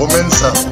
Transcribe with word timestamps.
Comenzamos. 0.00 0.69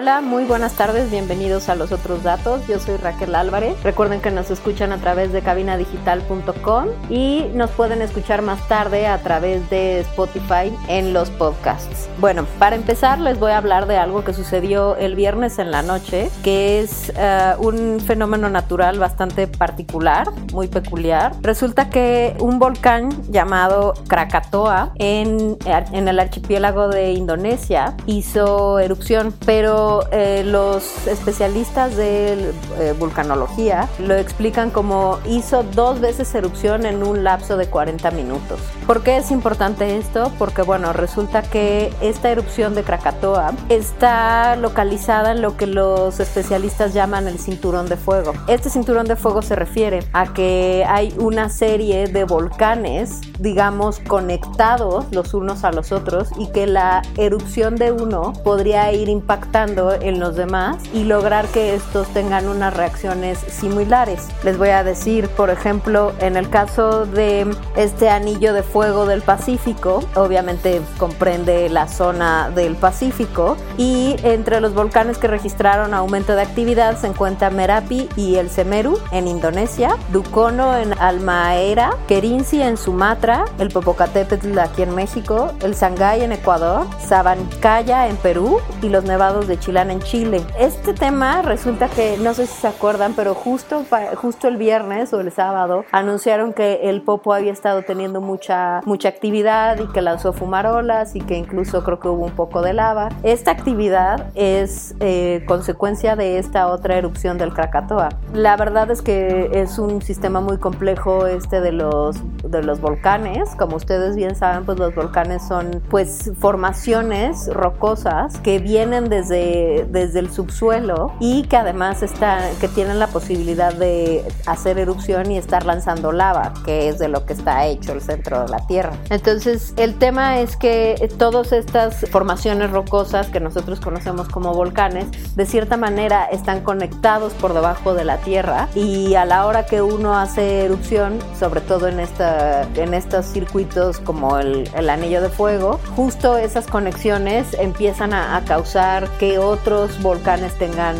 Hola, 0.00 0.22
muy 0.22 0.44
buenas 0.44 0.76
tardes, 0.76 1.10
bienvenidos 1.10 1.68
a 1.68 1.74
Los 1.74 1.92
Otros 1.92 2.22
Datos. 2.22 2.66
Yo 2.66 2.80
soy 2.80 2.96
Raquel 2.96 3.34
Álvarez. 3.34 3.76
Recuerden 3.82 4.22
que 4.22 4.30
nos 4.30 4.50
escuchan 4.50 4.92
a 4.92 4.96
través 4.96 5.30
de 5.30 5.42
cabinadigital.com 5.42 6.86
y 7.10 7.44
nos 7.52 7.70
pueden 7.72 8.00
escuchar 8.00 8.40
más 8.40 8.66
tarde 8.66 9.06
a 9.06 9.18
través 9.18 9.68
de 9.68 10.00
Spotify 10.00 10.74
en 10.88 11.12
los 11.12 11.28
podcasts. 11.28 12.08
Bueno, 12.18 12.46
para 12.58 12.76
empezar 12.76 13.18
les 13.20 13.38
voy 13.38 13.52
a 13.52 13.58
hablar 13.58 13.86
de 13.86 13.98
algo 13.98 14.24
que 14.24 14.32
sucedió 14.32 14.96
el 14.96 15.16
viernes 15.16 15.58
en 15.58 15.70
la 15.70 15.82
noche, 15.82 16.30
que 16.42 16.80
es 16.80 17.12
uh, 17.14 17.62
un 17.62 18.00
fenómeno 18.00 18.48
natural 18.48 18.98
bastante 18.98 19.48
particular, 19.48 20.28
muy 20.54 20.68
peculiar. 20.68 21.34
Resulta 21.42 21.90
que 21.90 22.34
un 22.38 22.58
volcán 22.58 23.10
llamado 23.30 23.92
Krakatoa 24.08 24.92
en, 24.94 25.58
en 25.66 26.08
el 26.08 26.18
archipiélago 26.18 26.88
de 26.88 27.12
Indonesia 27.12 27.94
hizo 28.06 28.78
erupción, 28.78 29.34
pero 29.44 29.89
eh, 30.12 30.42
los 30.44 31.06
especialistas 31.06 31.96
de 31.96 32.52
eh, 32.78 32.94
vulcanología 32.98 33.88
lo 33.98 34.14
explican 34.14 34.70
como 34.70 35.18
hizo 35.26 35.62
dos 35.62 36.00
veces 36.00 36.34
erupción 36.34 36.86
en 36.86 37.02
un 37.02 37.24
lapso 37.24 37.56
de 37.56 37.66
40 37.66 38.10
minutos. 38.12 38.60
¿Por 38.86 39.02
qué 39.02 39.18
es 39.18 39.30
importante 39.30 39.96
esto? 39.96 40.32
Porque 40.38 40.62
bueno, 40.62 40.92
resulta 40.92 41.42
que 41.42 41.92
esta 42.00 42.30
erupción 42.30 42.74
de 42.74 42.82
Krakatoa 42.82 43.52
está 43.68 44.56
localizada 44.56 45.32
en 45.32 45.42
lo 45.42 45.56
que 45.56 45.66
los 45.66 46.20
especialistas 46.20 46.94
llaman 46.94 47.28
el 47.28 47.38
cinturón 47.38 47.88
de 47.88 47.96
fuego. 47.96 48.32
Este 48.46 48.70
cinturón 48.70 49.06
de 49.06 49.16
fuego 49.16 49.42
se 49.42 49.56
refiere 49.56 50.00
a 50.12 50.32
que 50.32 50.84
hay 50.88 51.14
una 51.18 51.48
serie 51.48 52.06
de 52.06 52.24
volcanes, 52.24 53.20
digamos, 53.38 54.00
conectados 54.00 55.06
los 55.12 55.34
unos 55.34 55.64
a 55.64 55.72
los 55.72 55.92
otros 55.92 56.28
y 56.38 56.48
que 56.48 56.66
la 56.66 57.02
erupción 57.16 57.76
de 57.76 57.92
uno 57.92 58.32
podría 58.44 58.92
ir 58.92 59.08
impactando 59.08 59.79
en 60.00 60.20
los 60.20 60.36
demás 60.36 60.78
y 60.92 61.04
lograr 61.04 61.46
que 61.48 61.74
estos 61.74 62.08
tengan 62.08 62.48
unas 62.48 62.74
reacciones 62.74 63.38
similares. 63.38 64.28
Les 64.44 64.58
voy 64.58 64.68
a 64.70 64.84
decir, 64.84 65.28
por 65.28 65.50
ejemplo, 65.50 66.12
en 66.20 66.36
el 66.36 66.50
caso 66.50 67.06
de 67.06 67.46
este 67.76 68.10
anillo 68.10 68.52
de 68.52 68.62
fuego 68.62 69.06
del 69.06 69.22
Pacífico, 69.22 70.00
obviamente 70.14 70.80
comprende 70.98 71.68
la 71.68 71.88
zona 71.88 72.50
del 72.54 72.76
Pacífico 72.76 73.56
y 73.78 74.16
entre 74.22 74.60
los 74.60 74.74
volcanes 74.74 75.18
que 75.18 75.28
registraron 75.28 75.94
aumento 75.94 76.34
de 76.34 76.42
actividad 76.42 76.98
se 76.98 77.06
encuentra 77.06 77.50
Merapi 77.50 78.08
y 78.16 78.36
el 78.36 78.50
Semeru 78.50 78.98
en 79.12 79.28
Indonesia, 79.28 79.96
Dukono 80.12 80.76
en 80.76 80.98
Almaera, 80.98 81.90
Kerinci 82.08 82.60
en 82.62 82.76
Sumatra, 82.76 83.44
el 83.58 83.68
Popocatépetl 83.68 84.58
aquí 84.58 84.82
en 84.82 84.94
México, 84.94 85.52
el 85.62 85.74
Sangay 85.74 86.22
en 86.22 86.32
Ecuador, 86.32 86.86
Sabancaya 87.06 88.08
en 88.08 88.16
Perú 88.16 88.60
y 88.82 88.88
los 88.88 89.04
nevados 89.04 89.46
de 89.48 89.58
En 89.70 90.00
Chile. 90.00 90.42
Este 90.58 90.92
tema 90.92 91.42
resulta 91.42 91.88
que, 91.88 92.18
no 92.18 92.34
sé 92.34 92.48
si 92.48 92.60
se 92.60 92.66
acuerdan, 92.66 93.12
pero 93.14 93.34
justo, 93.34 93.84
justo 94.16 94.48
el 94.48 94.56
viernes 94.56 95.12
o 95.12 95.20
el 95.20 95.30
sábado 95.30 95.84
anunciaron 95.92 96.52
que 96.52 96.90
el 96.90 97.02
Popo 97.02 97.32
había 97.32 97.52
estado 97.52 97.82
teniendo 97.82 98.20
mucha, 98.20 98.80
mucha 98.84 99.08
actividad 99.08 99.78
y 99.78 99.86
que 99.92 100.02
lanzó 100.02 100.32
fumarolas 100.32 101.14
y 101.14 101.20
que 101.20 101.36
incluso 101.36 101.84
creo 101.84 102.00
que 102.00 102.08
hubo 102.08 102.24
un 102.24 102.32
poco 102.32 102.62
de 102.62 102.72
lava. 102.72 103.10
Esta 103.22 103.52
actividad 103.52 104.26
es 104.34 104.96
eh, 104.98 105.44
consecuencia 105.46 106.16
de 106.16 106.38
esta 106.38 106.66
otra 106.66 106.96
erupción 106.96 107.38
del 107.38 107.54
Krakatoa. 107.54 108.08
La 108.34 108.56
verdad 108.56 108.90
es 108.90 109.02
que 109.02 109.50
es 109.52 109.78
un 109.78 110.02
sistema 110.02 110.40
muy 110.40 110.58
complejo 110.58 111.28
este 111.28 111.60
de 111.60 111.70
los, 111.70 112.16
de 112.42 112.64
los 112.64 112.80
volcanes. 112.80 113.50
Como 113.56 113.76
ustedes 113.76 114.16
bien 114.16 114.34
saben, 114.34 114.64
pues 114.64 114.80
los 114.80 114.96
volcanes 114.96 115.46
son 115.46 115.80
pues 115.88 116.32
formaciones 116.40 117.48
rocosas 117.54 118.36
que 118.40 118.58
vienen 118.58 119.08
desde 119.08 119.59
desde, 119.90 120.20
el 120.20 120.30
subsuelo 120.30 121.12
y 121.18 121.44
que 121.44 121.56
además 121.56 122.02
está, 122.02 122.50
que 122.60 122.68
tienen 122.68 122.98
la 122.98 123.06
posibilidad 123.06 123.72
de 123.72 124.24
hacer 124.46 124.78
erupción 124.78 125.30
y 125.30 125.38
estar 125.38 125.64
lanzando 125.64 126.12
lava, 126.12 126.52
que 126.64 126.88
es 126.88 126.98
de 126.98 127.08
lo 127.08 127.24
que 127.24 127.32
está 127.32 127.66
hecho 127.66 127.92
el 127.92 128.02
centro 128.02 128.42
de 128.42 128.48
la 128.48 128.66
Tierra. 128.66 128.92
Entonces, 129.08 129.72
el 129.76 129.98
tema 129.98 130.40
es 130.40 130.56
que 130.56 131.10
todas 131.18 131.52
estas 131.52 132.08
formaciones 132.10 132.70
rocosas 132.70 133.28
que 133.28 133.40
nosotros 133.40 133.80
conocemos 133.80 134.28
como 134.28 134.52
volcanes, 134.52 135.06
de 135.34 135.46
cierta 135.46 135.76
manera 135.76 136.24
están 136.24 136.62
conectados 136.62 137.32
por 137.34 137.54
debajo 137.54 137.94
de 137.94 138.04
la 138.04 138.18
Tierra 138.18 138.68
y 138.74 139.14
a 139.14 139.24
la 139.24 139.46
hora 139.46 139.66
que 139.66 139.82
uno 139.82 140.18
hace 140.18 140.64
erupción, 140.64 141.18
sobre 141.38 141.60
todo 141.60 141.88
en, 141.88 142.00
esta, 142.00 142.62
en 142.74 142.94
estos 142.94 143.26
circuitos 143.26 143.98
como 144.00 144.38
el, 144.38 144.68
el 144.76 144.90
anillo 144.90 145.22
de 145.22 145.28
fuego, 145.28 145.80
justo 145.96 146.36
esas 146.36 146.66
conexiones 146.66 147.54
empiezan 147.58 148.12
a, 148.12 148.36
a 148.36 148.44
causar 148.44 149.08
que 149.18 149.38
otros 149.50 150.00
volcanes 150.00 150.56
tengan, 150.56 150.96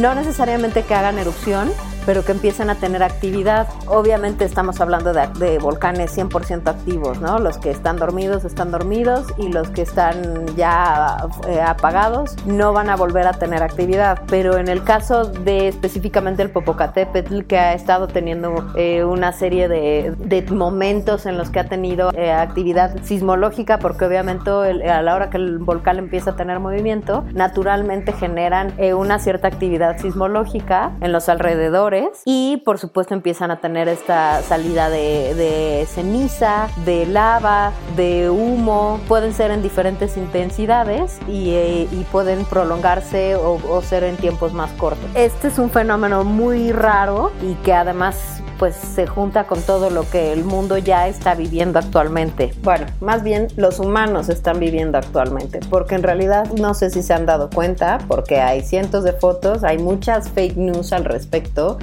no 0.00 0.14
necesariamente 0.14 0.84
que 0.84 0.94
hagan 0.94 1.18
erupción, 1.18 1.70
pero 2.06 2.24
que 2.24 2.32
empiezan 2.32 2.70
a 2.70 2.76
tener 2.76 3.02
actividad. 3.02 3.68
Obviamente 3.86 4.44
estamos 4.44 4.80
hablando 4.80 5.12
de, 5.12 5.58
volcanes 5.58 6.16
100% 6.16 6.68
activos, 6.68 7.20
¿no? 7.20 7.38
Los 7.38 7.58
que 7.58 7.70
están 7.70 7.96
dormidos 7.96 8.44
están 8.44 8.70
dormidos 8.70 9.26
y 9.38 9.48
los 9.48 9.70
que 9.70 9.82
están 9.82 10.46
ya 10.56 11.28
eh, 11.48 11.60
apagados 11.60 12.36
no 12.46 12.72
van 12.72 12.90
a 12.90 12.96
volver 12.96 13.26
a 13.26 13.32
tener 13.32 13.62
actividad. 13.62 14.22
Pero 14.28 14.56
en 14.56 14.68
el 14.68 14.82
caso 14.82 15.24
de 15.24 15.68
específicamente 15.68 16.42
el 16.42 16.50
Popocatépetl, 16.50 17.42
que 17.42 17.58
ha 17.58 17.74
estado 17.74 18.08
teniendo 18.08 18.72
eh, 18.74 19.04
una 19.04 19.32
serie 19.32 19.68
de, 19.68 20.14
de, 20.18 20.42
momentos 20.52 21.26
en 21.26 21.38
los 21.38 21.50
que 21.50 21.60
ha 21.60 21.68
tenido 21.68 22.12
eh, 22.14 22.32
actividad 22.32 23.02
sismológica, 23.02 23.78
porque 23.78 24.04
obviamente 24.04 24.50
a 24.50 25.02
la 25.02 25.14
hora 25.14 25.30
que 25.30 25.36
el 25.36 25.58
volcán 25.58 25.98
empieza 25.98 26.30
a 26.30 26.36
tener 26.36 26.58
movimiento, 26.58 27.24
naturalmente 27.32 28.12
generan 28.12 28.74
una 28.96 29.18
cierta 29.18 29.48
actividad 29.48 29.98
sismológica 29.98 30.92
en 31.00 31.12
los 31.12 31.28
alrededores 31.28 31.91
y 32.24 32.58
por 32.64 32.78
supuesto 32.78 33.14
empiezan 33.14 33.50
a 33.50 33.60
tener 33.60 33.88
esta 33.88 34.42
salida 34.42 34.88
de, 34.88 35.86
ceniza, 35.88 36.68
de 36.84 37.06
lava, 37.06 37.72
de 37.96 38.30
humo, 38.30 39.00
pueden 39.08 39.34
ser 39.34 39.50
en 39.50 39.62
diferentes 39.62 40.16
intensidades 40.16 41.18
y, 41.28 41.50
eh, 41.50 41.88
pueden 42.10 42.44
prolongarse 42.44 43.36
o, 43.36 43.60
o 43.68 43.82
ser 43.82 44.04
en 44.04 44.16
tiempos 44.16 44.52
más 44.52 44.70
cortos. 44.72 45.04
Este 45.14 45.48
es 45.48 45.58
un 45.58 45.70
fenómeno 45.70 46.24
muy 46.24 46.72
raro 46.72 47.32
y 47.42 47.54
que 47.56 47.72
además 47.72 48.42
pues 48.62 48.76
se 48.76 49.08
junta 49.08 49.48
con 49.48 49.60
todo 49.60 49.90
lo 49.90 50.08
que 50.08 50.32
el 50.32 50.44
mundo 50.44 50.78
ya 50.78 51.08
está 51.08 51.34
viviendo 51.34 51.80
actualmente. 51.80 52.54
Bueno, 52.62 52.86
más 53.00 53.24
bien 53.24 53.48
los 53.56 53.80
humanos 53.80 54.28
están 54.28 54.60
viviendo 54.60 54.98
actualmente, 54.98 55.58
porque 55.68 55.96
en 55.96 56.04
realidad 56.04 56.46
no 56.52 56.72
sé 56.72 56.90
si 56.90 57.02
se 57.02 57.12
han 57.12 57.26
dado 57.26 57.50
cuenta, 57.50 57.98
porque 58.06 58.40
hay 58.40 58.60
cientos 58.62 59.02
de 59.02 59.14
fotos, 59.14 59.64
hay 59.64 59.78
muchas 59.78 60.28
fake 60.28 60.56
news 60.56 60.92
al 60.92 61.04
respecto, 61.06 61.76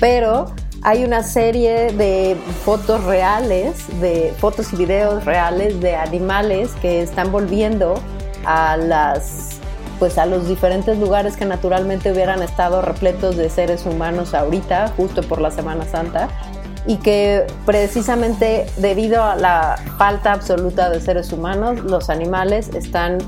pero 0.00 0.46
hay 0.80 1.04
una 1.04 1.22
serie 1.22 1.92
de 1.92 2.34
fotos 2.64 3.04
reales, 3.04 3.74
de 4.00 4.32
fotos 4.38 4.72
y 4.72 4.76
videos 4.76 5.26
reales 5.26 5.82
de 5.82 5.96
animales 5.96 6.70
que 6.80 7.02
están 7.02 7.30
volviendo 7.30 7.92
a 8.46 8.78
las 8.78 9.60
pues 10.02 10.18
a 10.18 10.26
los 10.26 10.48
diferentes 10.48 10.98
lugares 10.98 11.36
que 11.36 11.44
naturalmente 11.44 12.10
hubieran 12.10 12.42
estado 12.42 12.82
repletos 12.82 13.36
de 13.36 13.48
seres 13.48 13.86
humanos 13.86 14.34
ahorita, 14.34 14.88
justo 14.96 15.22
por 15.22 15.40
la 15.40 15.52
Semana 15.52 15.84
Santa, 15.84 16.28
y 16.88 16.96
que 16.96 17.46
precisamente 17.64 18.66
debido 18.78 19.22
a 19.22 19.36
la 19.36 19.76
falta 19.98 20.32
absoluta 20.32 20.90
de 20.90 21.00
seres 21.00 21.32
humanos, 21.32 21.84
los 21.84 22.10
animales 22.10 22.70
están 22.74 23.18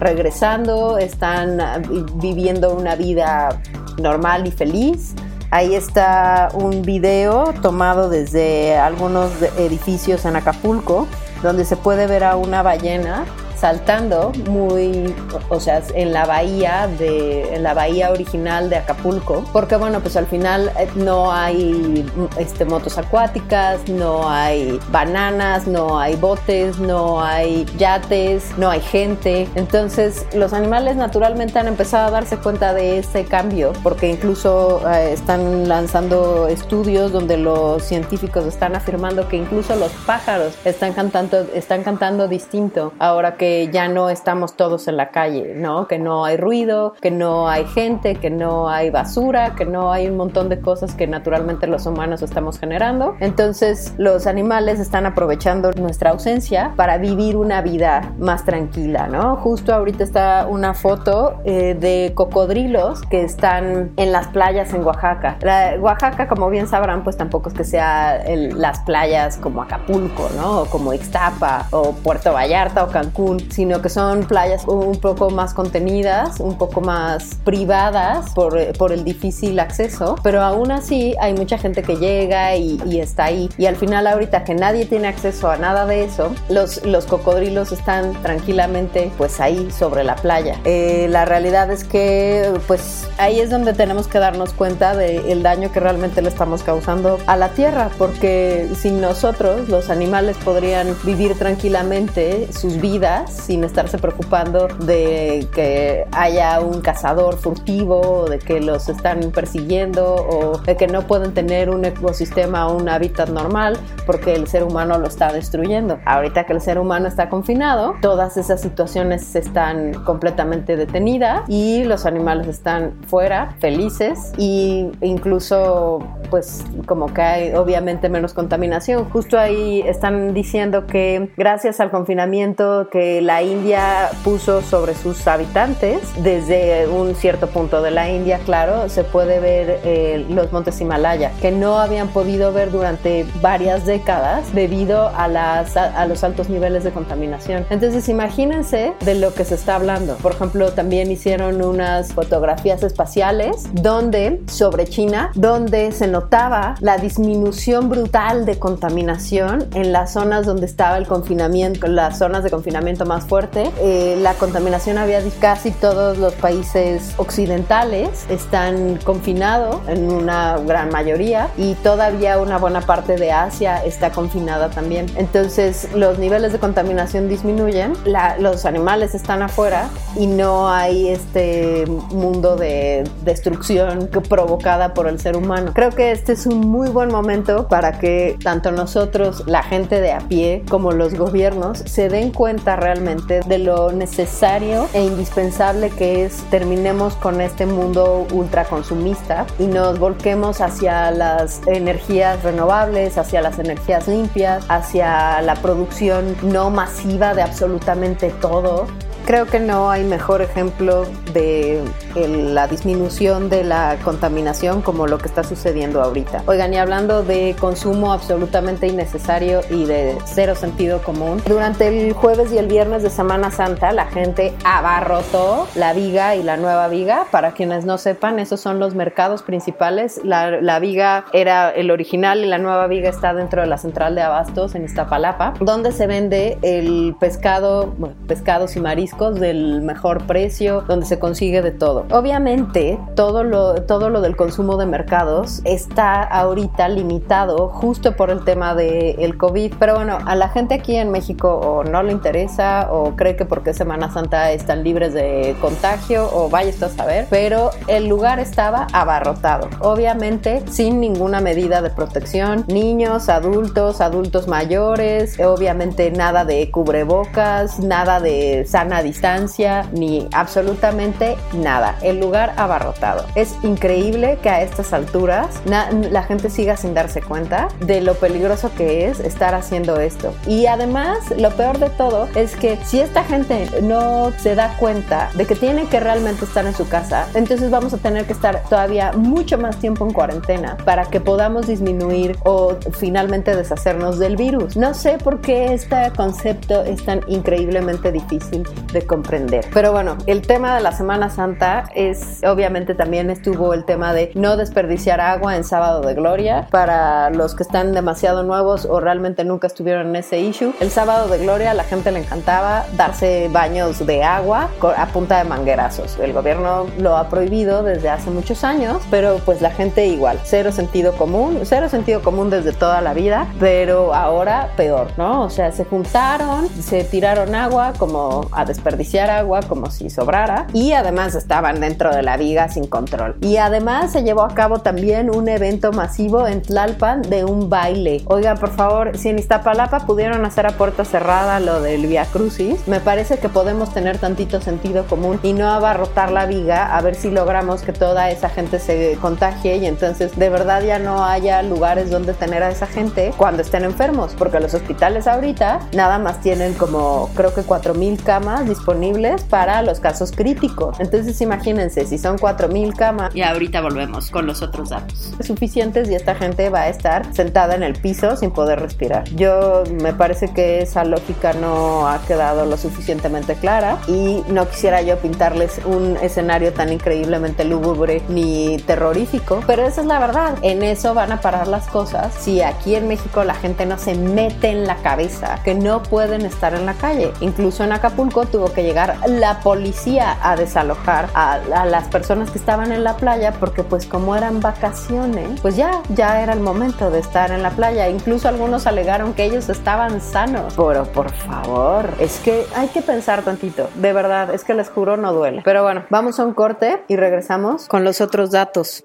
regresando, 0.00 0.98
están 0.98 1.62
ah, 1.62 1.80
viviendo 2.16 2.74
una 2.74 2.94
vida 2.94 3.62
normal 3.96 4.46
y 4.46 4.50
feliz. 4.50 5.14
Ahí 5.50 5.74
está 5.74 6.50
un 6.52 6.82
video 6.82 7.54
tomado 7.62 8.10
desde 8.10 8.76
algunos 8.76 9.30
edificios 9.56 10.26
en 10.26 10.36
Acapulco, 10.36 11.06
donde 11.42 11.64
se 11.64 11.78
puede 11.78 12.06
ver 12.06 12.24
a 12.24 12.36
una 12.36 12.62
ballena 12.62 13.24
saltando 13.58 14.32
muy, 14.48 15.14
o 15.48 15.60
sea, 15.60 15.82
en 15.94 16.12
la 16.12 16.26
bahía 16.26 16.88
de, 16.98 17.54
en 17.54 17.62
la 17.62 17.74
bahía 17.74 18.10
original 18.10 18.70
de 18.70 18.76
Acapulco, 18.76 19.44
porque 19.52 19.76
bueno, 19.76 20.00
pues 20.00 20.16
al 20.16 20.26
final 20.26 20.70
eh, 20.78 20.88
no 20.94 21.32
hay 21.32 22.06
este, 22.38 22.64
motos 22.64 22.98
acuáticas, 22.98 23.88
no 23.88 24.28
hay 24.28 24.78
bananas, 24.90 25.66
no 25.66 25.98
hay 25.98 26.16
botes, 26.16 26.78
no 26.78 27.22
hay 27.22 27.66
yates, 27.76 28.56
no 28.56 28.70
hay 28.70 28.80
gente. 28.80 29.48
Entonces 29.54 30.26
los 30.34 30.52
animales 30.52 30.96
naturalmente 30.96 31.58
han 31.58 31.68
empezado 31.68 32.08
a 32.08 32.10
darse 32.10 32.36
cuenta 32.36 32.74
de 32.74 32.98
ese 32.98 33.24
cambio, 33.24 33.72
porque 33.82 34.08
incluso 34.08 34.82
eh, 34.88 35.12
están 35.12 35.68
lanzando 35.68 36.48
estudios 36.48 37.12
donde 37.12 37.36
los 37.36 37.82
científicos 37.82 38.44
están 38.46 38.76
afirmando 38.76 39.28
que 39.28 39.36
incluso 39.36 39.74
los 39.76 39.92
pájaros 40.06 40.54
están 40.64 40.92
cantando, 40.92 41.46
están 41.54 41.82
cantando 41.82 42.28
distinto 42.28 42.92
ahora 42.98 43.36
que 43.36 43.47
ya 43.72 43.88
no 43.88 44.10
estamos 44.10 44.54
todos 44.54 44.88
en 44.88 44.96
la 44.96 45.10
calle, 45.10 45.54
¿no? 45.54 45.86
Que 45.88 45.98
no 45.98 46.24
hay 46.24 46.36
ruido, 46.36 46.94
que 47.00 47.10
no 47.10 47.48
hay 47.48 47.64
gente, 47.66 48.16
que 48.16 48.30
no 48.30 48.68
hay 48.68 48.90
basura, 48.90 49.54
que 49.54 49.64
no 49.64 49.92
hay 49.92 50.08
un 50.08 50.16
montón 50.16 50.48
de 50.48 50.60
cosas 50.60 50.94
que 50.94 51.06
naturalmente 51.06 51.66
los 51.66 51.86
humanos 51.86 52.22
estamos 52.22 52.58
generando. 52.58 53.14
Entonces 53.20 53.94
los 53.98 54.26
animales 54.26 54.80
están 54.80 55.06
aprovechando 55.06 55.70
nuestra 55.72 56.10
ausencia 56.10 56.72
para 56.76 56.98
vivir 56.98 57.36
una 57.36 57.62
vida 57.62 58.12
más 58.18 58.44
tranquila, 58.44 59.06
¿no? 59.08 59.36
Justo 59.36 59.74
ahorita 59.74 60.04
está 60.04 60.46
una 60.48 60.74
foto 60.74 61.40
eh, 61.44 61.76
de 61.78 62.12
cocodrilos 62.14 63.02
que 63.02 63.22
están 63.22 63.92
en 63.96 64.12
las 64.12 64.28
playas 64.28 64.72
en 64.74 64.84
Oaxaca. 64.84 65.38
Oaxaca, 65.80 66.28
como 66.28 66.50
bien 66.50 66.66
sabrán, 66.66 67.04
pues 67.04 67.16
tampoco 67.16 67.48
es 67.48 67.54
que 67.54 67.64
sea 67.64 68.22
las 68.26 68.80
playas 68.80 69.36
como 69.38 69.62
Acapulco, 69.62 70.28
¿no? 70.36 70.62
O 70.62 70.66
como 70.66 70.92
Ixtapa 70.92 71.66
o 71.70 71.92
Puerto 71.92 72.32
Vallarta 72.32 72.84
o 72.84 72.88
Cancún, 72.88 73.37
sino 73.50 73.82
que 73.82 73.88
son 73.88 74.24
playas 74.24 74.64
un 74.66 74.96
poco 75.00 75.30
más 75.30 75.54
contenidas, 75.54 76.40
un 76.40 76.58
poco 76.58 76.80
más 76.80 77.36
privadas 77.44 78.32
por, 78.34 78.72
por 78.76 78.92
el 78.92 79.04
difícil 79.04 79.58
acceso, 79.60 80.16
pero 80.22 80.42
aún 80.42 80.70
así 80.70 81.14
hay 81.20 81.34
mucha 81.34 81.58
gente 81.58 81.82
que 81.82 81.96
llega 81.96 82.56
y, 82.56 82.80
y, 82.86 83.00
está 83.00 83.24
ahí. 83.24 83.48
Y 83.58 83.66
al 83.66 83.76
final 83.76 84.06
ahorita 84.06 84.44
que 84.44 84.54
nadie 84.54 84.86
tiene 84.86 85.08
acceso 85.08 85.50
a 85.50 85.56
nada 85.56 85.86
de 85.86 86.04
eso, 86.04 86.32
los, 86.48 86.84
los 86.84 87.06
cocodrilos 87.06 87.72
están 87.72 88.12
tranquilamente 88.22 89.10
pues 89.16 89.40
ahí 89.40 89.70
sobre 89.70 90.04
la 90.04 90.16
playa. 90.16 90.56
Eh, 90.64 91.06
la 91.10 91.24
realidad 91.24 91.70
es 91.70 91.84
que 91.84 92.52
pues 92.66 93.08
ahí 93.18 93.40
es 93.40 93.50
donde 93.50 93.72
tenemos 93.72 94.08
que 94.08 94.18
darnos 94.18 94.52
cuenta 94.52 94.94
del 94.94 95.42
daño 95.42 95.72
que 95.72 95.80
realmente 95.80 96.22
le 96.22 96.28
estamos 96.28 96.62
causando 96.62 97.18
a 97.26 97.36
la 97.36 97.50
tierra, 97.50 97.90
porque 97.98 98.68
sin 98.74 99.00
nosotros 99.00 99.68
los 99.68 99.90
animales 99.90 100.36
podrían 100.38 100.96
vivir 101.04 101.36
tranquilamente 101.38 102.52
sus 102.52 102.80
vidas 102.80 103.27
sin 103.30 103.64
estarse 103.64 103.98
preocupando 103.98 104.68
de 104.68 105.46
que 105.54 106.06
haya 106.12 106.60
un 106.60 106.80
cazador 106.80 107.36
furtivo, 107.36 108.26
de 108.28 108.38
que 108.38 108.60
los 108.60 108.88
están 108.88 109.20
persiguiendo 109.32 110.14
o 110.14 110.58
de 110.58 110.76
que 110.76 110.86
no 110.86 111.02
pueden 111.02 111.34
tener 111.34 111.70
un 111.70 111.84
ecosistema 111.84 112.68
o 112.68 112.76
un 112.76 112.88
hábitat 112.88 113.28
normal 113.30 113.78
porque 114.06 114.34
el 114.34 114.46
ser 114.46 114.62
humano 114.62 114.98
lo 114.98 115.06
está 115.06 115.32
destruyendo. 115.32 115.98
Ahorita 116.04 116.44
que 116.44 116.52
el 116.52 116.60
ser 116.60 116.78
humano 116.78 117.08
está 117.08 117.28
confinado, 117.28 117.94
todas 118.00 118.36
esas 118.36 118.60
situaciones 118.60 119.34
están 119.34 119.92
completamente 120.04 120.76
detenidas 120.76 121.42
y 121.48 121.84
los 121.84 122.06
animales 122.06 122.46
están 122.48 122.94
fuera, 123.06 123.56
felices 123.60 124.32
y 124.36 124.90
incluso 125.00 125.98
pues 126.30 126.64
como 126.86 127.12
que 127.12 127.22
hay 127.22 127.54
obviamente 127.54 128.08
menos 128.08 128.34
contaminación. 128.34 129.04
Justo 129.10 129.38
ahí 129.38 129.82
están 129.86 130.34
diciendo 130.34 130.86
que 130.86 131.30
gracias 131.36 131.80
al 131.80 131.90
confinamiento 131.90 132.88
que 132.90 133.17
la 133.20 133.42
India 133.42 134.10
puso 134.24 134.62
sobre 134.62 134.94
sus 134.94 135.26
habitantes, 135.26 136.00
desde 136.22 136.88
un 136.88 137.14
cierto 137.14 137.48
punto 137.48 137.82
de 137.82 137.90
la 137.90 138.08
India, 138.10 138.40
claro, 138.44 138.88
se 138.88 139.04
puede 139.04 139.40
ver 139.40 139.80
eh, 139.84 140.26
los 140.28 140.52
montes 140.52 140.80
Himalaya, 140.80 141.32
que 141.40 141.50
no 141.50 141.78
habían 141.78 142.08
podido 142.08 142.52
ver 142.52 142.70
durante 142.70 143.26
varias 143.40 143.86
décadas 143.86 144.54
debido 144.54 145.08
a, 145.08 145.24
a 145.24 146.06
los 146.06 146.24
altos 146.24 146.48
niveles 146.48 146.84
de 146.84 146.90
contaminación. 146.90 147.66
Entonces 147.70 148.08
imagínense 148.08 148.92
de 149.00 149.14
lo 149.14 149.34
que 149.34 149.44
se 149.44 149.54
está 149.54 149.76
hablando. 149.76 150.16
Por 150.16 150.32
ejemplo, 150.32 150.72
también 150.72 151.10
hicieron 151.10 151.62
unas 151.62 152.12
fotografías 152.12 152.82
espaciales 152.82 153.68
donde, 153.72 154.40
sobre 154.48 154.86
China, 154.86 155.30
donde 155.34 155.92
se 155.92 156.06
notaba 156.06 156.74
la 156.80 156.98
disminución 156.98 157.88
brutal 157.88 158.46
de 158.46 158.58
contaminación 158.58 159.66
en 159.74 159.92
las 159.92 160.12
zonas 160.12 160.46
donde 160.46 160.66
estaba 160.66 160.98
el 160.98 161.06
confinamiento, 161.06 161.86
las 161.86 162.18
zonas 162.18 162.44
de 162.44 162.50
confinamiento 162.50 163.04
más 163.08 163.24
fuerte. 163.24 163.70
Eh, 163.80 164.16
la 164.20 164.34
contaminación 164.34 164.98
había 164.98 165.18
casi 165.40 165.72
todos 165.72 166.18
los 166.18 166.34
países 166.34 167.14
occidentales 167.16 168.26
están 168.28 168.98
confinados 169.04 169.76
en 169.88 170.12
una 170.12 170.58
gran 170.58 170.90
mayoría 170.90 171.48
y 171.56 171.74
todavía 171.74 172.38
una 172.38 172.58
buena 172.58 172.82
parte 172.82 173.16
de 173.16 173.32
Asia 173.32 173.84
está 173.84 174.10
confinada 174.10 174.70
también. 174.70 175.06
Entonces 175.16 175.88
los 175.94 176.18
niveles 176.18 176.52
de 176.52 176.58
contaminación 176.58 177.28
disminuyen, 177.28 177.94
los 178.38 178.64
animales 178.64 179.14
están 179.14 179.42
afuera 179.42 179.88
y 180.16 180.26
no 180.26 180.68
hay 180.68 181.08
este 181.08 181.84
mundo 182.10 182.56
de 182.56 183.04
destrucción 183.24 184.08
provocada 184.28 184.94
por 184.94 185.08
el 185.08 185.18
ser 185.18 185.36
humano. 185.36 185.72
Creo 185.74 185.90
que 185.90 186.12
este 186.12 186.32
es 186.32 186.46
un 186.46 186.60
muy 186.60 186.88
buen 186.88 187.10
momento 187.10 187.68
para 187.68 187.98
que 187.98 188.36
tanto 188.42 188.70
nosotros, 188.72 189.44
la 189.46 189.62
gente 189.62 190.00
de 190.00 190.12
a 190.12 190.18
pie, 190.20 190.64
como 190.68 190.92
los 190.92 191.14
gobiernos, 191.14 191.78
se 191.78 192.08
den 192.08 192.30
cuenta 192.30 192.76
realmente 192.76 192.87
de 192.94 193.58
lo 193.58 193.92
necesario 193.92 194.88
e 194.94 195.02
indispensable 195.02 195.90
que 195.90 196.24
es 196.24 196.36
terminemos 196.50 197.14
con 197.16 197.40
este 197.40 197.66
mundo 197.66 198.26
ultraconsumista 198.32 199.46
y 199.58 199.66
nos 199.66 199.98
volquemos 199.98 200.60
hacia 200.60 201.10
las 201.10 201.60
energías 201.66 202.42
renovables, 202.42 203.18
hacia 203.18 203.42
las 203.42 203.58
energías 203.58 204.08
limpias, 204.08 204.64
hacia 204.68 205.42
la 205.42 205.54
producción 205.56 206.36
no 206.42 206.70
masiva 206.70 207.34
de 207.34 207.42
absolutamente 207.42 208.30
todo 208.40 208.86
Creo 209.26 209.46
que 209.46 209.60
no 209.60 209.90
hay 209.90 210.04
mejor 210.04 210.40
ejemplo 210.40 211.06
de 211.34 211.82
la 212.14 212.66
disminución 212.66 213.50
de 213.50 213.62
la 213.62 213.96
contaminación 214.02 214.80
como 214.80 215.06
lo 215.06 215.18
que 215.18 215.26
está 215.26 215.44
sucediendo 215.44 216.02
ahorita. 216.02 216.42
Oigan, 216.46 216.72
y 216.72 216.78
hablando 216.78 217.22
de 217.22 217.54
consumo 217.60 218.12
absolutamente 218.12 218.86
innecesario 218.86 219.60
y 219.70 219.84
de 219.84 220.16
cero 220.24 220.54
sentido 220.54 221.02
común, 221.02 221.42
durante 221.46 221.88
el 221.88 222.14
jueves 222.14 222.52
y 222.52 222.58
el 222.58 222.68
viernes 222.68 223.02
de 223.02 223.10
Semana 223.10 223.50
Santa 223.50 223.92
la 223.92 224.06
gente 224.06 224.54
abarrotó 224.64 225.68
la 225.74 225.92
Viga 225.92 226.34
y 226.34 226.42
la 226.42 226.56
Nueva 226.56 226.88
Viga. 226.88 227.26
Para 227.30 227.52
quienes 227.52 227.84
no 227.84 227.98
sepan, 227.98 228.38
esos 228.38 228.60
son 228.60 228.78
los 228.78 228.94
mercados 228.94 229.42
principales. 229.42 230.20
La, 230.24 230.62
la 230.62 230.78
Viga 230.78 231.26
era 231.32 231.70
el 231.70 231.90
original 231.90 232.42
y 232.44 232.46
la 232.46 232.58
Nueva 232.58 232.86
Viga 232.86 233.10
está 233.10 233.34
dentro 233.34 233.60
de 233.60 233.68
la 233.68 233.76
central 233.76 234.14
de 234.14 234.22
abastos 234.22 234.74
en 234.74 234.84
Iztapalapa, 234.84 235.52
donde 235.60 235.92
se 235.92 236.06
vende 236.06 236.58
el 236.62 237.14
pescado, 237.20 237.94
bueno, 237.98 238.16
pescados 238.26 238.74
y 238.76 238.80
mariscos 238.80 239.17
del 239.18 239.82
mejor 239.82 240.26
precio, 240.26 240.82
donde 240.86 241.06
se 241.06 241.18
consigue 241.18 241.60
de 241.62 241.72
todo. 241.72 242.06
Obviamente, 242.10 242.98
todo 243.14 243.42
lo, 243.42 243.82
todo 243.82 244.10
lo 244.10 244.20
del 244.20 244.36
consumo 244.36 244.76
de 244.76 244.86
mercados 244.86 245.60
está 245.64 246.22
ahorita 246.22 246.88
limitado 246.88 247.68
justo 247.68 248.16
por 248.16 248.30
el 248.30 248.44
tema 248.44 248.74
del 248.74 249.18
el 249.18 249.36
COVID, 249.36 249.74
pero 249.78 249.96
bueno, 249.96 250.18
a 250.24 250.34
la 250.36 250.48
gente 250.48 250.74
aquí 250.74 250.96
en 250.96 251.10
México 251.10 251.54
o 251.54 251.84
no 251.84 252.02
le 252.02 252.12
interesa 252.12 252.88
o 252.92 253.16
cree 253.16 253.36
que 253.36 253.44
porque 253.44 253.74
Semana 253.74 254.12
Santa 254.12 254.52
están 254.52 254.84
libres 254.84 255.14
de 255.14 255.56
contagio 255.60 256.28
o 256.32 256.48
vaya 256.48 256.70
esto 256.70 256.86
a 256.86 256.88
saber, 256.90 257.26
pero 257.30 257.70
el 257.88 258.06
lugar 258.06 258.38
estaba 258.38 258.86
abarrotado, 258.92 259.68
obviamente 259.80 260.62
sin 260.70 261.00
ninguna 261.00 261.40
medida 261.40 261.82
de 261.82 261.90
protección, 261.90 262.64
niños, 262.68 263.28
adultos, 263.28 264.00
adultos 264.00 264.48
mayores, 264.48 265.38
obviamente 265.40 266.10
nada 266.10 266.44
de 266.44 266.70
cubrebocas, 266.70 267.78
nada 267.80 268.20
de 268.20 268.64
sana 268.66 268.97
distancia 269.02 269.88
ni 269.92 270.28
absolutamente 270.32 271.36
nada. 271.54 271.96
El 272.02 272.20
lugar 272.20 272.52
abarrotado. 272.56 273.26
Es 273.34 273.56
increíble 273.62 274.38
que 274.42 274.50
a 274.50 274.62
estas 274.62 274.92
alturas 274.92 275.60
la 275.66 276.22
gente 276.22 276.50
siga 276.50 276.76
sin 276.76 276.94
darse 276.94 277.22
cuenta 277.22 277.68
de 277.80 278.00
lo 278.00 278.14
peligroso 278.14 278.70
que 278.76 279.08
es 279.08 279.20
estar 279.20 279.54
haciendo 279.54 279.98
esto. 280.00 280.34
Y 280.46 280.66
además, 280.66 281.18
lo 281.36 281.50
peor 281.50 281.78
de 281.78 281.90
todo 281.90 282.28
es 282.34 282.56
que 282.56 282.78
si 282.84 283.00
esta 283.00 283.24
gente 283.24 283.68
no 283.82 284.32
se 284.38 284.54
da 284.54 284.76
cuenta 284.78 285.30
de 285.34 285.46
que 285.46 285.54
tiene 285.54 285.86
que 285.86 286.00
realmente 286.00 286.44
estar 286.44 286.66
en 286.66 286.74
su 286.74 286.88
casa, 286.88 287.28
entonces 287.34 287.70
vamos 287.70 287.92
a 287.94 287.98
tener 287.98 288.26
que 288.26 288.32
estar 288.32 288.62
todavía 288.68 289.12
mucho 289.12 289.58
más 289.58 289.78
tiempo 289.78 290.06
en 290.06 290.12
cuarentena 290.12 290.76
para 290.84 291.06
que 291.06 291.20
podamos 291.20 291.66
disminuir 291.66 292.36
o 292.44 292.76
finalmente 292.92 293.54
deshacernos 293.54 294.18
del 294.18 294.36
virus. 294.36 294.76
No 294.76 294.94
sé 294.94 295.18
por 295.18 295.40
qué 295.40 295.72
este 295.72 296.12
concepto 296.16 296.82
es 296.82 297.04
tan 297.04 297.20
increíblemente 297.28 298.12
difícil 298.12 298.66
de 298.92 298.98
de 298.98 299.06
comprender. 299.06 299.66
Pero 299.72 299.92
bueno, 299.92 300.16
el 300.26 300.42
tema 300.42 300.74
de 300.74 300.82
la 300.82 300.92
Semana 300.92 301.30
Santa 301.30 301.84
es, 301.94 302.42
obviamente 302.44 302.94
también 302.94 303.30
estuvo 303.30 303.74
el 303.74 303.84
tema 303.84 304.12
de 304.12 304.32
no 304.34 304.56
desperdiciar 304.56 305.20
agua 305.20 305.56
en 305.56 305.64
sábado 305.64 306.00
de 306.02 306.14
gloria. 306.14 306.66
Para 306.70 307.30
los 307.30 307.54
que 307.54 307.62
están 307.62 307.92
demasiado 307.92 308.42
nuevos 308.42 308.86
o 308.86 309.00
realmente 309.00 309.44
nunca 309.44 309.66
estuvieron 309.66 310.08
en 310.08 310.16
ese 310.16 310.40
issue, 310.40 310.72
el 310.80 310.90
sábado 310.90 311.28
de 311.28 311.38
gloria 311.38 311.70
a 311.70 311.74
la 311.74 311.84
gente 311.84 312.10
le 312.10 312.20
encantaba 312.20 312.86
darse 312.96 313.48
baños 313.52 314.04
de 314.04 314.24
agua 314.24 314.68
a 314.96 315.06
punta 315.06 315.38
de 315.38 315.44
manguerazos. 315.44 316.18
El 316.18 316.32
gobierno 316.32 316.86
lo 316.98 317.16
ha 317.16 317.28
prohibido 317.28 317.82
desde 317.82 318.08
hace 318.08 318.30
muchos 318.30 318.64
años, 318.64 319.02
pero 319.10 319.40
pues 319.44 319.60
la 319.60 319.70
gente 319.70 320.06
igual, 320.06 320.38
cero 320.44 320.72
sentido 320.72 321.12
común, 321.12 321.60
cero 321.64 321.88
sentido 321.88 322.22
común 322.22 322.50
desde 322.50 322.72
toda 322.72 323.00
la 323.00 323.14
vida, 323.14 323.46
pero 323.60 324.14
ahora 324.14 324.70
peor, 324.76 325.08
¿no? 325.16 325.42
O 325.42 325.50
sea, 325.50 325.72
se 325.72 325.84
juntaron, 325.84 326.68
se 326.68 327.04
tiraron 327.04 327.54
agua 327.54 327.92
como 327.98 328.48
a 328.52 328.64
desperdiciar 328.78 329.28
agua 329.28 329.60
como 329.62 329.90
si 329.90 330.08
sobrara 330.08 330.68
y 330.72 330.92
además 330.92 331.34
estaban 331.34 331.80
dentro 331.80 332.14
de 332.14 332.22
la 332.22 332.36
viga 332.36 332.68
sin 332.68 332.86
control. 332.86 333.36
Y 333.40 333.56
además 333.56 334.12
se 334.12 334.22
llevó 334.22 334.42
a 334.42 334.54
cabo 334.54 334.78
también 334.78 335.34
un 335.34 335.48
evento 335.48 335.90
masivo 335.92 336.46
en 336.46 336.62
Tlalpan 336.62 337.22
de 337.22 337.44
un 337.44 337.68
baile. 337.68 338.22
Oiga, 338.26 338.54
por 338.54 338.70
favor, 338.70 339.18
si 339.18 339.30
en 339.30 339.38
Iztapalapa 339.40 340.06
pudieron 340.06 340.44
hacer 340.44 340.66
a 340.66 340.70
puerta 340.70 341.04
cerrada 341.04 341.58
lo 341.58 341.82
del 341.82 342.06
Via 342.06 342.24
Crucis, 342.24 342.86
me 342.86 343.00
parece 343.00 343.38
que 343.38 343.48
podemos 343.48 343.92
tener 343.92 344.18
tantito 344.18 344.60
sentido 344.60 345.04
común 345.06 345.40
y 345.42 345.52
no 345.52 345.68
abarrotar 345.68 346.30
la 346.30 346.46
viga 346.46 346.96
a 346.96 347.00
ver 347.00 347.16
si 347.16 347.30
logramos 347.30 347.82
que 347.82 347.92
toda 347.92 348.30
esa 348.30 348.48
gente 348.48 348.78
se 348.78 349.18
contagie 349.20 349.78
y 349.78 349.86
entonces 349.86 350.38
de 350.38 350.50
verdad 350.50 350.82
ya 350.82 351.00
no 351.00 351.24
haya 351.24 351.62
lugares 351.62 352.10
donde 352.10 352.32
tener 352.32 352.62
a 352.62 352.70
esa 352.70 352.86
gente 352.86 353.32
cuando 353.36 353.62
estén 353.62 353.82
enfermos, 353.82 354.34
porque 354.38 354.60
los 354.60 354.72
hospitales 354.74 355.26
ahorita 355.26 355.80
nada 355.92 356.20
más 356.20 356.40
tienen 356.40 356.74
como 356.74 357.30
creo 357.34 357.52
que 357.52 357.62
4000 357.62 358.22
camas 358.22 358.67
disponibles 358.68 359.42
para 359.44 359.82
los 359.82 360.00
casos 360.00 360.32
críticos. 360.32 361.00
Entonces 361.00 361.40
imagínense, 361.40 362.06
si 362.06 362.18
son 362.18 362.38
4000 362.38 362.94
camas 362.94 363.34
y 363.34 363.42
ahorita 363.42 363.80
volvemos 363.80 364.30
con 364.30 364.46
los 364.46 364.62
otros 364.62 364.90
datos. 364.90 365.32
Suficientes 365.40 366.08
y 366.10 366.14
esta 366.14 366.34
gente 366.34 366.70
va 366.70 366.82
a 366.82 366.88
estar 366.88 367.34
sentada 367.34 367.74
en 367.74 367.82
el 367.82 367.94
piso 367.94 368.36
sin 368.36 368.50
poder 368.50 368.80
respirar. 368.80 369.24
Yo 369.30 369.84
me 370.00 370.12
parece 370.12 370.52
que 370.52 370.82
esa 370.82 371.04
lógica 371.04 371.52
no 371.54 372.08
ha 372.08 372.20
quedado 372.26 372.66
lo 372.66 372.76
suficientemente 372.76 373.54
clara 373.54 373.98
y 374.06 374.42
no 374.48 374.68
quisiera 374.68 375.02
yo 375.02 375.18
pintarles 375.18 375.80
un 375.84 376.16
escenario 376.22 376.72
tan 376.72 376.92
increíblemente 376.92 377.64
lúgubre 377.64 378.22
ni 378.28 378.78
terrorífico, 378.86 379.62
pero 379.66 379.86
esa 379.86 380.02
es 380.02 380.06
la 380.06 380.18
verdad. 380.18 380.56
En 380.62 380.82
eso 380.82 381.14
van 381.14 381.32
a 381.32 381.40
parar 381.40 381.68
las 381.68 381.86
cosas 381.88 382.34
si 382.38 382.62
aquí 382.62 382.94
en 382.94 383.08
México 383.08 383.44
la 383.44 383.54
gente 383.54 383.86
no 383.86 383.98
se 383.98 384.14
mete 384.14 384.68
en 384.68 384.86
la 384.86 384.96
cabeza 384.96 385.60
que 385.64 385.74
no 385.74 386.02
pueden 386.02 386.42
estar 386.42 386.74
en 386.74 386.86
la 386.86 386.94
calle. 386.94 387.32
Incluso 387.40 387.84
en 387.84 387.92
Acapulco 387.92 388.46
tuvo 388.58 388.72
que 388.72 388.82
llegar 388.82 389.18
la 389.28 389.60
policía 389.60 390.36
a 390.42 390.56
desalojar 390.56 391.28
a, 391.32 391.58
las 391.84 392.08
personas 392.08 392.50
que 392.50 392.58
estaban 392.58 392.90
en 392.90 393.04
la 393.04 393.16
playa 393.16 393.52
porque 393.52 393.84
pues 393.84 394.04
como 394.04 394.34
eran 394.34 394.58
vacaciones, 394.58 395.60
pues 395.60 395.76
ya, 395.76 396.02
ya 396.08 396.42
era 396.42 396.54
el 396.54 396.58
momento 396.58 397.12
de 397.12 397.20
estar 397.20 397.52
en 397.52 397.62
la 397.62 397.70
playa. 397.70 398.08
Incluso 398.08 398.48
algunos 398.48 398.88
alegaron 398.88 399.32
que 399.32 399.44
ellos 399.44 399.68
estaban 399.68 400.20
sanos. 400.20 400.74
Pero 400.76 401.04
por 401.04 401.30
favor, 401.30 402.10
es 402.18 402.40
que 402.40 402.66
hay 402.74 402.88
que 402.88 403.00
pensar 403.00 403.42
tantito. 403.42 403.88
De 403.94 404.12
verdad, 404.12 404.52
es 404.52 404.64
que 404.64 404.74
les 404.74 404.90
juro 404.90 405.16
no 405.16 405.32
duele. 405.32 405.62
Pero 405.64 405.84
bueno, 405.84 406.02
vamos 406.10 406.40
a 406.40 406.44
un 406.44 406.52
corte 406.52 407.04
y 407.06 407.14
regresamos 407.14 407.86
con 407.86 408.02
los 408.02 408.20
otros 408.20 408.50
datos. 408.50 409.04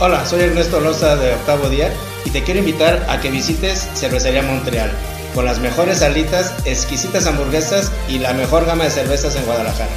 Hola, 0.00 0.26
soy 0.26 0.40
Ernesto 0.40 0.80
Loza 0.80 1.14
de 1.14 1.32
Octavo 1.34 1.68
Día 1.68 1.92
y 2.24 2.30
te 2.30 2.42
quiero 2.42 2.58
invitar 2.58 3.06
a 3.08 3.20
que 3.20 3.30
visites 3.30 3.88
Cervecería 3.94 4.42
Montreal, 4.42 4.90
con 5.36 5.44
las 5.44 5.60
mejores 5.60 6.00
salitas, 6.00 6.52
exquisitas 6.64 7.28
hamburguesas 7.28 7.92
y 8.08 8.18
la 8.18 8.32
mejor 8.32 8.66
gama 8.66 8.82
de 8.82 8.90
cervezas 8.90 9.36
en 9.36 9.44
Guadalajara. 9.44 9.92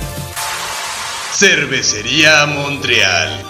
Cervecería 1.34 2.46
Montreal, 2.46 3.42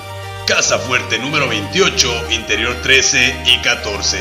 Casa 0.47 0.79
Fuerte 0.79 1.19
número 1.19 1.49
28, 1.49 2.31
Interior 2.31 2.75
13 2.81 3.43
y 3.45 3.61
14. 3.61 4.17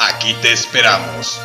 Aquí 0.00 0.34
te 0.40 0.52
esperamos. 0.52 1.42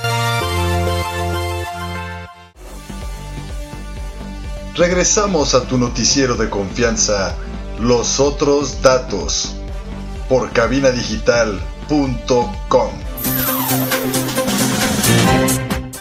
Regresamos 4.75 5.53
a 5.55 5.63
tu 5.63 5.77
noticiero 5.77 6.35
de 6.35 6.49
confianza, 6.49 7.35
Los 7.79 8.21
Otros 8.21 8.81
Datos 8.81 9.55
por 10.27 10.51
cabinadigital.com. 10.51 13.04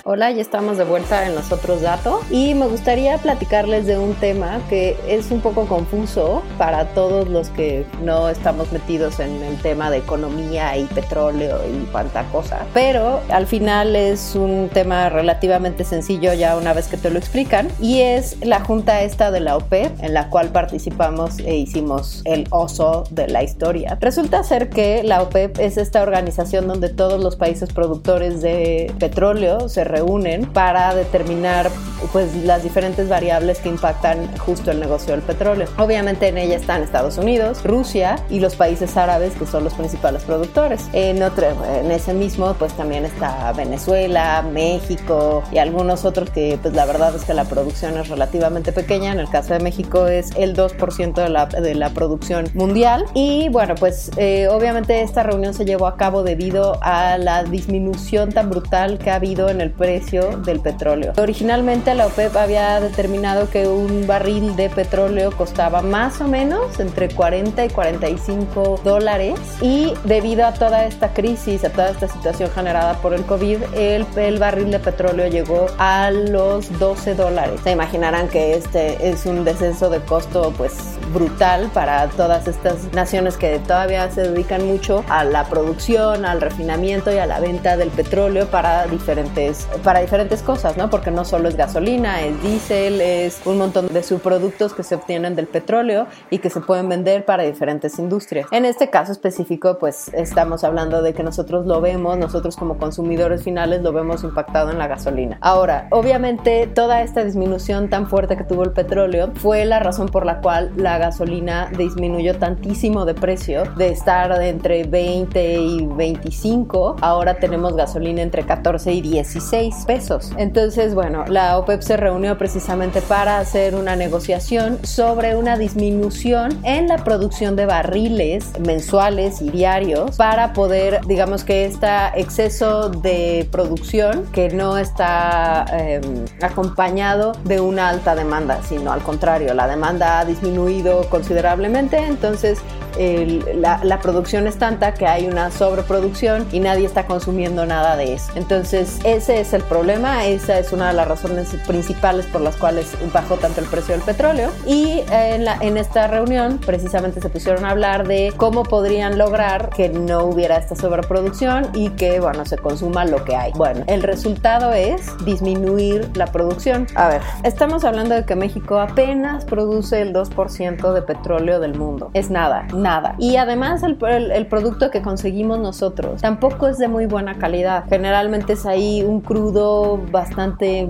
Hola, 0.06 0.30
ya 0.32 0.42
estamos 0.42 0.76
de 0.76 0.84
vuelta 0.84 1.26
en 1.26 1.34
los 1.34 1.50
otros 1.50 1.80
datos 1.80 2.30
y 2.30 2.52
me 2.52 2.66
gustaría 2.66 3.16
platicarles 3.16 3.86
de 3.86 3.96
un 3.96 4.12
tema 4.12 4.60
que 4.68 4.98
es 5.08 5.30
un 5.30 5.40
poco 5.40 5.64
confuso 5.64 6.42
para 6.58 6.88
todos 6.88 7.26
los 7.26 7.48
que 7.48 7.86
no 8.02 8.28
estamos 8.28 8.70
metidos 8.70 9.18
en 9.18 9.42
el 9.42 9.56
tema 9.62 9.90
de 9.90 9.96
economía 9.96 10.76
y 10.76 10.84
petróleo 10.84 11.58
y 11.66 11.86
cuanta 11.86 12.24
cosa, 12.24 12.66
pero 12.74 13.22
al 13.30 13.46
final 13.46 13.96
es 13.96 14.34
un 14.34 14.68
tema 14.70 15.08
relativamente 15.08 15.84
sencillo 15.84 16.34
ya 16.34 16.58
una 16.58 16.74
vez 16.74 16.88
que 16.88 16.98
te 16.98 17.08
lo 17.08 17.18
explican 17.18 17.68
y 17.80 18.02
es 18.02 18.36
la 18.44 18.60
junta 18.60 19.00
esta 19.00 19.30
de 19.30 19.40
la 19.40 19.56
OPEP 19.56 20.02
en 20.02 20.12
la 20.12 20.28
cual 20.28 20.50
participamos 20.50 21.38
e 21.38 21.56
hicimos 21.56 22.20
el 22.26 22.46
oso 22.50 23.04
de 23.10 23.28
la 23.28 23.42
historia. 23.42 23.96
Resulta 24.02 24.44
ser 24.44 24.68
que 24.68 25.02
la 25.02 25.22
OPEP 25.22 25.60
es 25.60 25.78
esta 25.78 26.02
organización 26.02 26.68
donde 26.68 26.90
todos 26.90 27.24
los 27.24 27.36
países 27.36 27.72
productores 27.72 28.42
de 28.42 28.92
petróleo 28.98 29.70
se 29.70 29.93
reúnen 29.94 30.46
para 30.46 30.94
determinar 30.94 31.70
pues 32.12 32.34
las 32.36 32.62
diferentes 32.62 33.08
variables 33.08 33.60
que 33.60 33.68
impactan 33.68 34.36
justo 34.38 34.70
el 34.70 34.80
negocio 34.80 35.12
del 35.12 35.22
petróleo. 35.22 35.68
Obviamente 35.78 36.28
en 36.28 36.38
ella 36.38 36.56
están 36.56 36.82
Estados 36.82 37.18
Unidos, 37.18 37.64
Rusia 37.64 38.16
y 38.28 38.40
los 38.40 38.56
países 38.56 38.96
árabes 38.96 39.34
que 39.34 39.46
son 39.46 39.64
los 39.64 39.74
principales 39.74 40.22
productores. 40.22 40.88
En 40.92 41.22
otro, 41.22 41.46
en 41.80 41.90
ese 41.90 42.12
mismo 42.12 42.54
pues 42.54 42.72
también 42.74 43.04
está 43.04 43.52
Venezuela, 43.52 44.42
México 44.42 45.42
y 45.52 45.58
algunos 45.58 46.04
otros 46.04 46.30
que 46.30 46.58
pues 46.60 46.74
la 46.74 46.84
verdad 46.84 47.14
es 47.14 47.24
que 47.24 47.34
la 47.34 47.44
producción 47.44 47.96
es 47.98 48.08
relativamente 48.08 48.72
pequeña. 48.72 49.12
En 49.12 49.20
el 49.20 49.28
caso 49.28 49.54
de 49.54 49.60
México 49.60 50.06
es 50.06 50.30
el 50.36 50.56
2% 50.56 51.14
de 51.14 51.28
la, 51.28 51.46
de 51.46 51.74
la 51.74 51.90
producción 51.90 52.46
mundial 52.54 53.06
y 53.14 53.48
bueno 53.48 53.74
pues 53.76 54.10
eh, 54.16 54.48
obviamente 54.48 55.02
esta 55.02 55.22
reunión 55.22 55.54
se 55.54 55.64
llevó 55.64 55.86
a 55.86 55.96
cabo 55.96 56.22
debido 56.22 56.78
a 56.82 57.18
la 57.18 57.44
disminución 57.44 58.32
tan 58.32 58.50
brutal 58.50 58.98
que 58.98 59.10
ha 59.10 59.16
habido 59.16 59.48
en 59.48 59.60
el 59.60 59.70
precio 59.84 60.38
del 60.38 60.60
petróleo. 60.60 61.12
Originalmente 61.18 61.94
la 61.94 62.06
OPEP 62.06 62.34
había 62.36 62.80
determinado 62.80 63.50
que 63.50 63.68
un 63.68 64.06
barril 64.06 64.56
de 64.56 64.70
petróleo 64.70 65.30
costaba 65.30 65.82
más 65.82 66.22
o 66.22 66.26
menos 66.26 66.80
entre 66.80 67.10
40 67.10 67.66
y 67.66 67.68
45 67.68 68.80
dólares 68.82 69.38
y 69.60 69.92
debido 70.04 70.46
a 70.46 70.54
toda 70.54 70.86
esta 70.86 71.12
crisis, 71.12 71.64
a 71.64 71.70
toda 71.70 71.90
esta 71.90 72.08
situación 72.08 72.50
generada 72.54 72.94
por 72.94 73.12
el 73.12 73.26
COVID, 73.26 73.58
el, 73.76 74.06
el 74.16 74.38
barril 74.38 74.70
de 74.70 74.78
petróleo 74.78 75.28
llegó 75.28 75.66
a 75.76 76.10
los 76.10 76.78
12 76.78 77.14
dólares. 77.14 77.60
Se 77.62 77.72
imaginarán 77.72 78.28
que 78.28 78.54
este 78.54 79.10
es 79.10 79.26
un 79.26 79.44
descenso 79.44 79.90
de 79.90 80.00
costo 80.00 80.54
pues 80.56 80.72
brutal 81.12 81.70
para 81.74 82.08
todas 82.08 82.48
estas 82.48 82.90
naciones 82.94 83.36
que 83.36 83.58
todavía 83.58 84.10
se 84.10 84.22
dedican 84.22 84.66
mucho 84.66 85.04
a 85.10 85.24
la 85.24 85.44
producción, 85.44 86.24
al 86.24 86.40
refinamiento 86.40 87.12
y 87.12 87.18
a 87.18 87.26
la 87.26 87.38
venta 87.38 87.76
del 87.76 87.90
petróleo 87.90 88.46
para 88.46 88.86
diferentes 88.86 89.68
para 89.82 90.00
diferentes 90.00 90.42
cosas, 90.42 90.76
¿no? 90.76 90.90
Porque 90.90 91.10
no 91.10 91.24
solo 91.24 91.48
es 91.48 91.56
gasolina, 91.56 92.22
es 92.22 92.40
diésel, 92.42 93.00
es 93.00 93.40
un 93.44 93.58
montón 93.58 93.88
de 93.88 94.02
subproductos 94.02 94.74
que 94.74 94.82
se 94.82 94.94
obtienen 94.94 95.36
del 95.36 95.46
petróleo 95.46 96.06
y 96.30 96.38
que 96.38 96.50
se 96.50 96.60
pueden 96.60 96.88
vender 96.88 97.24
para 97.24 97.42
diferentes 97.42 97.98
industrias. 97.98 98.46
En 98.50 98.64
este 98.64 98.90
caso 98.90 99.12
específico, 99.12 99.78
pues 99.78 100.08
estamos 100.14 100.64
hablando 100.64 101.02
de 101.02 101.14
que 101.14 101.22
nosotros 101.22 101.66
lo 101.66 101.80
vemos, 101.80 102.18
nosotros 102.18 102.56
como 102.56 102.78
consumidores 102.78 103.42
finales 103.42 103.82
lo 103.82 103.92
vemos 103.92 104.24
impactado 104.24 104.70
en 104.70 104.78
la 104.78 104.86
gasolina. 104.86 105.38
Ahora, 105.40 105.88
obviamente 105.90 106.66
toda 106.66 107.02
esta 107.02 107.24
disminución 107.24 107.88
tan 107.88 108.08
fuerte 108.08 108.36
que 108.36 108.44
tuvo 108.44 108.64
el 108.64 108.72
petróleo 108.72 109.32
fue 109.34 109.64
la 109.64 109.80
razón 109.80 110.08
por 110.08 110.26
la 110.26 110.40
cual 110.40 110.72
la 110.76 110.98
gasolina 110.98 111.70
disminuyó 111.76 112.38
tantísimo 112.38 113.04
de 113.04 113.14
precio, 113.14 113.64
de 113.76 113.88
estar 113.88 114.30
entre 114.42 114.84
20 114.84 115.54
y 115.60 115.86
25, 115.86 116.96
ahora 117.00 117.34
tenemos 117.34 117.76
gasolina 117.76 118.22
entre 118.22 118.44
14 118.44 118.92
y 118.92 119.00
16 119.00 119.63
pesos. 119.86 120.32
Entonces, 120.36 120.94
bueno, 120.94 121.24
la 121.26 121.58
OPEP 121.58 121.80
se 121.82 121.96
reunió 121.96 122.36
precisamente 122.38 123.00
para 123.00 123.38
hacer 123.38 123.74
una 123.74 123.96
negociación 123.96 124.78
sobre 124.84 125.36
una 125.36 125.56
disminución 125.56 126.58
en 126.64 126.88
la 126.88 126.98
producción 126.98 127.56
de 127.56 127.66
barriles 127.66 128.46
mensuales 128.60 129.40
y 129.40 129.50
diarios 129.50 130.16
para 130.16 130.52
poder, 130.52 131.00
digamos 131.06 131.44
que 131.44 131.64
este 131.64 131.86
exceso 132.16 132.88
de 132.88 133.48
producción 133.50 134.26
que 134.32 134.48
no 134.50 134.78
está 134.78 135.64
em, 135.72 136.24
acompañado 136.42 137.32
de 137.44 137.60
una 137.60 137.88
alta 137.88 138.14
demanda, 138.14 138.60
sino 138.62 138.92
al 138.92 139.02
contrario, 139.02 139.54
la 139.54 139.66
demanda 139.66 140.20
ha 140.20 140.24
disminuido 140.24 141.08
considerablemente, 141.10 141.98
entonces 141.98 142.58
la, 142.96 143.98
producción 144.02 144.46
es 144.46 144.58
tanta 144.58 144.94
que 144.94 145.06
hay 145.06 145.26
una 145.26 145.50
sobreproducción 145.50 146.46
y 146.52 146.60
nadie 146.60 146.86
está 146.86 147.06
consumiendo 147.06 147.64
nada 147.66 147.96
de 147.96 148.14
eso. 148.14 148.32
Entonces, 148.34 148.98
ese 149.04 149.40
es 149.40 149.52
el 149.52 149.62
problema, 149.62 150.26
esa 150.26 150.58
es 150.58 150.72
una 150.72 150.88
de 150.88 150.94
las 150.94 151.08
razones 151.08 151.48
principales 151.66 152.26
por 152.26 152.40
las 152.40 152.56
cuales 152.56 152.92
bajó 153.12 153.36
tanto 153.36 153.60
el 153.60 153.66
precio 153.66 153.94
del 153.94 154.02
petróleo. 154.02 154.50
Y 154.66 155.02
en, 155.10 155.46
en 155.60 155.76
esta 155.76 156.06
reunión, 156.06 156.58
precisamente 156.58 157.20
se 157.20 157.28
pusieron 157.28 157.64
a 157.64 157.70
hablar 157.70 158.06
de 158.06 158.32
cómo 158.36 158.64
podrían 158.64 159.16
lograr 159.18 159.70
que 159.70 159.88
no 159.88 160.24
hubiera 160.24 160.56
esta 160.56 160.76
sobreproducción 160.76 161.70
y 161.72 161.90
que, 161.90 162.20
bueno, 162.20 162.44
se 162.44 162.58
consuma 162.58 163.04
lo 163.04 163.24
que 163.24 163.36
hay. 163.36 163.52
Bueno, 163.52 163.84
el 163.86 164.02
resultado 164.02 164.72
es 164.72 165.12
disminuir 165.24 166.10
la 166.14 166.26
producción. 166.26 166.86
A 166.94 167.08
ver, 167.08 167.22
estamos 167.42 167.84
hablando 167.84 168.14
de 168.14 168.24
que 168.24 168.36
México 168.36 168.78
apenas 168.78 169.44
produce 169.44 170.02
el 170.02 170.12
2% 170.12 170.92
de 170.92 171.02
petróleo 171.02 171.60
del 171.60 171.74
mundo. 171.74 172.10
Es 172.14 172.30
nada 172.30 172.66
nada. 172.84 173.16
Y 173.18 173.36
además 173.36 173.82
el, 173.82 173.96
el, 174.30 174.46
producto 174.46 174.90
que 174.90 175.00
conseguimos 175.00 175.58
nosotros 175.58 176.20
tampoco 176.20 176.68
es 176.68 176.78
de 176.78 176.86
muy 176.86 177.06
buena 177.06 177.38
calidad. 177.38 177.84
Generalmente 177.88 178.52
es 178.52 178.66
ahí 178.66 179.02
un 179.02 179.22
crudo 179.22 179.98
bastante 180.12 180.88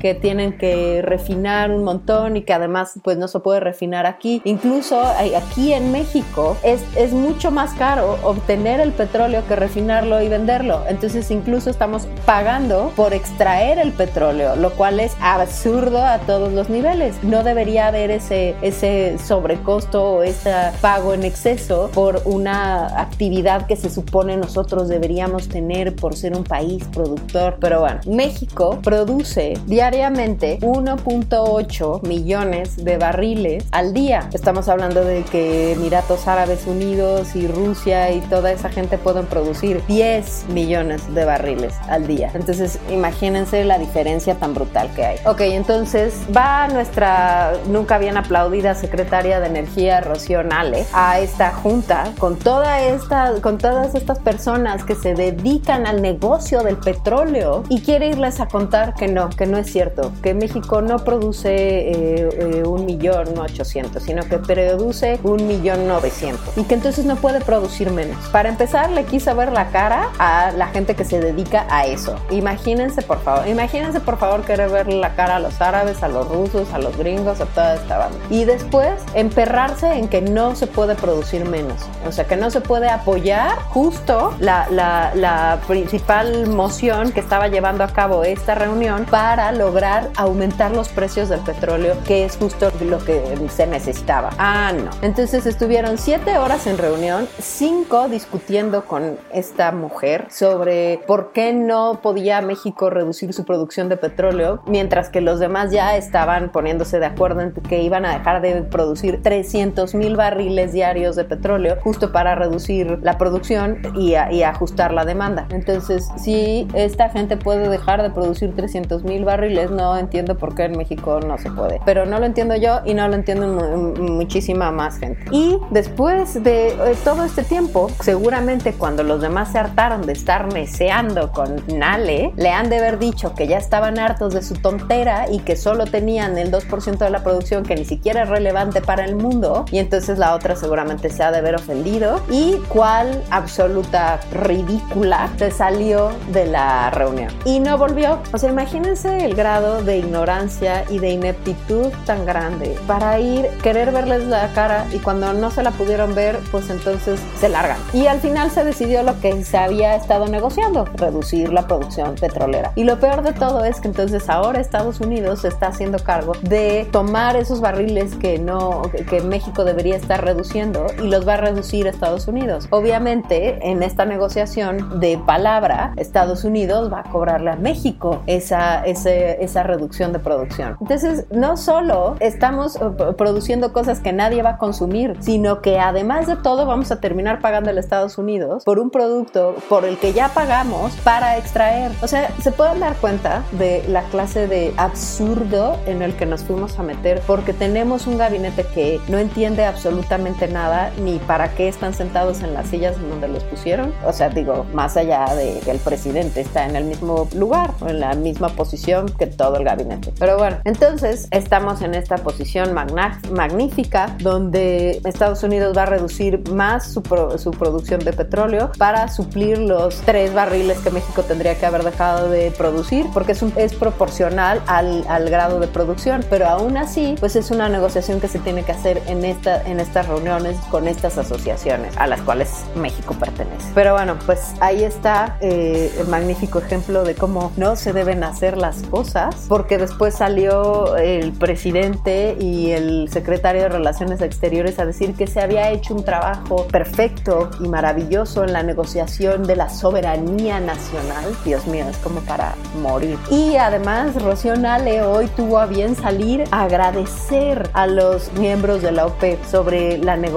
que 0.00 0.14
tienen 0.14 0.56
que 0.56 1.02
refinar 1.02 1.72
un 1.72 1.82
montón 1.84 2.36
y 2.36 2.42
que 2.42 2.54
además 2.54 3.00
pues 3.02 3.18
no 3.18 3.26
se 3.28 3.40
puede 3.40 3.60
refinar 3.60 4.06
aquí. 4.06 4.40
Incluso 4.44 5.02
aquí 5.36 5.72
en 5.72 5.90
México 5.90 6.56
es, 6.62 6.82
es 6.96 7.12
mucho 7.12 7.50
más 7.50 7.74
caro 7.74 8.16
obtener 8.22 8.80
el 8.80 8.92
petróleo 8.92 9.42
que 9.48 9.56
refinarlo 9.56 10.22
y 10.22 10.28
venderlo. 10.28 10.84
Entonces 10.88 11.30
incluso 11.32 11.68
estamos 11.68 12.06
pagando 12.24 12.92
por 12.94 13.12
extraer 13.12 13.78
el 13.78 13.90
petróleo, 13.90 14.54
lo 14.54 14.70
cual 14.70 15.00
es 15.00 15.16
absurdo 15.20 16.04
a 16.04 16.18
todos 16.20 16.52
los 16.52 16.70
niveles. 16.70 17.16
No 17.24 17.42
debería 17.42 17.88
haber 17.88 18.12
ese, 18.12 18.54
ese 18.62 19.18
sobrecosto 19.18 20.14
o 20.14 20.22
ese 20.22 20.54
pago 20.80 21.12
en 21.12 21.23
exceso 21.24 21.90
por 21.92 22.22
una 22.24 23.00
actividad 23.00 23.66
que 23.66 23.76
se 23.76 23.90
supone 23.90 24.36
nosotros 24.36 24.88
deberíamos 24.88 25.48
tener 25.48 25.94
por 25.94 26.16
ser 26.16 26.36
un 26.36 26.44
país 26.44 26.84
productor. 26.92 27.56
Pero 27.60 27.80
bueno, 27.80 28.00
México 28.06 28.78
produce 28.82 29.58
diariamente 29.66 30.58
1.8 30.60 32.06
millones 32.06 32.84
de 32.84 32.96
barriles 32.98 33.64
al 33.70 33.92
día. 33.92 34.28
Estamos 34.32 34.68
hablando 34.68 35.04
de 35.04 35.22
que 35.24 35.72
Emiratos 35.72 36.26
Árabes 36.26 36.66
Unidos 36.66 37.34
y 37.34 37.46
Rusia 37.46 38.10
y 38.12 38.20
toda 38.22 38.52
esa 38.52 38.68
gente 38.68 38.98
pueden 38.98 39.26
producir 39.26 39.82
10 39.86 40.46
millones 40.48 41.14
de 41.14 41.24
barriles 41.24 41.74
al 41.88 42.06
día. 42.06 42.30
Entonces, 42.34 42.78
imagínense 42.90 43.64
la 43.64 43.78
diferencia 43.78 44.34
tan 44.36 44.54
brutal 44.54 44.90
que 44.94 45.04
hay. 45.04 45.16
Ok, 45.26 45.40
entonces 45.40 46.14
va 46.34 46.68
nuestra 46.68 47.54
nunca 47.68 47.98
bien 47.98 48.16
aplaudida 48.16 48.74
secretaria 48.74 49.40
de 49.40 49.46
Energía, 49.46 50.00
Rocío 50.00 50.42
Nale, 50.42 50.84
a 50.92 51.13
esta 51.18 51.52
junta 51.52 52.12
con 52.18 52.36
toda 52.36 52.80
esta, 52.80 53.32
con 53.40 53.58
todas 53.58 53.94
estas 53.94 54.18
personas 54.18 54.84
que 54.84 54.94
se 54.94 55.14
dedican 55.14 55.86
al 55.86 56.02
negocio 56.02 56.62
del 56.62 56.76
petróleo 56.76 57.64
y 57.68 57.82
quiere 57.82 58.08
irles 58.08 58.40
a 58.40 58.46
contar 58.46 58.94
que 58.94 59.08
no, 59.08 59.30
que 59.30 59.46
no 59.46 59.58
es 59.58 59.70
cierto, 59.70 60.12
que 60.22 60.34
México 60.34 60.82
no 60.82 60.98
produce 60.98 61.54
eh, 61.54 62.28
eh, 62.32 62.62
un 62.66 62.86
millón 62.86 63.38
ochocientos, 63.38 64.02
sino 64.02 64.22
que 64.24 64.38
produce 64.38 65.18
un 65.22 65.46
millón 65.46 65.86
novecientos 65.86 66.56
y 66.56 66.64
que 66.64 66.74
entonces 66.74 67.04
no 67.04 67.16
puede 67.16 67.40
producir 67.40 67.90
menos. 67.90 68.16
Para 68.28 68.48
empezar, 68.48 68.90
le 68.90 69.04
quiso 69.04 69.34
ver 69.34 69.52
la 69.52 69.68
cara 69.68 70.10
a 70.18 70.52
la 70.52 70.68
gente 70.68 70.94
que 70.94 71.04
se 71.04 71.20
dedica 71.20 71.66
a 71.70 71.86
eso. 71.86 72.16
Imagínense, 72.30 73.02
por 73.02 73.20
favor, 73.20 73.46
imagínense, 73.48 74.00
por 74.00 74.18
favor, 74.18 74.42
querer 74.42 74.70
verle 74.70 74.96
la 74.96 75.14
cara 75.14 75.36
a 75.36 75.40
los 75.40 75.60
árabes, 75.60 76.02
a 76.02 76.08
los 76.08 76.28
rusos, 76.28 76.72
a 76.72 76.78
los 76.78 76.96
gringos, 76.96 77.40
a 77.40 77.46
toda 77.46 77.74
esta 77.74 77.98
banda. 77.98 78.18
Y 78.30 78.44
después 78.44 78.92
emperrarse 79.14 79.92
en 79.94 80.08
que 80.08 80.20
no 80.20 80.54
se 80.56 80.66
puede 80.66 80.94
producir 81.04 81.46
menos. 81.46 81.82
O 82.06 82.12
sea 82.12 82.24
que 82.24 82.36
no 82.36 82.50
se 82.50 82.62
puede 82.62 82.88
apoyar 82.88 83.58
justo 83.68 84.34
la, 84.38 84.66
la, 84.70 85.60
principal 85.68 86.46
moción 86.46 87.12
que 87.12 87.20
estaba 87.20 87.48
llevando 87.48 87.84
a 87.84 87.88
cabo 87.88 88.24
esta 88.24 88.54
reunión 88.54 89.06
para 89.10 89.52
lograr 89.52 90.10
aumentar 90.16 90.70
los 90.70 90.88
precios 90.88 91.28
del 91.28 91.40
petróleo, 91.40 91.96
que 92.06 92.24
es 92.24 92.36
justo 92.36 92.70
lo 92.80 92.98
que 92.98 93.22
se 93.50 93.66
necesitaba. 93.66 94.30
Ah, 94.38 94.72
no. 94.72 94.90
Entonces 95.02 95.46
estuvieron 95.46 95.98
siete 95.98 96.38
horas 96.38 96.66
en 96.66 96.78
reunión, 96.78 97.28
cinco 97.38 98.08
discutiendo 98.08 98.84
con 98.84 99.18
esta 99.32 99.72
mujer 99.72 100.26
sobre 100.30 101.00
por 101.06 101.32
qué 101.32 101.52
no 101.52 102.00
podía 102.02 102.40
México 102.40 102.90
reducir 102.90 103.32
su 103.32 103.44
producción 103.44 103.88
de 103.88 103.96
petróleo, 103.96 104.62
mientras 104.66 105.08
que 105.08 105.20
los 105.20 105.38
demás 105.38 105.70
ya 105.70 105.96
estaban 105.96 106.50
poniéndose 106.50 106.98
de 106.98 107.06
acuerdo 107.06 107.40
en 107.40 107.52
que 107.52 107.82
iban 107.82 108.06
a 108.06 108.18
dejar 108.18 108.40
de 108.40 108.62
producir 108.62 109.22
300 109.22 109.94
mil 109.94 110.16
barriles 110.16 110.72
diarios 110.72 110.93
de 110.94 111.24
petróleo 111.24 111.76
justo 111.82 112.12
para 112.12 112.36
reducir 112.36 113.00
la 113.02 113.18
producción 113.18 113.78
y, 113.96 114.14
ajustar 114.14 114.92
la 114.92 115.04
demanda. 115.04 115.46
Entonces, 115.50 116.08
si 116.16 116.68
esta 116.74 117.08
gente 117.08 117.36
puede 117.36 117.68
dejar 117.68 118.02
de 118.02 118.10
producir 118.10 118.54
300 118.54 119.02
mil 119.02 119.24
barriles, 119.24 119.70
no 119.70 119.96
entiendo 119.96 120.36
por 120.36 120.54
qué 120.54 120.64
en 120.64 120.76
México 120.76 121.18
no 121.26 121.36
se 121.38 121.50
puede. 121.50 121.80
Pero 121.84 122.06
no 122.06 122.20
lo 122.20 122.26
entiendo 122.26 122.54
yo 122.54 122.80
y 122.84 122.94
no 122.94 123.08
lo 123.08 123.14
entiendo 123.14 123.48
muchísima 123.48 124.70
más 124.70 124.98
gente. 124.98 125.24
Y 125.32 125.58
después 125.70 126.42
de 126.44 126.68
eh, 126.68 126.96
todo 127.02 127.24
este 127.24 127.42
tiempo, 127.42 127.88
seguramente 128.00 128.74
cuando 128.74 129.02
los 129.02 129.20
demás 129.20 129.50
se 129.50 129.58
hartaron 129.58 130.02
de 130.02 130.12
estar 130.12 130.52
meseando 130.52 131.32
con 131.32 131.56
Nale, 131.76 132.32
le 132.36 132.50
han 132.50 132.68
de 132.68 132.78
haber 132.78 132.98
dicho 132.98 133.34
que 133.34 133.48
ya 133.48 133.58
estaban 133.58 133.98
hartos 133.98 134.34
de 134.34 134.42
su 134.42 134.54
tontera 134.54 135.26
y 135.30 135.40
que 135.40 135.56
solo 135.56 135.86
tenían 135.86 136.38
el 136.38 136.52
2% 136.52 136.98
de 136.98 137.10
la 137.10 137.24
producción 137.24 137.64
que 137.64 137.74
ni 137.74 137.84
siquiera 137.84 138.22
es 138.22 138.28
relevante 138.28 138.80
para 138.80 139.04
el 139.04 139.16
mundo. 139.16 139.64
Y 139.72 139.78
entonces 139.78 140.18
la 140.18 140.34
otra 140.34 140.54
seguramente 140.74 141.08
se 141.08 141.22
ha 141.22 141.30
de 141.30 141.38
haber 141.38 141.54
ofendido 141.54 142.20
y 142.28 142.56
cuál 142.68 143.22
absoluta 143.30 144.18
ridícula 144.32 145.30
se 145.38 145.52
salió 145.52 146.10
de 146.32 146.46
la 146.46 146.90
reunión 146.90 147.28
y 147.44 147.60
no 147.60 147.78
volvió. 147.78 148.18
O 148.32 148.38
sea, 148.38 148.50
imagínense 148.50 149.24
el 149.24 149.36
grado 149.36 149.84
de 149.84 149.98
ignorancia 149.98 150.84
y 150.90 150.98
de 150.98 151.10
ineptitud 151.10 151.92
tan 152.06 152.26
grande 152.26 152.76
para 152.88 153.20
ir, 153.20 153.46
querer 153.62 153.92
verles 153.92 154.24
la 154.24 154.48
cara 154.48 154.84
y 154.92 154.98
cuando 154.98 155.32
no 155.32 155.52
se 155.52 155.62
la 155.62 155.70
pudieron 155.70 156.12
ver, 156.16 156.40
pues 156.50 156.68
entonces 156.68 157.20
se 157.38 157.48
largan. 157.48 157.78
Y 157.92 158.08
al 158.08 158.18
final 158.18 158.50
se 158.50 158.64
decidió 158.64 159.04
lo 159.04 159.20
que 159.20 159.44
se 159.44 159.58
había 159.58 159.94
estado 159.94 160.26
negociando, 160.26 160.86
reducir 160.96 161.52
la 161.52 161.68
producción 161.68 162.16
petrolera. 162.16 162.72
Y 162.74 162.82
lo 162.82 162.98
peor 162.98 163.22
de 163.22 163.32
todo 163.32 163.64
es 163.64 163.80
que 163.80 163.86
entonces 163.86 164.28
ahora 164.28 164.60
Estados 164.60 164.98
Unidos 164.98 165.42
se 165.42 165.48
está 165.48 165.68
haciendo 165.68 166.00
cargo 166.00 166.32
de 166.42 166.88
tomar 166.90 167.36
esos 167.36 167.60
barriles 167.60 168.16
que 168.16 168.40
no, 168.40 168.82
que 169.08 169.20
México 169.20 169.64
debería 169.64 169.94
estar 169.94 170.24
reduciendo 170.24 170.63
y 171.02 171.08
los 171.08 171.28
va 171.28 171.34
a 171.34 171.36
reducir 171.36 171.86
a 171.86 171.90
Estados 171.90 172.26
Unidos. 172.26 172.68
Obviamente, 172.70 173.58
en 173.70 173.82
esta 173.82 174.04
negociación 174.04 174.98
de 175.00 175.18
palabra, 175.18 175.92
Estados 175.96 176.44
Unidos 176.44 176.92
va 176.92 177.00
a 177.00 177.02
cobrarle 177.04 177.50
a 177.50 177.56
México 177.56 178.22
esa, 178.26 178.84
esa 178.84 179.62
reducción 179.62 180.12
de 180.12 180.18
producción. 180.20 180.76
Entonces, 180.80 181.26
no 181.30 181.56
solo 181.56 182.16
estamos 182.20 182.76
eh, 182.76 182.80
produciendo 183.16 183.72
cosas 183.72 184.00
que 184.00 184.12
nadie 184.12 184.42
va 184.42 184.50
a 184.50 184.58
consumir, 184.58 185.16
sino 185.20 185.60
que 185.60 185.78
además 185.78 186.26
de 186.26 186.36
todo 186.36 186.66
vamos 186.66 186.90
a 186.90 187.00
terminar 187.00 187.40
pagando 187.40 187.70
a 187.70 187.74
Estados 187.74 188.18
Unidos 188.18 188.64
por 188.64 188.78
un 188.78 188.90
producto 188.90 189.56
por 189.68 189.84
el 189.84 189.98
que 189.98 190.12
ya 190.12 190.28
pagamos 190.28 190.92
para 191.04 191.36
extraer. 191.36 191.92
O 192.02 192.08
sea, 192.08 192.30
se 192.40 192.52
pueden 192.52 192.80
dar 192.80 192.96
cuenta 192.96 193.42
de 193.52 193.84
la 193.88 194.02
clase 194.04 194.46
de 194.46 194.72
absurdo 194.76 195.76
en 195.86 196.02
el 196.02 196.14
que 196.14 196.26
nos 196.26 196.44
fuimos 196.44 196.78
a 196.78 196.82
meter 196.82 197.20
porque 197.26 197.52
tenemos 197.52 198.06
un 198.06 198.18
gabinete 198.18 198.64
que 198.74 199.00
no 199.08 199.18
entiende 199.18 199.64
absolutamente 199.64 200.48
nada 200.54 200.90
ni 200.98 201.18
para 201.18 201.54
qué 201.54 201.68
están 201.68 201.92
sentados 201.92 202.42
en 202.42 202.54
las 202.54 202.68
sillas 202.68 202.96
en 202.96 203.10
donde 203.10 203.28
los 203.28 203.44
pusieron. 203.44 203.92
O 204.06 204.12
sea, 204.12 204.30
digo, 204.30 204.64
más 204.72 204.96
allá 204.96 205.26
de 205.34 205.60
que 205.64 205.70
el 205.70 205.78
presidente 205.78 206.40
está 206.40 206.64
en 206.64 206.76
el 206.76 206.84
mismo 206.84 207.28
lugar 207.34 207.74
en 207.86 208.00
la 208.00 208.14
misma 208.14 208.48
posición 208.48 209.06
que 209.18 209.26
todo 209.26 209.56
el 209.56 209.64
gabinete. 209.64 210.12
Pero 210.18 210.38
bueno, 210.38 210.58
entonces 210.64 211.28
estamos 211.30 211.82
en 211.82 211.94
esta 211.94 212.16
posición 212.16 212.72
magnífica 212.72 214.16
donde 214.20 215.00
Estados 215.04 215.42
Unidos 215.42 215.76
va 215.76 215.82
a 215.82 215.86
reducir 215.86 216.48
más 216.50 216.92
su, 216.92 217.02
su 217.38 217.50
producción 217.50 218.00
de 218.00 218.12
petróleo 218.12 218.70
para 218.78 219.08
suplir 219.08 219.58
los 219.58 219.96
tres 220.02 220.32
barriles 220.32 220.78
que 220.78 220.90
México 220.90 221.22
tendría 221.22 221.58
que 221.58 221.66
haber 221.66 221.82
dejado 221.82 222.30
de 222.30 222.50
producir 222.52 223.06
porque 223.12 223.32
es, 223.32 223.42
un, 223.42 223.52
es 223.56 223.74
proporcional 223.74 224.62
al, 224.66 225.04
al 225.08 225.28
grado 225.30 225.60
de 225.60 225.66
producción. 225.66 226.24
Pero 226.30 226.46
aún 226.46 226.76
así, 226.76 227.16
pues 227.20 227.36
es 227.36 227.50
una 227.50 227.68
negociación 227.68 228.20
que 228.20 228.28
se 228.28 228.38
tiene 228.38 228.62
que 228.62 228.72
hacer 228.72 229.02
en, 229.06 229.24
esta, 229.24 229.62
en 229.62 229.80
estas 229.80 230.06
reuniones 230.44 230.64
con 230.70 230.88
estas 230.88 231.18
asociaciones 231.18 231.96
a 231.96 232.06
las 232.06 232.20
cuales 232.22 232.64
México 232.76 233.14
pertenece. 233.18 233.70
Pero 233.74 233.94
bueno, 233.94 234.16
pues 234.26 234.54
ahí 234.60 234.84
está 234.84 235.38
eh, 235.40 235.92
el 235.98 236.08
magnífico 236.08 236.58
ejemplo 236.58 237.04
de 237.04 237.14
cómo 237.14 237.52
no 237.56 237.76
se 237.76 237.92
deben 237.92 238.24
hacer 238.24 238.56
las 238.56 238.82
cosas, 238.82 239.46
porque 239.48 239.78
después 239.78 240.14
salió 240.14 240.96
el 240.96 241.32
presidente 241.32 242.36
y 242.38 242.70
el 242.70 243.08
secretario 243.10 243.62
de 243.62 243.68
Relaciones 243.68 244.20
Exteriores 244.20 244.78
a 244.78 244.86
decir 244.86 245.14
que 245.14 245.26
se 245.26 245.40
había 245.40 245.70
hecho 245.70 245.94
un 245.94 246.04
trabajo 246.04 246.66
perfecto 246.68 247.50
y 247.60 247.68
maravilloso 247.68 248.44
en 248.44 248.52
la 248.52 248.62
negociación 248.62 249.44
de 249.44 249.56
la 249.56 249.68
soberanía 249.68 250.60
nacional. 250.60 251.24
Dios 251.44 251.66
mío, 251.66 251.86
es 251.88 251.96
como 251.98 252.20
para 252.20 252.54
morir. 252.82 253.18
Y 253.30 253.56
además, 253.56 254.20
Rocío 254.22 254.56
Nale 254.56 255.02
hoy 255.02 255.26
tuvo 255.28 255.58
a 255.58 255.66
bien 255.66 255.96
salir 255.96 256.44
a 256.50 256.64
agradecer 256.64 257.70
a 257.72 257.86
los 257.86 258.32
miembros 258.34 258.82
de 258.82 258.92
la 258.92 259.06
OPEP 259.06 259.44
sobre 259.44 259.98
la 259.98 260.16
negociación 260.16 260.33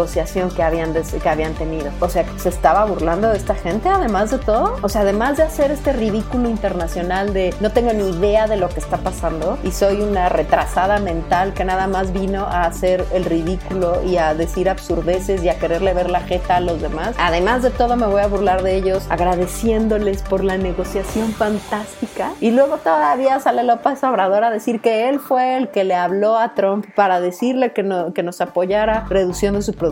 que 0.56 0.64
habían, 0.64 0.94
que 0.94 1.30
habían 1.30 1.54
tenido. 1.54 1.92
O 2.00 2.10
sea, 2.10 2.26
se 2.38 2.50
estaba 2.50 2.86
burlando 2.86 3.30
de 3.30 3.38
esta 3.38 3.56
gente, 3.56 3.90
además 3.90 4.32
de 4.32 4.38
todo. 4.38 4.76
O 4.82 4.90
sea, 4.90 5.02
además 5.02 5.38
de 5.38 5.44
hacer 5.44 5.72
este 5.72 5.94
ridículo 5.94 6.50
internacional 6.50 7.34
de 7.34 7.54
no 7.60 7.72
tengo 7.72 7.94
ni 7.94 8.10
idea 8.10 8.48
de 8.48 8.58
lo 8.58 8.70
que 8.70 8.80
está 8.80 8.98
pasando 8.98 9.58
y 9.64 9.72
soy 9.72 10.02
una 10.02 10.30
retrasada 10.30 11.00
mental 11.00 11.54
que 11.54 11.66
nada 11.66 11.88
más 11.88 12.14
vino 12.14 12.46
a 12.46 12.64
hacer 12.64 13.06
el 13.14 13.26
ridículo 13.26 14.04
y 14.04 14.18
a 14.18 14.34
decir 14.34 14.70
absurdeces 14.70 15.44
y 15.44 15.50
a 15.50 15.58
quererle 15.58 15.94
ver 15.94 16.10
la 16.10 16.22
jeta 16.22 16.58
a 16.58 16.60
los 16.60 16.82
demás. 16.82 17.16
Además 17.18 17.64
de 17.64 17.72
todo, 17.72 17.96
me 17.96 18.06
voy 18.06 18.22
a 18.22 18.28
burlar 18.28 18.64
de 18.64 18.76
ellos 18.76 19.06
agradeciéndoles 19.10 20.22
por 20.24 20.44
la 20.44 20.58
negociación 20.58 21.32
fantástica. 21.34 22.32
Y 22.40 22.52
luego 22.52 22.78
todavía 22.78 23.40
sale 23.40 23.64
López 23.64 24.04
Obrador 24.04 24.44
a 24.44 24.52
decir 24.52 24.82
que 24.82 25.10
él 25.10 25.20
fue 25.20 25.58
el 25.58 25.70
que 25.70 25.84
le 25.84 25.96
habló 25.96 26.38
a 26.38 26.54
Trump 26.54 26.86
para 26.96 27.20
decirle 27.20 27.74
que, 27.74 27.84
no, 27.84 28.14
que 28.14 28.24
nos 28.24 28.42
apoyara 28.42 29.06
reduciendo 29.10 29.62
su 29.62 29.74
producción. 29.74 29.87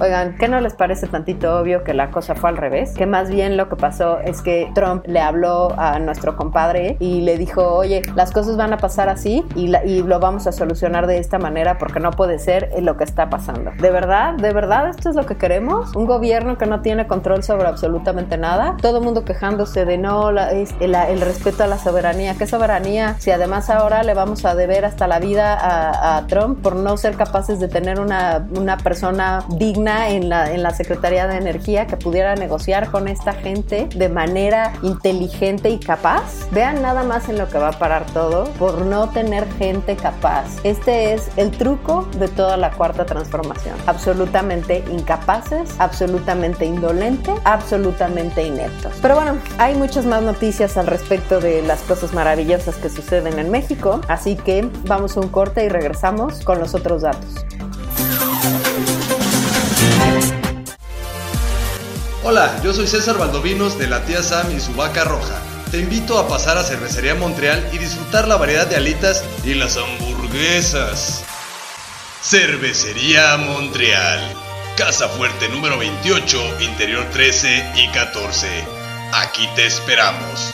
Oigan, 0.00 0.36
¿qué 0.38 0.48
no 0.48 0.60
les 0.60 0.74
parece 0.74 1.06
tantito 1.06 1.58
obvio 1.58 1.84
que 1.84 1.94
la 1.94 2.10
cosa 2.10 2.34
fue 2.34 2.50
al 2.50 2.56
revés? 2.56 2.94
Que 2.94 3.06
más 3.06 3.30
bien 3.30 3.56
lo 3.56 3.68
que 3.68 3.76
pasó 3.76 4.18
es 4.20 4.42
que 4.42 4.70
Trump 4.74 5.04
le 5.06 5.20
habló 5.20 5.74
a 5.78 5.98
nuestro 5.98 6.36
compadre 6.36 6.96
y 7.00 7.20
le 7.22 7.36
dijo, 7.38 7.62
oye, 7.62 8.02
las 8.14 8.32
cosas 8.32 8.56
van 8.56 8.72
a 8.72 8.78
pasar 8.78 9.08
así 9.08 9.44
y, 9.54 9.74
y 9.84 10.02
lo 10.02 10.20
vamos 10.20 10.46
a 10.46 10.52
solucionar 10.52 11.06
de 11.06 11.18
esta 11.18 11.38
manera 11.38 11.78
porque 11.78 12.00
no 12.00 12.10
puede 12.10 12.38
ser 12.38 12.70
lo 12.80 12.96
que 12.96 13.04
está 13.04 13.30
pasando. 13.30 13.72
¿De 13.78 13.90
verdad? 13.90 14.34
¿De 14.34 14.52
verdad 14.52 14.88
esto 14.88 15.10
es 15.10 15.16
lo 15.16 15.26
que 15.26 15.36
queremos? 15.36 15.94
¿Un 15.94 16.06
gobierno 16.06 16.58
que 16.58 16.66
no 16.66 16.80
tiene 16.80 17.06
control 17.06 17.42
sobre 17.42 17.66
absolutamente 17.66 18.36
nada? 18.36 18.76
Todo 18.80 19.00
mundo 19.00 19.24
quejándose 19.24 19.84
de 19.84 19.98
no, 19.98 20.32
la, 20.32 20.50
el, 20.50 20.68
el, 20.80 21.20
respeto 21.20 21.64
a 21.64 21.66
la 21.66 21.78
soberanía. 21.78 22.34
¿Qué 22.36 22.46
soberanía? 22.46 23.16
Si 23.18 23.30
además 23.30 23.70
ahora 23.70 24.02
le 24.02 24.14
vamos 24.14 24.44
a 24.44 24.54
deber 24.54 24.84
hasta 24.84 25.06
la 25.06 25.18
vida 25.18 25.54
a, 25.54 26.16
a 26.16 26.26
Trump 26.26 26.62
por 26.62 26.76
no 26.76 26.96
ser 26.96 27.16
capaces 27.16 27.60
de 27.60 27.68
tener 27.68 28.00
una, 28.00 28.46
una 28.56 28.76
persona 28.78 29.37
digna 29.48 30.10
en 30.10 30.28
la, 30.28 30.52
en 30.52 30.62
la 30.62 30.70
Secretaría 30.70 31.26
de 31.26 31.36
Energía 31.36 31.86
que 31.86 31.96
pudiera 31.96 32.34
negociar 32.34 32.90
con 32.90 33.08
esta 33.08 33.32
gente 33.32 33.88
de 33.94 34.08
manera 34.08 34.72
inteligente 34.82 35.70
y 35.70 35.78
capaz. 35.78 36.48
Vean 36.50 36.82
nada 36.82 37.04
más 37.04 37.28
en 37.28 37.38
lo 37.38 37.48
que 37.48 37.58
va 37.58 37.68
a 37.68 37.78
parar 37.78 38.06
todo 38.06 38.44
por 38.58 38.82
no 38.82 39.10
tener 39.10 39.46
gente 39.54 39.96
capaz. 39.96 40.44
Este 40.64 41.12
es 41.12 41.28
el 41.36 41.50
truco 41.50 42.08
de 42.18 42.28
toda 42.28 42.56
la 42.56 42.70
cuarta 42.70 43.06
transformación. 43.06 43.74
Absolutamente 43.86 44.84
incapaces, 44.90 45.70
absolutamente 45.78 46.64
indolentes, 46.64 47.34
absolutamente 47.44 48.46
ineptos. 48.46 48.92
Pero 49.00 49.14
bueno, 49.16 49.38
hay 49.58 49.74
muchas 49.74 50.04
más 50.04 50.22
noticias 50.22 50.76
al 50.76 50.86
respecto 50.86 51.40
de 51.40 51.62
las 51.62 51.80
cosas 51.82 52.12
maravillosas 52.12 52.76
que 52.76 52.88
suceden 52.88 53.38
en 53.38 53.50
México, 53.50 54.00
así 54.08 54.36
que 54.36 54.68
vamos 54.86 55.16
a 55.16 55.20
un 55.20 55.28
corte 55.28 55.64
y 55.64 55.68
regresamos 55.68 56.40
con 56.44 56.58
los 56.58 56.74
otros 56.74 57.02
datos. 57.02 57.44
Hola, 62.30 62.60
yo 62.62 62.74
soy 62.74 62.86
César 62.86 63.16
Valdovinos 63.16 63.78
de 63.78 63.86
la 63.86 64.04
tía 64.04 64.22
Sam 64.22 64.54
y 64.54 64.60
su 64.60 64.74
vaca 64.74 65.02
roja. 65.02 65.40
Te 65.70 65.78
invito 65.78 66.18
a 66.18 66.28
pasar 66.28 66.58
a 66.58 66.62
Cervecería 66.62 67.14
Montreal 67.14 67.66
y 67.72 67.78
disfrutar 67.78 68.28
la 68.28 68.36
variedad 68.36 68.66
de 68.66 68.76
alitas 68.76 69.24
y 69.44 69.54
las 69.54 69.78
hamburguesas. 69.78 71.24
Cervecería 72.22 73.34
Montreal. 73.38 74.20
Casa 74.76 75.08
Fuerte 75.08 75.48
número 75.48 75.78
28, 75.78 76.60
interior 76.60 77.06
13 77.14 77.72
y 77.76 77.88
14. 77.92 78.46
Aquí 79.14 79.48
te 79.56 79.64
esperamos. 79.64 80.52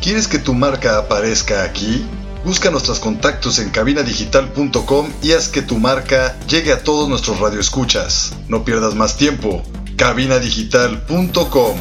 ¿Quieres 0.00 0.28
que 0.28 0.38
tu 0.38 0.54
marca 0.54 0.98
aparezca 0.98 1.64
aquí? 1.64 2.06
Busca 2.44 2.72
nuestros 2.72 2.98
contactos 2.98 3.60
en 3.60 3.70
cabinadigital.com 3.70 5.12
y 5.22 5.32
haz 5.32 5.48
que 5.48 5.62
tu 5.62 5.78
marca 5.78 6.36
llegue 6.48 6.72
a 6.72 6.82
todos 6.82 7.08
nuestros 7.08 7.38
radioescuchas. 7.38 8.34
No 8.48 8.64
pierdas 8.64 8.96
más 8.96 9.16
tiempo. 9.16 9.62
cabinadigital.com 9.96 11.76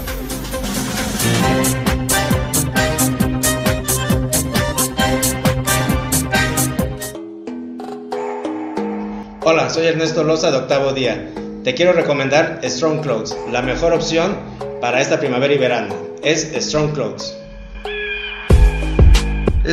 Hola, 9.43 9.71
soy 9.71 9.87
Ernesto 9.87 10.23
Loza 10.23 10.51
de 10.51 10.57
Octavo 10.57 10.93
Día. 10.93 11.31
Te 11.63 11.73
quiero 11.73 11.93
recomendar 11.93 12.61
Strong 12.63 13.01
Clothes, 13.01 13.35
la 13.51 13.63
mejor 13.63 13.93
opción 13.93 14.37
para 14.79 15.01
esta 15.01 15.19
primavera 15.19 15.53
y 15.53 15.57
verano. 15.57 15.95
Es 16.21 16.51
Strong 16.55 16.93
Clothes. 16.93 17.40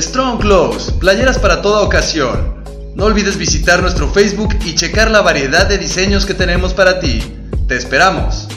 Strong 0.02 0.38
Clothes, 0.40 0.92
playeras 1.00 1.38
para 1.38 1.60
toda 1.60 1.82
ocasión. 1.82 2.62
No 2.94 3.04
olvides 3.04 3.36
visitar 3.36 3.82
nuestro 3.82 4.08
Facebook 4.08 4.56
y 4.64 4.74
checar 4.74 5.10
la 5.10 5.22
variedad 5.22 5.66
de 5.66 5.78
diseños 5.78 6.24
que 6.24 6.34
tenemos 6.34 6.72
para 6.72 7.00
ti. 7.00 7.20
Te 7.66 7.76
esperamos. 7.76 8.48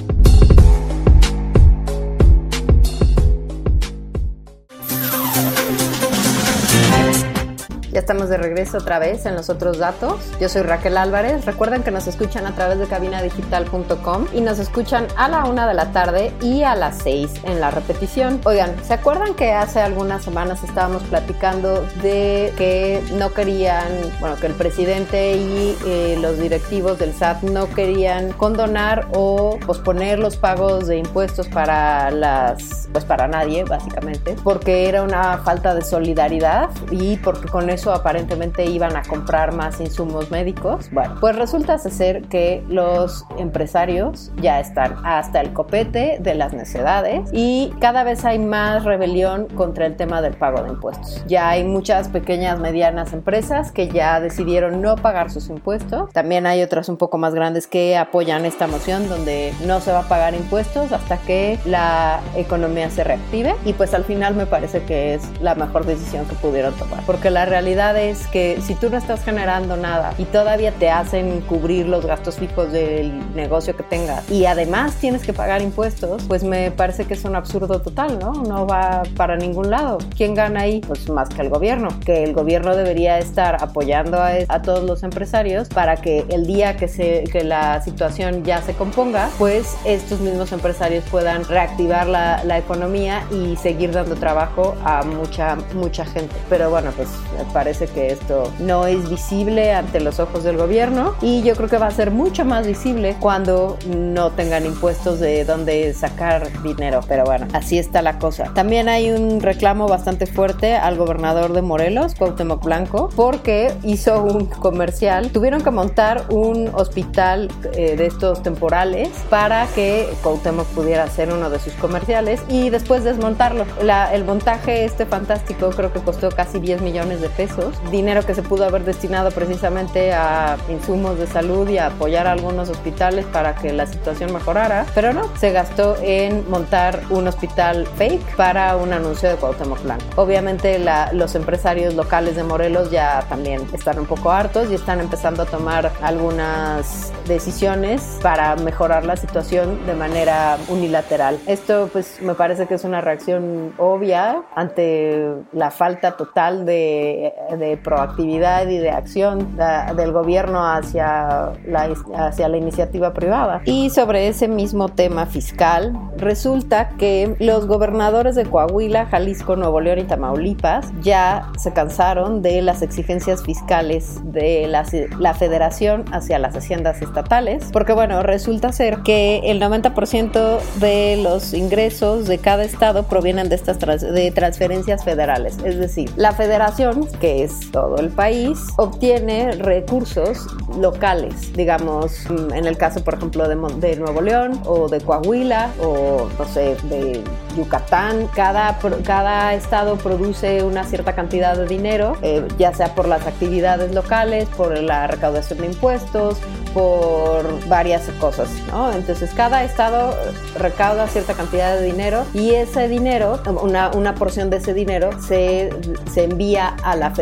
Ya 7.91 7.99
estamos 7.99 8.29
de 8.29 8.37
regreso 8.37 8.77
otra 8.77 8.99
vez 8.99 9.25
en 9.25 9.35
los 9.35 9.49
otros 9.49 9.77
datos. 9.77 10.13
Yo 10.39 10.47
soy 10.47 10.61
Raquel 10.61 10.95
Álvarez. 10.95 11.45
Recuerden 11.45 11.83
que 11.83 11.91
nos 11.91 12.07
escuchan 12.07 12.45
a 12.45 12.55
través 12.55 12.79
de 12.79 12.87
cabinadigital.com 12.87 14.27
y 14.33 14.39
nos 14.39 14.59
escuchan 14.59 15.07
a 15.17 15.27
la 15.27 15.43
una 15.43 15.67
de 15.67 15.73
la 15.73 15.91
tarde 15.91 16.31
y 16.41 16.63
a 16.63 16.75
las 16.75 16.99
seis 16.99 17.31
en 17.43 17.59
la 17.59 17.69
repetición. 17.69 18.39
Oigan, 18.45 18.73
¿se 18.85 18.93
acuerdan 18.93 19.33
que 19.33 19.51
hace 19.51 19.81
algunas 19.81 20.23
semanas 20.23 20.63
estábamos 20.63 21.03
platicando 21.03 21.85
de 22.01 22.53
que 22.57 23.03
no 23.17 23.33
querían, 23.33 23.87
bueno, 24.21 24.37
que 24.37 24.47
el 24.47 24.53
presidente 24.53 25.35
y 25.35 25.77
eh, 25.85 26.17
los 26.21 26.39
directivos 26.39 26.97
del 26.97 27.13
SAT 27.13 27.43
no 27.43 27.67
querían 27.69 28.31
condonar 28.31 29.09
o 29.13 29.59
posponer 29.65 30.17
los 30.17 30.37
pagos 30.37 30.87
de 30.87 30.97
impuestos 30.97 31.49
para 31.49 32.09
las, 32.09 32.87
pues 32.93 33.03
para 33.03 33.27
nadie, 33.27 33.65
básicamente, 33.65 34.37
porque 34.45 34.87
era 34.87 35.03
una 35.03 35.39
falta 35.39 35.75
de 35.75 35.81
solidaridad 35.81 36.69
y 36.89 37.17
porque 37.17 37.49
con 37.49 37.69
eso 37.69 37.80
aparentemente 37.89 38.65
iban 38.65 38.95
a 38.95 39.01
comprar 39.01 39.53
más 39.53 39.81
insumos 39.81 40.29
médicos. 40.29 40.91
Bueno, 40.91 41.15
pues 41.19 41.35
resulta 41.35 41.79
ser 41.89 42.23
que 42.23 42.63
los 42.67 43.25
empresarios 43.37 44.31
ya 44.41 44.59
están 44.59 44.97
hasta 45.03 45.41
el 45.41 45.53
copete 45.53 46.17
de 46.19 46.35
las 46.35 46.53
necedades 46.53 47.29
y 47.31 47.73
cada 47.79 48.03
vez 48.03 48.25
hay 48.25 48.37
más 48.39 48.83
rebelión 48.83 49.47
contra 49.47 49.85
el 49.85 49.95
tema 49.95 50.21
del 50.21 50.33
pago 50.33 50.63
de 50.63 50.69
impuestos. 50.69 51.23
Ya 51.27 51.49
hay 51.49 51.63
muchas 51.63 52.09
pequeñas, 52.09 52.59
medianas 52.59 53.13
empresas 53.13 53.71
que 53.71 53.87
ya 53.87 54.19
decidieron 54.19 54.81
no 54.81 54.95
pagar 54.95 55.31
sus 55.31 55.49
impuestos. 55.49 56.11
También 56.11 56.45
hay 56.45 56.61
otras 56.61 56.89
un 56.89 56.97
poco 56.97 57.17
más 57.17 57.33
grandes 57.33 57.67
que 57.67 57.97
apoyan 57.97 58.45
esta 58.45 58.67
moción 58.67 59.07
donde 59.09 59.53
no 59.65 59.79
se 59.79 59.91
va 59.91 59.99
a 59.99 60.07
pagar 60.07 60.35
impuestos 60.35 60.91
hasta 60.91 61.17
que 61.17 61.57
la 61.65 62.19
economía 62.35 62.89
se 62.89 63.03
reactive 63.03 63.55
y 63.65 63.73
pues 63.73 63.93
al 63.93 64.03
final 64.03 64.35
me 64.35 64.45
parece 64.45 64.83
que 64.83 65.13
es 65.13 65.23
la 65.41 65.55
mejor 65.55 65.85
decisión 65.85 66.25
que 66.25 66.35
pudieron 66.35 66.73
tomar. 66.73 67.01
Porque 67.05 67.29
la 67.29 67.45
realidad 67.45 67.70
es 67.71 68.27
que 68.27 68.59
si 68.61 68.75
tú 68.75 68.89
no 68.89 68.97
estás 68.97 69.23
generando 69.23 69.77
nada 69.77 70.13
y 70.17 70.25
todavía 70.25 70.71
te 70.73 70.89
hacen 70.89 71.41
cubrir 71.41 71.87
los 71.87 72.05
gastos 72.05 72.35
fijos 72.35 72.71
del 72.71 73.33
negocio 73.33 73.75
que 73.77 73.83
tengas 73.83 74.29
y 74.29 74.45
además 74.45 74.95
tienes 74.95 75.23
que 75.23 75.31
pagar 75.31 75.61
impuestos, 75.61 76.23
pues 76.27 76.43
me 76.43 76.71
parece 76.71 77.05
que 77.05 77.13
es 77.13 77.23
un 77.23 77.35
absurdo 77.35 77.81
total, 77.81 78.19
¿no? 78.19 78.33
No 78.33 78.67
va 78.67 79.03
para 79.15 79.37
ningún 79.37 79.69
lado. 79.71 79.99
¿Quién 80.15 80.35
gana 80.35 80.61
ahí? 80.61 80.81
Pues 80.85 81.09
más 81.09 81.29
que 81.29 81.41
el 81.41 81.49
gobierno, 81.49 81.87
que 82.05 82.23
el 82.23 82.33
gobierno 82.33 82.75
debería 82.75 83.17
estar 83.19 83.63
apoyando 83.63 84.17
a, 84.17 84.31
a 84.49 84.61
todos 84.61 84.83
los 84.83 85.03
empresarios 85.03 85.69
para 85.69 85.95
que 85.95 86.25
el 86.29 86.45
día 86.45 86.75
que, 86.75 86.87
se, 86.87 87.23
que 87.31 87.43
la 87.43 87.81
situación 87.81 88.43
ya 88.43 88.61
se 88.61 88.73
componga, 88.73 89.29
pues 89.37 89.77
estos 89.85 90.19
mismos 90.19 90.51
empresarios 90.51 91.05
puedan 91.09 91.45
reactivar 91.45 92.07
la, 92.07 92.43
la 92.43 92.57
economía 92.57 93.23
y 93.31 93.55
seguir 93.55 93.91
dando 93.91 94.15
trabajo 94.15 94.75
a 94.83 95.03
mucha, 95.03 95.55
mucha 95.73 96.05
gente. 96.05 96.35
Pero 96.49 96.69
bueno, 96.69 96.91
pues 96.95 97.09
me 97.37 97.45
parece 97.61 97.85
que 97.85 98.07
esto 98.07 98.51
no 98.57 98.87
es 98.87 99.07
visible 99.07 99.71
ante 99.71 99.99
los 99.99 100.19
ojos 100.19 100.43
del 100.43 100.57
gobierno 100.57 101.13
y 101.21 101.43
yo 101.43 101.55
creo 101.55 101.69
que 101.69 101.77
va 101.77 101.85
a 101.85 101.91
ser 101.91 102.09
mucho 102.09 102.43
más 102.43 102.65
visible 102.65 103.15
cuando 103.19 103.77
no 103.87 104.31
tengan 104.31 104.65
impuestos 104.65 105.19
de 105.19 105.45
dónde 105.45 105.93
sacar 105.93 106.49
dinero. 106.63 107.01
Pero 107.07 107.23
bueno, 107.23 107.47
así 107.53 107.77
está 107.77 108.01
la 108.01 108.17
cosa. 108.17 108.51
También 108.55 108.89
hay 108.89 109.11
un 109.11 109.41
reclamo 109.41 109.87
bastante 109.87 110.25
fuerte 110.25 110.73
al 110.73 110.97
gobernador 110.97 111.53
de 111.53 111.61
Morelos, 111.61 112.15
Cuauhtémoc 112.15 112.63
Blanco, 112.63 113.09
porque 113.15 113.71
hizo 113.83 114.23
un 114.23 114.47
comercial. 114.47 115.29
Tuvieron 115.29 115.61
que 115.61 115.69
montar 115.69 116.25
un 116.31 116.71
hospital 116.73 117.47
eh, 117.73 117.95
de 117.95 118.07
estos 118.07 118.41
temporales 118.41 119.09
para 119.29 119.67
que 119.75 120.09
Cuauhtémoc 120.23 120.65
pudiera 120.69 121.03
hacer 121.03 121.31
uno 121.31 121.51
de 121.51 121.59
sus 121.59 121.73
comerciales 121.73 122.41
y 122.49 122.71
después 122.71 123.03
desmontarlo. 123.03 123.67
La, 123.83 124.11
el 124.15 124.25
montaje 124.25 124.83
este 124.83 125.05
fantástico 125.05 125.69
creo 125.69 125.93
que 125.93 125.99
costó 125.99 126.31
casi 126.31 126.59
10 126.59 126.81
millones 126.81 127.21
de 127.21 127.29
pesos, 127.29 127.50
dinero 127.91 128.25
que 128.25 128.35
se 128.35 128.43
pudo 128.43 128.65
haber 128.65 128.83
destinado 128.83 129.31
precisamente 129.31 130.13
a 130.13 130.57
insumos 130.69 131.17
de 131.17 131.27
salud 131.27 131.67
y 131.69 131.77
a 131.77 131.87
apoyar 131.87 132.27
a 132.27 132.31
algunos 132.31 132.69
hospitales 132.69 133.25
para 133.25 133.55
que 133.55 133.73
la 133.73 133.85
situación 133.85 134.33
mejorara, 134.33 134.85
pero 134.93 135.13
no, 135.13 135.23
se 135.37 135.51
gastó 135.51 135.95
en 136.01 136.49
montar 136.49 137.01
un 137.09 137.27
hospital 137.27 137.87
fake 137.97 138.35
para 138.35 138.75
un 138.75 138.93
anuncio 138.93 139.29
de 139.29 139.35
Cuauhtémoc 139.35 139.81
Blanco. 139.83 140.05
Obviamente 140.15 140.79
los 141.13 141.35
empresarios 141.35 141.93
locales 141.95 142.35
de 142.35 142.43
Morelos 142.43 142.91
ya 142.91 143.25
también 143.29 143.67
están 143.73 143.99
un 143.99 144.05
poco 144.05 144.31
hartos 144.31 144.69
y 144.71 144.75
están 144.75 144.99
empezando 144.99 145.43
a 145.43 145.45
tomar 145.45 145.91
algunas 146.01 147.11
decisiones 147.27 148.19
para 148.21 148.55
mejorar 148.55 149.05
la 149.05 149.15
situación 149.15 149.85
de 149.85 149.93
manera 149.93 150.57
unilateral. 150.67 151.39
Esto 151.47 151.89
pues 151.91 152.21
me 152.21 152.33
parece 152.33 152.67
que 152.67 152.75
es 152.75 152.83
una 152.83 153.01
reacción 153.01 153.73
obvia 153.77 154.43
ante 154.55 155.33
la 155.53 155.71
falta 155.71 156.17
total 156.17 156.65
de, 156.65 157.33
de 157.57 157.77
proactividad 157.77 158.67
y 158.67 158.77
de 158.77 158.91
acción 158.91 159.57
de, 159.57 159.93
del 159.95 160.11
gobierno 160.11 160.65
hacia 160.65 161.51
la, 161.65 161.93
hacia 162.15 162.47
la 162.47 162.57
iniciativa 162.57 163.13
privada. 163.13 163.61
Y 163.65 163.89
sobre 163.89 164.27
ese 164.27 164.47
mismo 164.47 164.89
tema 164.89 165.25
fiscal, 165.25 165.97
resulta 166.17 166.89
que 166.97 167.35
los 167.39 167.67
gobernadores 167.67 168.35
de 168.35 168.45
Coahuila, 168.45 169.05
Jalisco, 169.07 169.55
Nuevo 169.55 169.81
León 169.81 169.99
y 169.99 170.03
Tamaulipas 170.03 170.91
ya 171.01 171.51
se 171.57 171.73
cansaron 171.73 172.41
de 172.41 172.61
las 172.61 172.81
exigencias 172.81 173.43
fiscales 173.43 174.19
de 174.23 174.67
la, 174.67 174.85
la 175.19 175.33
federación 175.33 176.05
hacia 176.11 176.39
las 176.39 176.55
haciendas 176.55 177.01
estatales, 177.01 177.69
porque 177.71 177.93
bueno, 177.93 178.23
resulta 178.23 178.71
ser 178.71 178.99
que 178.99 179.41
el 179.45 179.61
90% 179.61 180.59
de 180.79 181.17
los 181.21 181.53
ingresos 181.53 182.27
de 182.27 182.37
cada 182.37 182.63
estado 182.63 183.03
provienen 183.03 183.49
de 183.49 183.55
estas 183.55 183.79
de 183.79 184.31
transferencias 184.31 185.03
federales, 185.03 185.57
es 185.63 185.77
decir, 185.77 186.09
la 186.15 186.33
federación, 186.33 187.07
que 187.19 187.30
es 187.31 187.71
todo 187.71 187.97
el 187.97 188.09
país, 188.09 188.59
obtiene 188.77 189.51
recursos 189.53 190.47
locales, 190.77 191.53
digamos, 191.53 192.25
en 192.53 192.65
el 192.65 192.77
caso, 192.77 193.03
por 193.03 193.15
ejemplo, 193.15 193.47
de, 193.47 193.95
Nuevo 193.95 194.21
León 194.21 194.61
o 194.65 194.87
de 194.87 195.01
Coahuila 195.01 195.71
o, 195.81 196.27
no 196.37 196.45
sé, 196.45 196.75
de 196.83 197.21
Yucatán, 197.55 198.27
cada, 198.35 198.77
cada 199.03 199.53
estado 199.53 199.97
produce 199.97 200.63
una 200.63 200.83
cierta 200.83 201.13
cantidad 201.13 201.55
de 201.57 201.67
dinero, 201.67 202.17
eh, 202.21 202.45
ya 202.57 202.73
sea 202.73 202.95
por 202.95 203.07
las 203.07 203.27
actividades 203.27 203.93
locales, 203.93 204.47
por 204.49 204.77
la 204.77 205.07
recaudación 205.07 205.59
de 205.59 205.67
impuestos, 205.67 206.37
por 206.73 207.67
varias 207.67 208.03
cosas. 208.19 208.49
Entonces 208.95 209.31
cada 209.35 209.63
estado 209.63 210.15
recauda 210.57 211.07
cierta 211.07 211.33
cantidad 211.33 211.75
de 211.77 211.83
dinero 211.83 212.23
y 212.33 212.51
ese 212.51 212.87
dinero, 212.87 213.39
una, 213.61 213.91
una 213.91 214.15
porción 214.15 214.49
de 214.49 214.57
ese 214.57 214.73
dinero 214.73 215.09
se, 215.21 215.69
se 216.13 216.23
envía 216.23 216.75
a 216.83 216.95
la 216.95 217.11
federación 217.11 217.20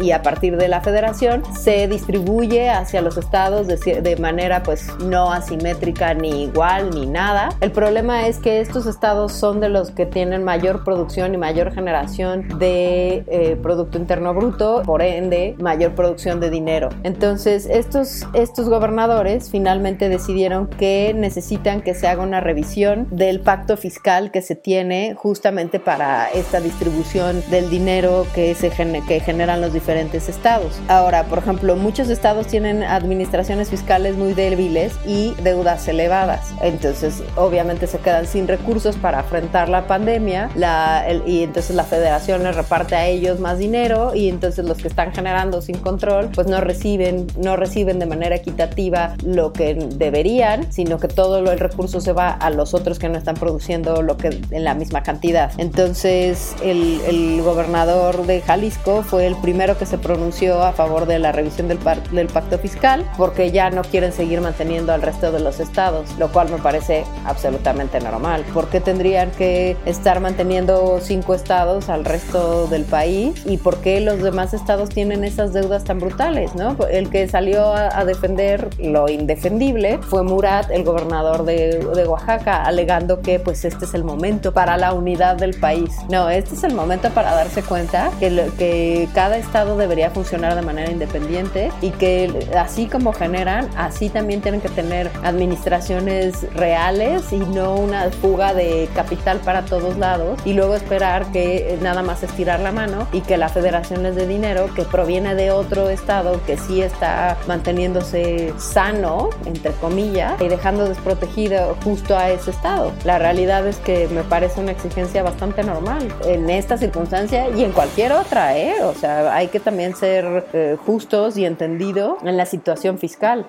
y 0.00 0.10
a 0.10 0.22
partir 0.22 0.56
de 0.56 0.68
la 0.68 0.80
federación 0.80 1.42
se 1.54 1.88
distribuye 1.88 2.70
hacia 2.70 3.00
los 3.00 3.16
estados 3.16 3.66
de, 3.66 3.76
de 4.00 4.16
manera 4.16 4.62
pues 4.62 4.88
no 5.04 5.32
asimétrica 5.32 6.14
ni 6.14 6.44
igual 6.44 6.90
ni 6.90 7.06
nada. 7.06 7.50
El 7.60 7.70
problema 7.70 8.26
es 8.26 8.38
que 8.38 8.60
estos 8.60 8.86
estados 8.86 9.32
son 9.32 9.60
de 9.60 9.68
los 9.68 9.90
que 9.90 10.06
tienen 10.06 10.44
mayor 10.44 10.84
producción 10.84 11.34
y 11.34 11.38
mayor 11.38 11.72
generación 11.72 12.58
de 12.58 13.24
eh, 13.28 13.56
Producto 13.62 13.98
Interno 13.98 14.34
Bruto, 14.34 14.82
por 14.84 15.02
ende 15.02 15.54
mayor 15.58 15.94
producción 15.94 16.40
de 16.40 16.50
dinero. 16.50 16.90
Entonces 17.02 17.66
estos, 17.70 18.26
estos 18.34 18.68
gobernadores 18.68 19.50
finalmente 19.50 20.08
decidieron 20.08 20.68
que 20.68 21.12
necesitan 21.14 21.82
que 21.82 21.94
se 21.94 22.08
haga 22.08 22.22
una 22.22 22.40
revisión 22.40 23.06
del 23.10 23.40
pacto 23.40 23.76
fiscal 23.76 24.30
que 24.30 24.42
se 24.42 24.54
tiene 24.54 25.14
justamente 25.16 25.80
para 25.80 26.28
esta 26.30 26.60
distribución 26.60 27.42
del 27.50 27.70
dinero 27.70 28.26
que, 28.34 28.54
se 28.54 28.70
que 29.06 29.15
generan 29.20 29.60
los 29.60 29.72
diferentes 29.72 30.28
estados. 30.28 30.80
Ahora, 30.88 31.24
por 31.24 31.38
ejemplo, 31.38 31.76
muchos 31.76 32.08
estados 32.08 32.46
tienen 32.46 32.82
administraciones 32.82 33.70
fiscales 33.70 34.16
muy 34.16 34.34
débiles 34.34 34.94
y 35.06 35.34
deudas 35.42 35.86
elevadas. 35.88 36.52
Entonces, 36.62 37.22
obviamente 37.36 37.86
se 37.86 37.98
quedan 37.98 38.26
sin 38.26 38.48
recursos 38.48 38.96
para 38.96 39.20
afrontar 39.20 39.68
la 39.68 39.86
pandemia 39.86 40.50
la, 40.54 41.04
el, 41.06 41.22
y 41.26 41.42
entonces 41.42 41.74
la 41.74 41.84
federación 41.84 42.42
les 42.42 42.54
reparte 42.54 42.94
a 42.94 43.06
ellos 43.06 43.40
más 43.40 43.58
dinero 43.58 44.14
y 44.14 44.28
entonces 44.28 44.64
los 44.64 44.78
que 44.78 44.88
están 44.88 45.12
generando 45.12 45.60
sin 45.62 45.78
control 45.78 46.30
pues 46.34 46.46
no 46.46 46.60
reciben, 46.60 47.26
no 47.36 47.56
reciben 47.56 47.98
de 47.98 48.06
manera 48.06 48.36
equitativa 48.36 49.14
lo 49.24 49.52
que 49.52 49.74
deberían, 49.74 50.72
sino 50.72 50.98
que 50.98 51.08
todo 51.08 51.38
el 51.38 51.58
recurso 51.58 52.00
se 52.00 52.12
va 52.12 52.30
a 52.30 52.50
los 52.50 52.74
otros 52.74 52.98
que 52.98 53.08
no 53.08 53.18
están 53.18 53.34
produciendo 53.36 54.02
lo 54.02 54.16
que 54.16 54.40
en 54.50 54.64
la 54.64 54.74
misma 54.74 55.02
cantidad. 55.02 55.52
Entonces 55.58 56.54
el, 56.62 57.00
el 57.06 57.42
gobernador 57.42 58.26
de 58.26 58.40
Jalisco 58.40 59.02
fue 59.06 59.26
el 59.26 59.36
primero 59.36 59.78
que 59.78 59.86
se 59.86 59.98
pronunció 59.98 60.62
a 60.62 60.72
favor 60.72 61.06
de 61.06 61.18
la 61.18 61.32
revisión 61.32 61.68
del, 61.68 61.78
del 62.12 62.26
pacto 62.26 62.58
fiscal 62.58 63.08
porque 63.16 63.50
ya 63.50 63.70
no 63.70 63.82
quieren 63.82 64.12
seguir 64.12 64.40
manteniendo 64.40 64.92
al 64.92 65.02
resto 65.02 65.32
de 65.32 65.40
los 65.40 65.60
estados, 65.60 66.16
lo 66.18 66.30
cual 66.30 66.50
me 66.50 66.58
parece 66.58 67.04
absolutamente 67.24 68.00
normal. 68.00 68.44
¿Por 68.52 68.68
qué 68.68 68.80
tendrían 68.80 69.30
que 69.30 69.76
estar 69.86 70.20
manteniendo 70.20 71.00
cinco 71.00 71.34
estados 71.34 71.88
al 71.88 72.04
resto 72.04 72.66
del 72.66 72.84
país? 72.84 73.42
¿Y 73.46 73.58
por 73.58 73.78
qué 73.78 74.00
los 74.00 74.22
demás 74.22 74.54
estados 74.54 74.90
tienen 74.90 75.24
esas 75.24 75.52
deudas 75.52 75.84
tan 75.84 75.98
brutales? 75.98 76.54
¿no? 76.54 76.76
El 76.90 77.10
que 77.10 77.28
salió 77.28 77.72
a, 77.72 77.98
a 77.98 78.04
defender 78.04 78.68
lo 78.78 79.08
indefendible 79.08 79.98
fue 80.02 80.22
Murat, 80.22 80.70
el 80.70 80.84
gobernador 80.84 81.44
de, 81.44 81.78
de, 81.94 82.06
Oaxaca, 82.06 82.64
alegando 82.64 83.20
que 83.20 83.38
pues 83.38 83.64
este 83.64 83.84
es 83.84 83.94
el 83.94 84.04
momento 84.04 84.52
para 84.52 84.76
la 84.76 84.92
unidad 84.92 85.36
del 85.36 85.58
país. 85.58 85.90
No, 86.08 86.28
este 86.28 86.54
es 86.54 86.64
el 86.64 86.74
momento 86.74 87.10
para 87.10 87.34
darse 87.34 87.62
cuenta 87.62 88.10
que, 88.18 88.30
lo, 88.30 88.54
que 88.56 88.95
cada 89.14 89.36
estado 89.36 89.76
debería 89.76 90.10
funcionar 90.10 90.54
de 90.54 90.62
manera 90.62 90.90
independiente 90.90 91.70
y 91.80 91.90
que 91.90 92.48
así 92.56 92.86
como 92.86 93.12
generan, 93.12 93.68
así 93.76 94.08
también 94.08 94.40
tienen 94.40 94.60
que 94.60 94.68
tener 94.68 95.10
administraciones 95.22 96.46
reales 96.54 97.32
y 97.32 97.38
no 97.38 97.74
una 97.74 98.10
fuga 98.10 98.54
de 98.54 98.88
capital 98.94 99.38
para 99.38 99.64
todos 99.64 99.96
lados 99.98 100.38
y 100.44 100.52
luego 100.52 100.74
esperar 100.74 101.26
que 101.32 101.78
nada 101.82 102.02
más 102.02 102.22
estirar 102.22 102.60
la 102.60 102.72
mano 102.72 103.06
y 103.12 103.20
que 103.20 103.36
la 103.36 103.48
federación 103.48 104.06
es 104.06 104.16
de 104.16 104.26
dinero 104.26 104.68
que 104.74 104.82
proviene 104.82 105.34
de 105.34 105.50
otro 105.50 105.88
estado 105.88 106.40
que 106.46 106.56
sí 106.56 106.82
está 106.82 107.36
manteniéndose 107.46 108.52
sano, 108.58 109.30
entre 109.44 109.72
comillas, 109.72 110.40
y 110.40 110.48
dejando 110.48 110.88
desprotegido 110.88 111.76
justo 111.84 112.16
a 112.16 112.30
ese 112.30 112.50
estado. 112.50 112.92
La 113.04 113.18
realidad 113.18 113.66
es 113.66 113.76
que 113.76 114.08
me 114.08 114.22
parece 114.22 114.60
una 114.60 114.72
exigencia 114.72 115.22
bastante 115.22 115.62
normal 115.62 116.08
en 116.24 116.48
esta 116.50 116.76
circunstancia 116.76 117.48
y 117.50 117.64
en 117.64 117.72
cualquier 117.72 118.12
otra, 118.12 118.56
¿eh? 118.56 118.74
O 118.88 118.94
sea, 118.94 119.34
hay 119.34 119.48
que 119.48 119.60
también 119.60 119.94
ser 119.94 120.46
eh, 120.52 120.76
justos 120.84 121.36
y 121.36 121.44
entendido 121.44 122.18
en 122.24 122.36
la 122.36 122.46
situación 122.46 122.98
fiscal, 122.98 123.46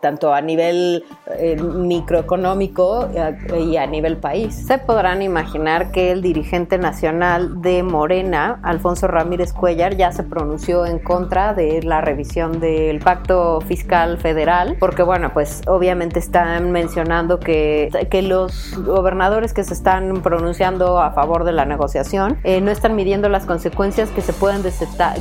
tanto 0.00 0.32
a 0.32 0.40
nivel 0.40 1.04
eh, 1.38 1.56
microeconómico 1.56 3.08
eh, 3.14 3.60
y 3.60 3.76
a 3.76 3.86
nivel 3.86 4.16
país. 4.16 4.54
Se 4.66 4.78
podrán 4.78 5.22
imaginar 5.22 5.90
que 5.90 6.10
el 6.12 6.22
dirigente 6.22 6.78
nacional 6.78 7.60
de 7.62 7.82
Morena, 7.82 8.60
Alfonso 8.62 9.06
Ramírez 9.06 9.52
Cuellar, 9.52 9.96
ya 9.96 10.12
se 10.12 10.22
pronunció 10.22 10.86
en 10.86 10.98
contra 10.98 11.54
de 11.54 11.82
la 11.82 12.00
revisión 12.00 12.60
del 12.60 13.00
pacto 13.00 13.60
fiscal 13.60 14.18
federal 14.18 14.76
porque 14.78 15.02
bueno, 15.02 15.32
pues 15.32 15.62
obviamente 15.66 16.18
están 16.18 16.70
mencionando 16.70 17.38
que, 17.38 17.90
que 18.10 18.22
los 18.22 18.76
gobernadores 18.78 19.52
que 19.52 19.64
se 19.64 19.74
están 19.74 20.22
pronunciando 20.22 21.00
a 21.00 21.12
favor 21.12 21.44
de 21.44 21.52
la 21.52 21.64
negociación 21.64 22.38
eh, 22.44 22.60
no 22.60 22.70
están 22.70 22.96
midiendo 22.96 23.28
las 23.28 23.46
consecuencias 23.46 24.10
que 24.10 24.20
se 24.20 24.32
pueden 24.32 24.62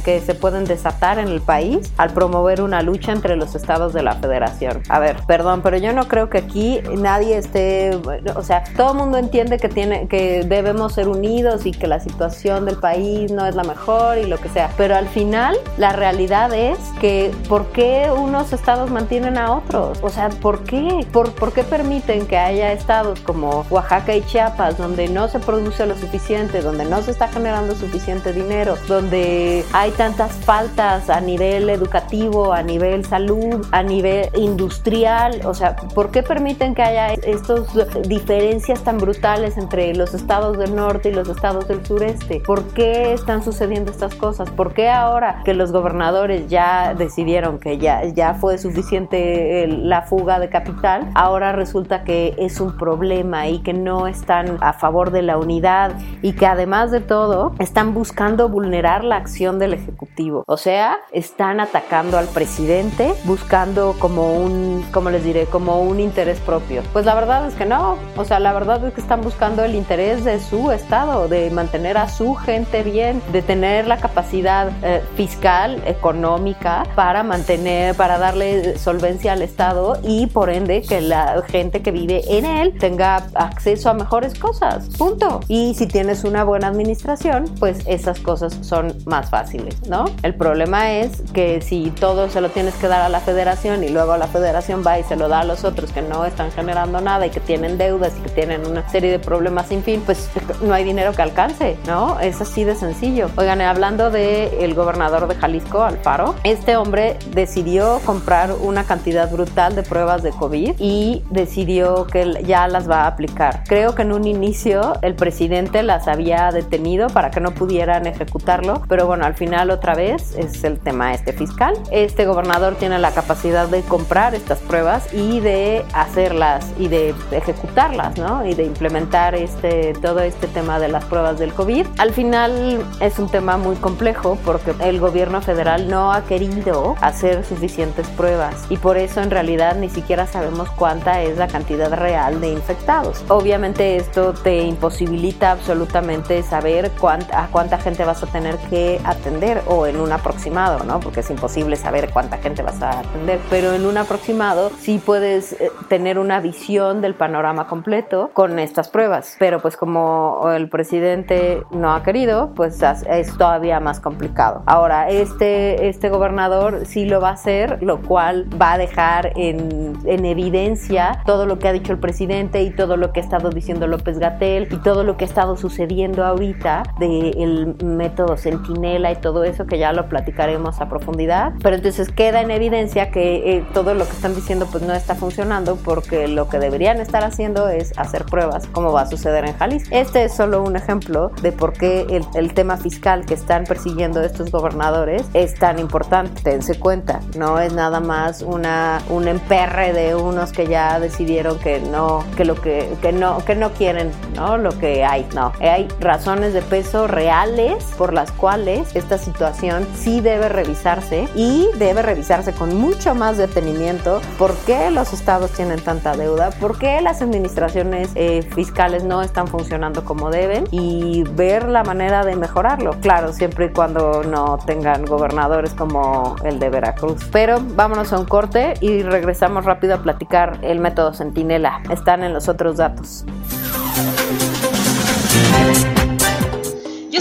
que 0.03 0.21
se 0.21 0.35
pueden 0.35 0.65
desatar 0.65 1.19
en 1.19 1.27
el 1.27 1.41
país 1.41 1.91
al 1.97 2.11
promover 2.11 2.61
una 2.61 2.81
lucha 2.81 3.11
entre 3.11 3.35
los 3.35 3.55
estados 3.55 3.93
de 3.93 4.03
la 4.03 4.15
federación. 4.15 4.81
A 4.89 4.99
ver, 4.99 5.17
perdón, 5.27 5.61
pero 5.61 5.77
yo 5.77 5.93
no 5.93 6.07
creo 6.07 6.29
que 6.29 6.39
aquí 6.39 6.79
nadie 6.97 7.37
esté, 7.37 7.99
o 8.35 8.43
sea, 8.43 8.63
todo 8.75 8.91
el 8.91 8.97
mundo 8.97 9.17
entiende 9.17 9.57
que 9.57 9.69
tiene 9.69 10.07
que 10.07 10.43
debemos 10.43 10.93
ser 10.93 11.07
unidos 11.07 11.65
y 11.65 11.71
que 11.71 11.87
la 11.87 11.99
situación 11.99 12.65
del 12.65 12.77
país 12.77 13.31
no 13.31 13.45
es 13.45 13.55
la 13.55 13.63
mejor 13.63 14.17
y 14.17 14.25
lo 14.25 14.37
que 14.37 14.49
sea, 14.49 14.71
pero 14.77 14.95
al 14.95 15.07
final 15.07 15.55
la 15.77 15.93
realidad 15.93 16.53
es 16.53 16.77
que 16.99 17.31
¿por 17.47 17.67
qué 17.67 18.09
unos 18.15 18.53
estados 18.53 18.89
mantienen 18.91 19.37
a 19.37 19.55
otros? 19.55 19.99
O 20.01 20.09
sea, 20.09 20.29
¿por 20.29 20.63
qué? 20.63 21.05
¿Por, 21.11 21.31
¿por 21.33 21.53
qué 21.53 21.63
permiten 21.63 22.25
que 22.25 22.37
haya 22.37 22.71
estados 22.73 23.19
como 23.21 23.65
Oaxaca 23.69 24.15
y 24.15 24.21
Chiapas 24.23 24.77
donde 24.77 25.07
no 25.07 25.27
se 25.27 25.39
produce 25.39 25.85
lo 25.85 25.97
suficiente, 25.97 26.61
donde 26.61 26.85
no 26.85 27.01
se 27.01 27.11
está 27.11 27.27
generando 27.27 27.75
suficiente 27.75 28.33
dinero, 28.33 28.75
donde 28.87 29.40
hay 29.73 29.91
tantas 29.91 30.31
faltas 30.45 31.09
a 31.09 31.19
nivel 31.21 31.69
educativo, 31.69 32.53
a 32.53 32.63
nivel 32.63 33.05
salud, 33.05 33.65
a 33.71 33.83
nivel 33.83 34.29
industrial? 34.35 35.41
O 35.45 35.53
sea, 35.53 35.75
¿por 35.75 36.11
qué 36.11 36.23
permiten 36.23 36.75
que 36.75 36.81
haya 36.81 37.13
estas 37.13 37.67
diferencias 38.07 38.83
tan 38.83 38.97
brutales 38.97 39.57
entre 39.57 39.95
los 39.95 40.13
estados 40.13 40.57
del 40.57 40.75
norte 40.75 41.09
y 41.09 41.13
los 41.13 41.27
estados 41.29 41.67
del 41.67 41.85
sureste? 41.85 42.41
¿Por 42.45 42.63
qué 42.73 43.13
están 43.13 43.43
sucediendo 43.43 43.91
estas 43.91 44.15
cosas? 44.15 44.49
¿Por 44.49 44.73
qué 44.73 44.89
ahora 44.89 45.41
que 45.43 45.53
los 45.53 45.71
gobernadores 45.71 46.49
ya 46.49 46.93
decidieron 46.93 47.59
que 47.59 47.77
ya, 47.77 48.05
ya 48.05 48.33
fue 48.35 48.57
suficiente 48.57 49.67
la 49.67 50.03
fuga 50.03 50.39
de 50.39 50.49
capital, 50.49 51.09
ahora 51.15 51.51
resulta 51.51 52.03
que 52.03 52.35
es 52.37 52.59
un 52.59 52.77
problema 52.77 53.47
y 53.47 53.59
que 53.59 53.73
no 53.73 54.07
están 54.07 54.57
a 54.61 54.73
favor 54.73 55.11
de 55.11 55.21
la 55.21 55.37
unidad 55.37 55.93
y 56.21 56.33
que 56.33 56.45
además 56.45 56.91
de 56.91 56.99
todo 56.99 57.53
están 57.59 57.93
buscando 57.93 58.49
vulnerar 58.49 59.03
la 59.03 59.17
acción 59.17 59.30
del 59.31 59.73
Ejecutivo. 59.73 60.43
O 60.45 60.57
sea, 60.57 60.99
están 61.11 61.59
atacando 61.59 62.17
al 62.17 62.27
presidente 62.27 63.13
buscando 63.23 63.95
como 63.97 64.33
un, 64.33 64.85
como 64.91 65.09
les 65.09 65.23
diré, 65.23 65.45
como 65.45 65.81
un 65.81 65.99
interés 65.99 66.39
propio. 66.39 66.83
Pues 66.93 67.05
la 67.05 67.15
verdad 67.15 67.47
es 67.47 67.55
que 67.55 67.65
no. 67.65 67.97
O 68.17 68.25
sea, 68.25 68.39
la 68.39 68.53
verdad 68.53 68.85
es 68.85 68.93
que 68.93 69.01
están 69.01 69.21
buscando 69.21 69.63
el 69.63 69.73
interés 69.73 70.23
de 70.25 70.39
su 70.39 70.71
Estado, 70.71 71.27
de 71.27 71.49
mantener 71.49 71.97
a 71.97 72.09
su 72.09 72.35
gente 72.35 72.83
bien, 72.83 73.21
de 73.31 73.41
tener 73.41 73.87
la 73.87 73.97
capacidad 73.97 74.71
eh, 74.83 75.01
fiscal, 75.15 75.81
económica 75.85 76.83
para 76.95 77.23
mantener, 77.23 77.95
para 77.95 78.17
darle 78.17 78.77
solvencia 78.77 79.33
al 79.33 79.41
Estado 79.41 79.97
y 80.03 80.27
por 80.27 80.49
ende 80.49 80.81
que 80.81 81.01
la 81.01 81.41
gente 81.47 81.81
que 81.81 81.91
vive 81.91 82.21
en 82.27 82.45
él 82.45 82.77
tenga 82.77 83.27
acceso 83.35 83.89
a 83.89 83.93
mejores 83.93 84.37
cosas. 84.37 84.89
Punto. 84.97 85.39
Y 85.47 85.73
si 85.75 85.87
tienes 85.87 86.23
una 86.25 86.43
buena 86.43 86.67
administración, 86.67 87.45
pues 87.59 87.79
esas 87.87 88.19
cosas 88.19 88.57
son 88.61 88.93
más 89.05 89.20
fáciles, 89.29 89.87
¿no? 89.87 90.05
El 90.23 90.35
problema 90.35 90.91
es 90.91 91.21
que 91.33 91.61
si 91.61 91.91
todo 91.91 92.29
se 92.29 92.41
lo 92.41 92.49
tienes 92.49 92.75
que 92.75 92.87
dar 92.87 93.01
a 93.01 93.09
la 93.09 93.19
federación 93.19 93.83
y 93.83 93.89
luego 93.89 94.17
la 94.17 94.27
federación 94.27 94.83
va 94.85 94.99
y 94.99 95.03
se 95.03 95.15
lo 95.15 95.27
da 95.27 95.41
a 95.41 95.43
los 95.43 95.63
otros 95.63 95.91
que 95.91 96.01
no 96.01 96.25
están 96.25 96.51
generando 96.51 97.01
nada 97.01 97.25
y 97.25 97.29
que 97.29 97.39
tienen 97.39 97.77
deudas 97.77 98.13
y 98.17 98.21
que 98.21 98.29
tienen 98.29 98.65
una 98.65 98.87
serie 98.89 99.11
de 99.11 99.19
problemas 99.19 99.67
sin 99.67 99.83
fin, 99.83 100.01
pues 100.05 100.29
no 100.61 100.73
hay 100.73 100.83
dinero 100.83 101.13
que 101.13 101.21
alcance, 101.21 101.77
¿no? 101.87 102.19
Es 102.19 102.41
así 102.41 102.63
de 102.63 102.75
sencillo. 102.75 103.29
Oigan, 103.37 103.61
hablando 103.61 104.09
del 104.09 104.49
el 104.59 104.73
gobernador 104.73 105.27
de 105.27 105.35
Jalisco, 105.35 105.83
Alfaro, 105.83 106.35
este 106.43 106.75
hombre 106.77 107.17
decidió 107.31 107.99
comprar 108.05 108.51
una 108.61 108.83
cantidad 108.83 109.29
brutal 109.29 109.75
de 109.75 109.83
pruebas 109.83 110.23
de 110.23 110.31
COVID 110.31 110.75
y 110.79 111.23
decidió 111.29 112.07
que 112.07 112.43
ya 112.45 112.67
las 112.67 112.89
va 112.89 113.03
a 113.03 113.07
aplicar. 113.07 113.63
Creo 113.67 113.95
que 113.95 114.01
en 114.03 114.11
un 114.11 114.25
inicio 114.25 114.93
el 115.01 115.15
presidente 115.15 115.83
las 115.83 116.07
había 116.07 116.51
detenido 116.51 117.07
para 117.07 117.31
que 117.31 117.39
no 117.39 117.51
pudieran 117.51 118.07
ejecutarlo, 118.07 118.81
pero 118.87 119.00
bueno, 119.05 119.25
al 119.25 119.35
final 119.35 119.71
otra 119.71 119.95
vez 119.95 120.35
es 120.35 120.63
el 120.63 120.79
tema 120.79 121.13
este 121.13 121.33
fiscal. 121.33 121.73
Este 121.91 122.25
gobernador 122.25 122.75
tiene 122.75 122.99
la 122.99 123.11
capacidad 123.11 123.67
de 123.67 123.81
comprar 123.81 124.35
estas 124.35 124.59
pruebas 124.59 125.13
y 125.13 125.39
de 125.39 125.83
hacerlas 125.93 126.65
y 126.77 126.87
de 126.87 127.13
ejecutarlas, 127.31 128.17
¿no? 128.17 128.45
Y 128.45 128.53
de 128.53 128.63
implementar 128.63 129.35
este 129.35 129.93
todo 130.01 130.19
este 130.21 130.47
tema 130.47 130.79
de 130.79 130.87
las 130.87 131.05
pruebas 131.05 131.39
del 131.39 131.53
COVID. 131.53 131.85
Al 131.97 132.11
final 132.11 132.83
es 132.99 133.19
un 133.19 133.29
tema 133.29 133.57
muy 133.57 133.75
complejo 133.75 134.37
porque 134.45 134.73
el 134.79 134.99
gobierno 134.99 135.41
federal 135.41 135.89
no 135.89 136.11
ha 136.11 136.23
querido 136.23 136.95
hacer 137.01 137.45
suficientes 137.45 138.07
pruebas 138.09 138.65
y 138.69 138.77
por 138.77 138.97
eso 138.97 139.21
en 139.21 139.31
realidad 139.31 139.75
ni 139.75 139.89
siquiera 139.89 140.27
sabemos 140.27 140.69
cuánta 140.71 141.21
es 141.21 141.37
la 141.37 141.47
cantidad 141.47 141.91
real 141.93 142.41
de 142.41 142.49
infectados. 142.49 143.23
Obviamente 143.27 143.95
esto 143.95 144.33
te 144.33 144.63
imposibilita 144.63 145.51
absolutamente 145.51 146.43
saber 146.43 146.91
cuánta, 146.99 147.43
a 147.43 147.47
cuánta 147.47 147.77
gente 147.77 148.03
vas 148.03 148.23
a 148.23 148.27
tener 148.27 148.57
que 148.69 148.90
atender 149.03 149.61
o 149.67 149.87
en 149.87 149.99
un 149.99 150.11
aproximado, 150.11 150.83
¿no? 150.83 150.99
Porque 150.99 151.21
es 151.21 151.29
imposible 151.29 151.75
saber 151.75 152.09
cuánta 152.11 152.37
gente 152.37 152.61
vas 152.63 152.81
a 152.81 152.99
atender, 152.99 153.39
pero 153.49 153.73
en 153.73 153.85
un 153.85 153.97
aproximado 153.97 154.71
sí 154.79 155.01
puedes 155.03 155.53
eh, 155.53 155.71
tener 155.87 156.19
una 156.19 156.39
visión 156.39 157.01
del 157.01 157.15
panorama 157.15 157.67
completo 157.67 158.31
con 158.33 158.59
estas 158.59 158.89
pruebas, 158.89 159.35
pero 159.39 159.61
pues 159.61 159.77
como 159.77 160.49
el 160.53 160.69
presidente 160.69 161.63
no 161.71 161.93
ha 161.93 162.03
querido, 162.03 162.51
pues 162.55 162.81
es 162.81 163.37
todavía 163.37 163.79
más 163.79 163.99
complicado. 163.99 164.63
Ahora, 164.65 165.09
este, 165.09 165.87
este 165.89 166.09
gobernador 166.09 166.85
sí 166.85 167.05
lo 167.05 167.21
va 167.21 167.29
a 167.29 167.33
hacer, 167.33 167.81
lo 167.81 168.01
cual 168.01 168.47
va 168.59 168.73
a 168.73 168.77
dejar 168.77 169.33
en, 169.35 169.93
en 170.05 170.25
evidencia 170.25 171.21
todo 171.25 171.45
lo 171.45 171.59
que 171.59 171.67
ha 171.67 171.73
dicho 171.73 171.91
el 171.91 171.99
presidente 171.99 172.61
y 172.63 172.71
todo 172.71 172.97
lo 172.97 173.11
que 173.11 173.19
ha 173.19 173.23
estado 173.23 173.49
diciendo 173.49 173.87
López 173.87 174.19
Gatel 174.19 174.67
y 174.71 174.77
todo 174.77 175.03
lo 175.03 175.17
que 175.17 175.25
ha 175.25 175.27
estado 175.27 175.57
sucediendo 175.57 176.25
ahorita 176.25 176.83
del 176.99 177.75
método 177.83 178.37
Centinela 178.81 179.11
y 179.11 179.15
todo 179.15 179.43
eso 179.43 179.65
que 179.65 179.77
ya 179.77 179.93
lo 179.93 180.09
platicaremos 180.09 180.81
a 180.81 180.89
profundidad. 180.89 181.53
Pero 181.61 181.75
entonces 181.75 182.09
queda 182.09 182.41
en 182.41 182.51
evidencia 182.51 183.11
que 183.11 183.57
eh, 183.57 183.65
todo 183.73 183.93
lo 183.93 184.05
que 184.05 184.11
están 184.11 184.35
diciendo 184.35 184.67
pues 184.71 184.83
no 184.83 184.93
está 184.93 185.15
funcionando 185.15 185.75
porque 185.77 186.27
lo 186.27 186.49
que 186.49 186.59
deberían 186.59 186.99
estar 186.99 187.23
haciendo 187.23 187.69
es 187.69 187.97
hacer 187.97 188.25
pruebas 188.25 188.67
como 188.67 188.91
va 188.91 189.01
a 189.01 189.05
suceder 189.05 189.45
en 189.45 189.55
Jalisco. 189.57 189.89
Este 189.95 190.23
es 190.23 190.33
solo 190.33 190.63
un 190.63 190.75
ejemplo 190.75 191.31
de 191.41 191.51
por 191.51 191.73
qué 191.73 192.05
el, 192.09 192.25
el 192.33 192.53
tema 192.53 192.77
fiscal 192.77 193.25
que 193.25 193.33
están 193.33 193.65
persiguiendo 193.65 194.21
estos 194.21 194.51
gobernadores 194.51 195.23
es 195.33 195.55
tan 195.55 195.79
importante. 195.79 196.41
Tense 196.41 196.79
cuenta, 196.79 197.19
no 197.37 197.59
es 197.59 197.73
nada 197.73 197.99
más 197.99 198.41
una, 198.41 199.01
un 199.09 199.27
emperre 199.27 199.93
de 199.93 200.15
unos 200.15 200.51
que 200.51 200.67
ya 200.67 200.99
decidieron 200.99 201.59
que 201.59 201.79
no, 201.79 202.23
que 202.35 202.45
lo 202.45 202.55
que, 202.55 202.89
que 203.01 203.11
no, 203.11 203.43
que 203.45 203.55
no 203.55 203.71
quieren, 203.71 204.11
¿no? 204.35 204.57
Lo 204.57 204.71
que 204.77 205.03
hay, 205.03 205.27
no. 205.35 205.51
Hay 205.61 205.87
razones 205.99 206.53
de 206.53 206.61
peso 206.61 207.07
reales 207.07 207.83
por 207.97 208.13
las 208.13 208.31
cuales 208.31 208.70
esta 208.93 209.17
situación 209.17 209.87
sí 209.95 210.21
debe 210.21 210.49
revisarse 210.49 211.27
y 211.35 211.67
debe 211.77 212.01
revisarse 212.01 212.53
con 212.53 212.77
mucho 212.77 213.15
más 213.15 213.37
detenimiento 213.37 214.21
por 214.37 214.55
qué 214.65 214.91
los 214.91 215.13
estados 215.13 215.51
tienen 215.51 215.79
tanta 215.79 216.15
deuda, 216.15 216.51
por 216.51 216.77
qué 216.77 217.01
las 217.01 217.21
administraciones 217.21 218.09
eh, 218.15 218.41
fiscales 218.41 219.03
no 219.03 219.21
están 219.21 219.47
funcionando 219.47 220.03
como 220.05 220.29
deben 220.29 220.65
y 220.71 221.23
ver 221.23 221.67
la 221.67 221.83
manera 221.83 222.23
de 222.23 222.35
mejorarlo. 222.35 222.95
Claro, 223.01 223.33
siempre 223.33 223.67
y 223.67 223.69
cuando 223.69 224.23
no 224.23 224.57
tengan 224.65 225.05
gobernadores 225.05 225.73
como 225.73 226.35
el 226.43 226.59
de 226.59 226.69
Veracruz. 226.69 227.23
Pero 227.31 227.59
vámonos 227.61 228.13
a 228.13 228.19
un 228.19 228.25
corte 228.25 228.73
y 228.81 229.03
regresamos 229.03 229.65
rápido 229.65 229.95
a 229.95 230.01
platicar 230.01 230.59
el 230.61 230.79
método 230.79 231.13
Centinela. 231.13 231.81
Están 231.89 232.23
en 232.23 232.33
los 232.33 232.49
otros 232.49 232.77
datos. 232.77 233.25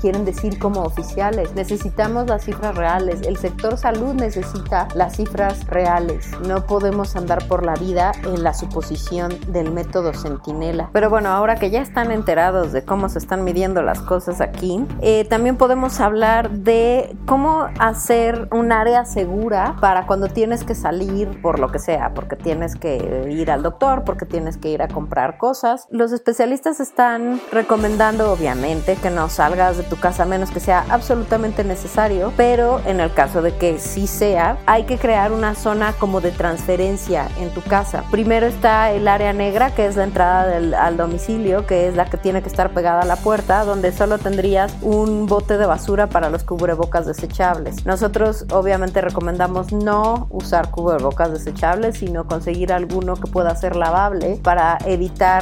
quieren 0.00 0.24
decir 0.24 0.58
como 0.58 0.82
oficiales. 0.82 1.54
Necesitamos 1.54 2.26
las 2.26 2.44
cifras 2.44 2.74
reales. 2.74 3.22
El 3.22 3.36
sector 3.36 3.76
salud 3.76 4.14
necesita 4.14 4.88
las 4.94 5.16
cifras 5.16 5.66
reales. 5.66 6.30
No 6.46 6.66
podemos 6.66 7.14
andar 7.16 7.46
por 7.46 7.64
la 7.64 7.74
vida 7.74 8.12
en 8.24 8.42
la 8.42 8.54
suposición 8.54 9.32
del 9.48 9.70
método 9.70 10.12
centinela. 10.12 10.90
Pero 10.92 11.10
bueno, 11.10 11.30
ahora 11.30 11.56
que 11.56 11.70
ya 11.70 11.80
están 11.80 12.10
enterados 12.10 12.72
de 12.72 12.84
cómo 12.84 13.08
se 13.08 13.18
están 13.18 13.44
midiendo 13.44 13.82
las 13.82 14.00
cosas 14.00 14.40
aquí, 14.40 14.84
eh, 15.00 15.24
también 15.28 15.56
podemos 15.56 16.00
hablar 16.00 16.50
de 16.50 17.16
cómo 17.26 17.66
hacer 17.78 18.48
un 18.50 18.72
área 18.72 19.04
segura 19.04 19.76
para 19.80 20.06
cuando 20.06 20.28
tienes 20.28 20.64
que 20.64 20.74
salir 20.74 21.40
por 21.40 21.58
lo 21.58 21.70
que 21.70 21.78
sea, 21.78 22.12
porque 22.14 22.36
tienes 22.36 22.76
que 22.76 23.28
ir 23.30 23.50
al 23.50 23.62
doctor, 23.62 24.04
porque 24.04 24.26
tienes 24.26 24.56
que 24.56 24.70
ir 24.70 24.82
a 24.82 24.88
comprar 24.88 25.38
cosas. 25.38 25.51
Los 25.90 26.12
especialistas 26.12 26.80
están 26.80 27.38
recomendando, 27.50 28.32
obviamente, 28.32 28.96
que 28.96 29.10
no 29.10 29.28
salgas 29.28 29.76
de 29.76 29.82
tu 29.82 30.00
casa 30.00 30.22
a 30.22 30.26
menos 30.26 30.50
que 30.50 30.60
sea 30.60 30.86
absolutamente 30.88 31.62
necesario, 31.62 32.32
pero 32.38 32.80
en 32.86 33.00
el 33.00 33.12
caso 33.12 33.42
de 33.42 33.54
que 33.56 33.78
sí 33.78 34.06
sea, 34.06 34.56
hay 34.64 34.84
que 34.84 34.96
crear 34.96 35.30
una 35.30 35.54
zona 35.54 35.92
como 35.92 36.22
de 36.22 36.30
transferencia 36.30 37.28
en 37.38 37.50
tu 37.50 37.60
casa. 37.60 38.02
Primero 38.10 38.46
está 38.46 38.92
el 38.92 39.06
área 39.08 39.34
negra, 39.34 39.74
que 39.74 39.84
es 39.86 39.96
la 39.96 40.04
entrada 40.04 40.56
al 40.56 40.96
domicilio, 40.96 41.66
que 41.66 41.86
es 41.86 41.96
la 41.96 42.06
que 42.06 42.16
tiene 42.16 42.40
que 42.40 42.48
estar 42.48 42.72
pegada 42.72 43.02
a 43.02 43.06
la 43.06 43.16
puerta, 43.16 43.64
donde 43.64 43.92
solo 43.92 44.18
tendrías 44.18 44.74
un 44.80 45.26
bote 45.26 45.58
de 45.58 45.66
basura 45.66 46.08
para 46.08 46.30
los 46.30 46.44
cubrebocas 46.44 47.06
desechables. 47.06 47.84
Nosotros 47.84 48.46
obviamente 48.50 49.02
recomendamos 49.02 49.72
no 49.72 50.28
usar 50.30 50.70
cubrebocas 50.70 51.30
desechables, 51.30 51.98
sino 51.98 52.26
conseguir 52.26 52.72
alguno 52.72 53.16
que 53.16 53.30
pueda 53.30 53.54
ser 53.54 53.76
lavable 53.76 54.40
para 54.42 54.78
evitar 54.86 55.41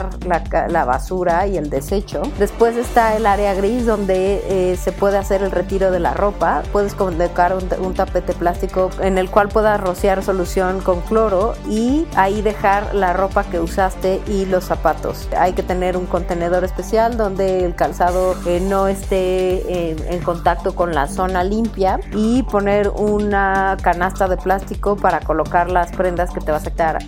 la, 0.69 0.85
basura 0.85 1.47
y 1.47 1.57
el 1.57 1.71
desecho. 1.71 2.23
Después 2.39 2.77
está 2.77 3.17
el 3.17 3.27
área 3.27 3.55
gris 3.55 3.87
donde 3.87 4.43
eh, 4.49 4.77
se 4.77 4.93
puede 4.93 5.19
hacer 5.19 5.43
el 5.43 5.51
retiro 5.51 5.91
de 5.91 6.01
la 6.01 6.15
ropa. 6.15 6.63
Puedes 6.73 6.95
colocar 6.95 7.57
un, 7.57 7.95
tapete 7.95 8.33
plástico 8.33 8.91
en 9.01 9.19
el 9.19 9.31
cual 9.31 9.49
puedas 9.49 9.81
rociar 9.81 10.23
solución 10.23 10.81
con 10.81 11.01
cloro 11.03 11.55
y 11.69 12.07
ahí 12.15 12.41
dejar 12.41 12.95
la 12.95 13.13
ropa 13.13 13.45
que 13.45 13.61
usaste 13.61 14.21
y 14.27 14.47
los 14.47 14.65
zapatos. 14.65 15.29
Hay 15.37 15.53
que 15.53 15.63
tener 15.63 15.97
un 15.97 16.07
contenedor 16.07 16.65
especial 16.65 17.17
donde 17.17 17.65
el 17.65 17.75
calzado 17.75 18.37
eh, 18.47 18.61
no 18.61 18.89
esté 18.89 19.91
en 19.91 20.23
contacto 20.23 20.75
con 20.75 20.95
la 20.95 21.07
zona 21.07 21.45
limpia 21.45 22.01
y 22.13 22.43
poner 22.45 22.89
una 22.89 23.77
canasta 23.83 24.29
de 24.29 24.37
plástico 24.37 24.97
para 24.97 25.21
colocar 25.21 25.71
las 25.71 25.93
prendas 25.93 26.31
que 26.31 26.41
te 26.41 26.53
vas 26.53 26.67
a 26.67 26.71
quitar 26.71 26.99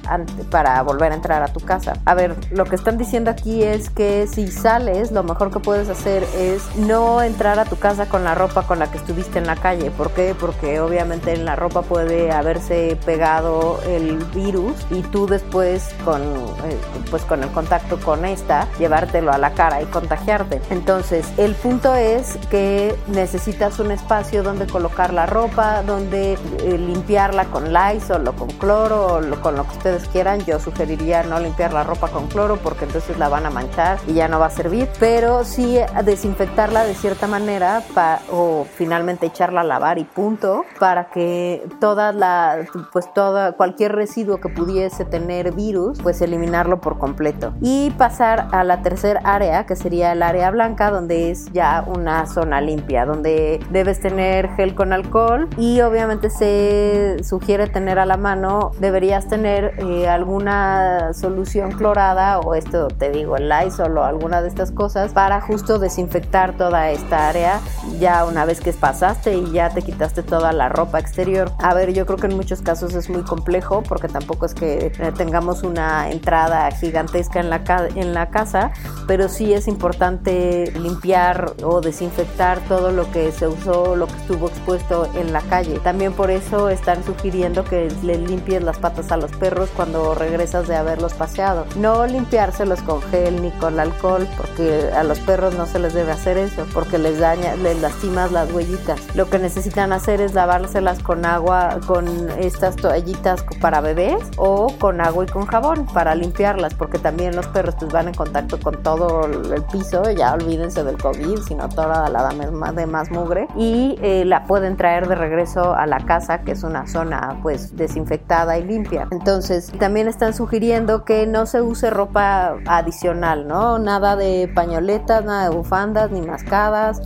para 0.50 0.82
volver 0.82 1.12
a 1.12 1.14
entrar 1.14 1.42
a 1.42 1.48
tu 1.48 1.60
casa. 1.60 1.94
A 2.04 2.14
ver, 2.14 2.36
lo 2.50 2.64
que 2.64 2.71
están 2.76 2.98
diciendo 2.98 3.30
aquí 3.30 3.62
es 3.62 3.90
que 3.90 4.26
si 4.26 4.48
sales, 4.48 5.12
lo 5.12 5.22
mejor 5.22 5.50
que 5.50 5.60
puedes 5.60 5.88
hacer 5.88 6.24
es 6.36 6.62
no 6.76 7.22
entrar 7.22 7.58
a 7.58 7.64
tu 7.64 7.76
casa 7.76 8.08
con 8.08 8.24
la 8.24 8.34
ropa 8.34 8.62
con 8.66 8.78
la 8.78 8.90
que 8.90 8.98
estuviste 8.98 9.38
en 9.38 9.46
la 9.46 9.56
calle. 9.56 9.90
¿Por 9.90 10.10
qué? 10.12 10.34
Porque 10.38 10.80
obviamente 10.80 11.32
en 11.32 11.44
la 11.44 11.56
ropa 11.56 11.82
puede 11.82 12.32
haberse 12.32 12.96
pegado 13.04 13.80
el 13.86 14.16
virus 14.34 14.74
y 14.90 15.02
tú 15.02 15.26
después 15.26 15.94
con, 16.04 16.22
eh, 16.22 16.78
pues 17.10 17.22
con 17.24 17.42
el 17.42 17.50
contacto 17.50 17.98
con 18.00 18.24
esta, 18.24 18.68
llevártelo 18.78 19.32
a 19.32 19.38
la 19.38 19.52
cara 19.52 19.82
y 19.82 19.86
contagiarte. 19.86 20.60
Entonces, 20.70 21.26
el 21.36 21.54
punto 21.54 21.94
es 21.94 22.38
que 22.50 22.94
necesitas 23.08 23.78
un 23.78 23.90
espacio 23.90 24.42
donde 24.42 24.66
colocar 24.66 25.12
la 25.12 25.26
ropa, 25.26 25.82
donde 25.82 26.34
eh, 26.34 26.78
limpiarla 26.78 27.46
con 27.46 27.72
Lysol 27.72 28.26
o 28.28 28.32
con 28.32 28.48
cloro 28.48 29.18
o 29.18 29.40
con 29.40 29.56
lo 29.56 29.64
que 29.64 29.76
ustedes 29.76 30.08
quieran. 30.08 30.40
Yo 30.44 30.58
sugeriría 30.58 31.22
no 31.22 31.38
limpiar 31.38 31.72
la 31.72 31.84
ropa 31.84 32.08
con 32.08 32.28
cloro 32.28 32.56
porque 32.62 32.84
entonces 32.84 33.18
la 33.18 33.28
van 33.28 33.46
a 33.46 33.50
manchar 33.50 33.98
y 34.06 34.14
ya 34.14 34.28
no 34.28 34.38
va 34.38 34.46
a 34.46 34.50
servir, 34.50 34.88
pero 34.98 35.44
sí 35.44 35.78
desinfectarla 36.04 36.84
de 36.84 36.94
cierta 36.94 37.26
manera 37.26 37.82
o 38.30 38.66
finalmente 38.76 39.26
echarla 39.26 39.62
a 39.62 39.64
lavar 39.64 39.98
y 39.98 40.04
punto 40.04 40.64
para 40.78 41.10
que 41.10 41.66
toda 41.80 42.12
la 42.12 42.66
pues 42.92 43.12
toda 43.12 43.52
cualquier 43.52 43.92
residuo 43.92 44.38
que 44.38 44.48
pudiese 44.48 45.04
tener 45.04 45.52
virus, 45.52 46.00
pues 46.02 46.20
eliminarlo 46.20 46.80
por 46.80 46.98
completo. 46.98 47.52
Y 47.60 47.90
pasar 47.92 48.48
a 48.52 48.64
la 48.64 48.82
tercera 48.82 49.20
área 49.24 49.66
que 49.66 49.76
sería 49.76 50.12
el 50.12 50.22
área 50.22 50.50
blanca 50.50 50.90
donde 50.90 51.30
es 51.30 51.50
ya 51.52 51.84
una 51.86 52.26
zona 52.26 52.60
limpia, 52.60 53.04
donde 53.04 53.60
debes 53.70 54.00
tener 54.00 54.48
gel 54.56 54.74
con 54.74 54.92
alcohol 54.92 55.48
y 55.56 55.80
obviamente 55.80 56.30
se 56.30 57.16
sugiere 57.22 57.66
tener 57.66 57.98
a 57.98 58.06
la 58.06 58.16
mano, 58.16 58.70
deberías 58.78 59.26
tener 59.26 59.74
eh, 59.78 60.08
alguna 60.08 61.12
solución 61.12 61.72
clorada 61.72 62.40
esto 62.54 62.88
te 62.88 63.10
digo, 63.10 63.36
el 63.36 63.48
Lysol 63.48 63.96
o 63.98 64.04
alguna 64.04 64.42
de 64.42 64.48
estas 64.48 64.70
cosas 64.70 65.12
para 65.12 65.40
justo 65.40 65.78
desinfectar 65.78 66.56
toda 66.56 66.90
esta 66.90 67.28
área 67.28 67.60
ya 67.98 68.24
una 68.24 68.44
vez 68.44 68.60
que 68.60 68.72
pasaste 68.72 69.36
y 69.36 69.52
ya 69.52 69.70
te 69.70 69.82
quitaste 69.82 70.22
toda 70.22 70.52
la 70.52 70.68
ropa 70.68 70.98
exterior. 70.98 71.52
A 71.58 71.74
ver, 71.74 71.92
yo 71.92 72.06
creo 72.06 72.18
que 72.18 72.26
en 72.26 72.36
muchos 72.36 72.62
casos 72.62 72.94
es 72.94 73.08
muy 73.08 73.22
complejo 73.22 73.82
porque 73.82 74.08
tampoco 74.08 74.46
es 74.46 74.54
que 74.54 74.86
eh, 74.86 75.12
tengamos 75.16 75.62
una 75.62 76.10
entrada 76.10 76.70
gigantesca 76.70 77.40
en 77.40 77.50
la, 77.50 77.62
en 77.94 78.14
la 78.14 78.30
casa, 78.30 78.72
pero 79.06 79.28
sí 79.28 79.52
es 79.52 79.68
importante 79.68 80.72
limpiar 80.78 81.54
o 81.62 81.80
desinfectar 81.80 82.60
todo 82.68 82.90
lo 82.90 83.10
que 83.10 83.32
se 83.32 83.46
usó, 83.46 83.96
lo 83.96 84.06
que 84.06 84.16
estuvo 84.16 84.48
expuesto 84.48 85.08
en 85.14 85.32
la 85.32 85.40
calle. 85.42 85.78
También 85.80 86.12
por 86.12 86.30
eso 86.30 86.68
están 86.68 87.04
sugiriendo 87.04 87.64
que 87.64 87.88
le 88.02 88.18
limpies 88.18 88.62
las 88.62 88.78
patas 88.78 89.12
a 89.12 89.16
los 89.16 89.30
perros 89.32 89.70
cuando 89.76 90.14
regresas 90.14 90.68
de 90.68 90.76
haberlos 90.76 91.14
paseado. 91.14 91.66
No 91.76 92.06
limpiárselos 92.42 92.82
con 92.82 93.00
gel 93.02 93.40
ni 93.40 93.50
con 93.52 93.78
alcohol, 93.78 94.26
porque 94.36 94.90
a 94.96 95.04
los 95.04 95.20
perros 95.20 95.54
no 95.54 95.66
se 95.66 95.78
les 95.78 95.94
debe 95.94 96.10
hacer 96.10 96.36
eso, 96.38 96.66
porque 96.74 96.98
les 96.98 97.20
daña, 97.20 97.54
les 97.54 97.80
lastimas 97.80 98.32
las 98.32 98.50
huellitas. 98.52 99.00
Lo 99.14 99.30
que 99.30 99.38
necesitan 99.38 99.92
hacer 99.92 100.20
es 100.20 100.34
lavárselas 100.34 101.00
con 101.04 101.24
agua, 101.24 101.78
con 101.86 102.08
estas 102.40 102.74
toallitas 102.74 103.44
para 103.60 103.80
bebés 103.80 104.18
o 104.38 104.74
con 104.80 105.00
agua 105.00 105.24
y 105.24 105.28
con 105.28 105.46
jabón 105.46 105.86
para 105.86 106.16
limpiarlas, 106.16 106.74
porque 106.74 106.98
también 106.98 107.36
los 107.36 107.46
perros 107.46 107.76
pues 107.78 107.92
van 107.92 108.08
en 108.08 108.14
contacto 108.14 108.58
con 108.58 108.82
todo 108.82 109.26
el 109.26 109.62
piso, 109.70 110.10
ya 110.10 110.34
olvídense 110.34 110.82
del 110.82 110.98
COVID, 110.98 111.38
sino 111.46 111.68
toda 111.68 112.08
la 112.08 112.28
de 112.72 112.86
más 112.86 113.10
mugre 113.10 113.46
y 113.56 113.96
eh, 114.02 114.24
la 114.24 114.44
pueden 114.46 114.76
traer 114.76 115.06
de 115.06 115.14
regreso 115.14 115.74
a 115.74 115.86
la 115.86 115.98
casa, 115.98 116.40
que 116.40 116.52
es 116.52 116.64
una 116.64 116.88
zona 116.88 117.38
pues 117.40 117.76
desinfectada 117.76 118.58
y 118.58 118.64
limpia. 118.64 119.06
Entonces, 119.12 119.70
también 119.78 120.08
están 120.08 120.34
sugiriendo 120.34 121.04
que 121.04 121.26
no 121.26 121.46
se 121.46 121.62
use 121.62 121.90
ropa 121.90 122.31
adicional, 122.66 123.46
¿no? 123.46 123.78
Nada 123.78 124.16
de 124.16 124.50
pañoletas, 124.54 125.24
nada 125.24 125.48
de 125.48 125.56
bufandas 125.56 126.10
ni 126.10 126.20
mascadas, 126.20 127.00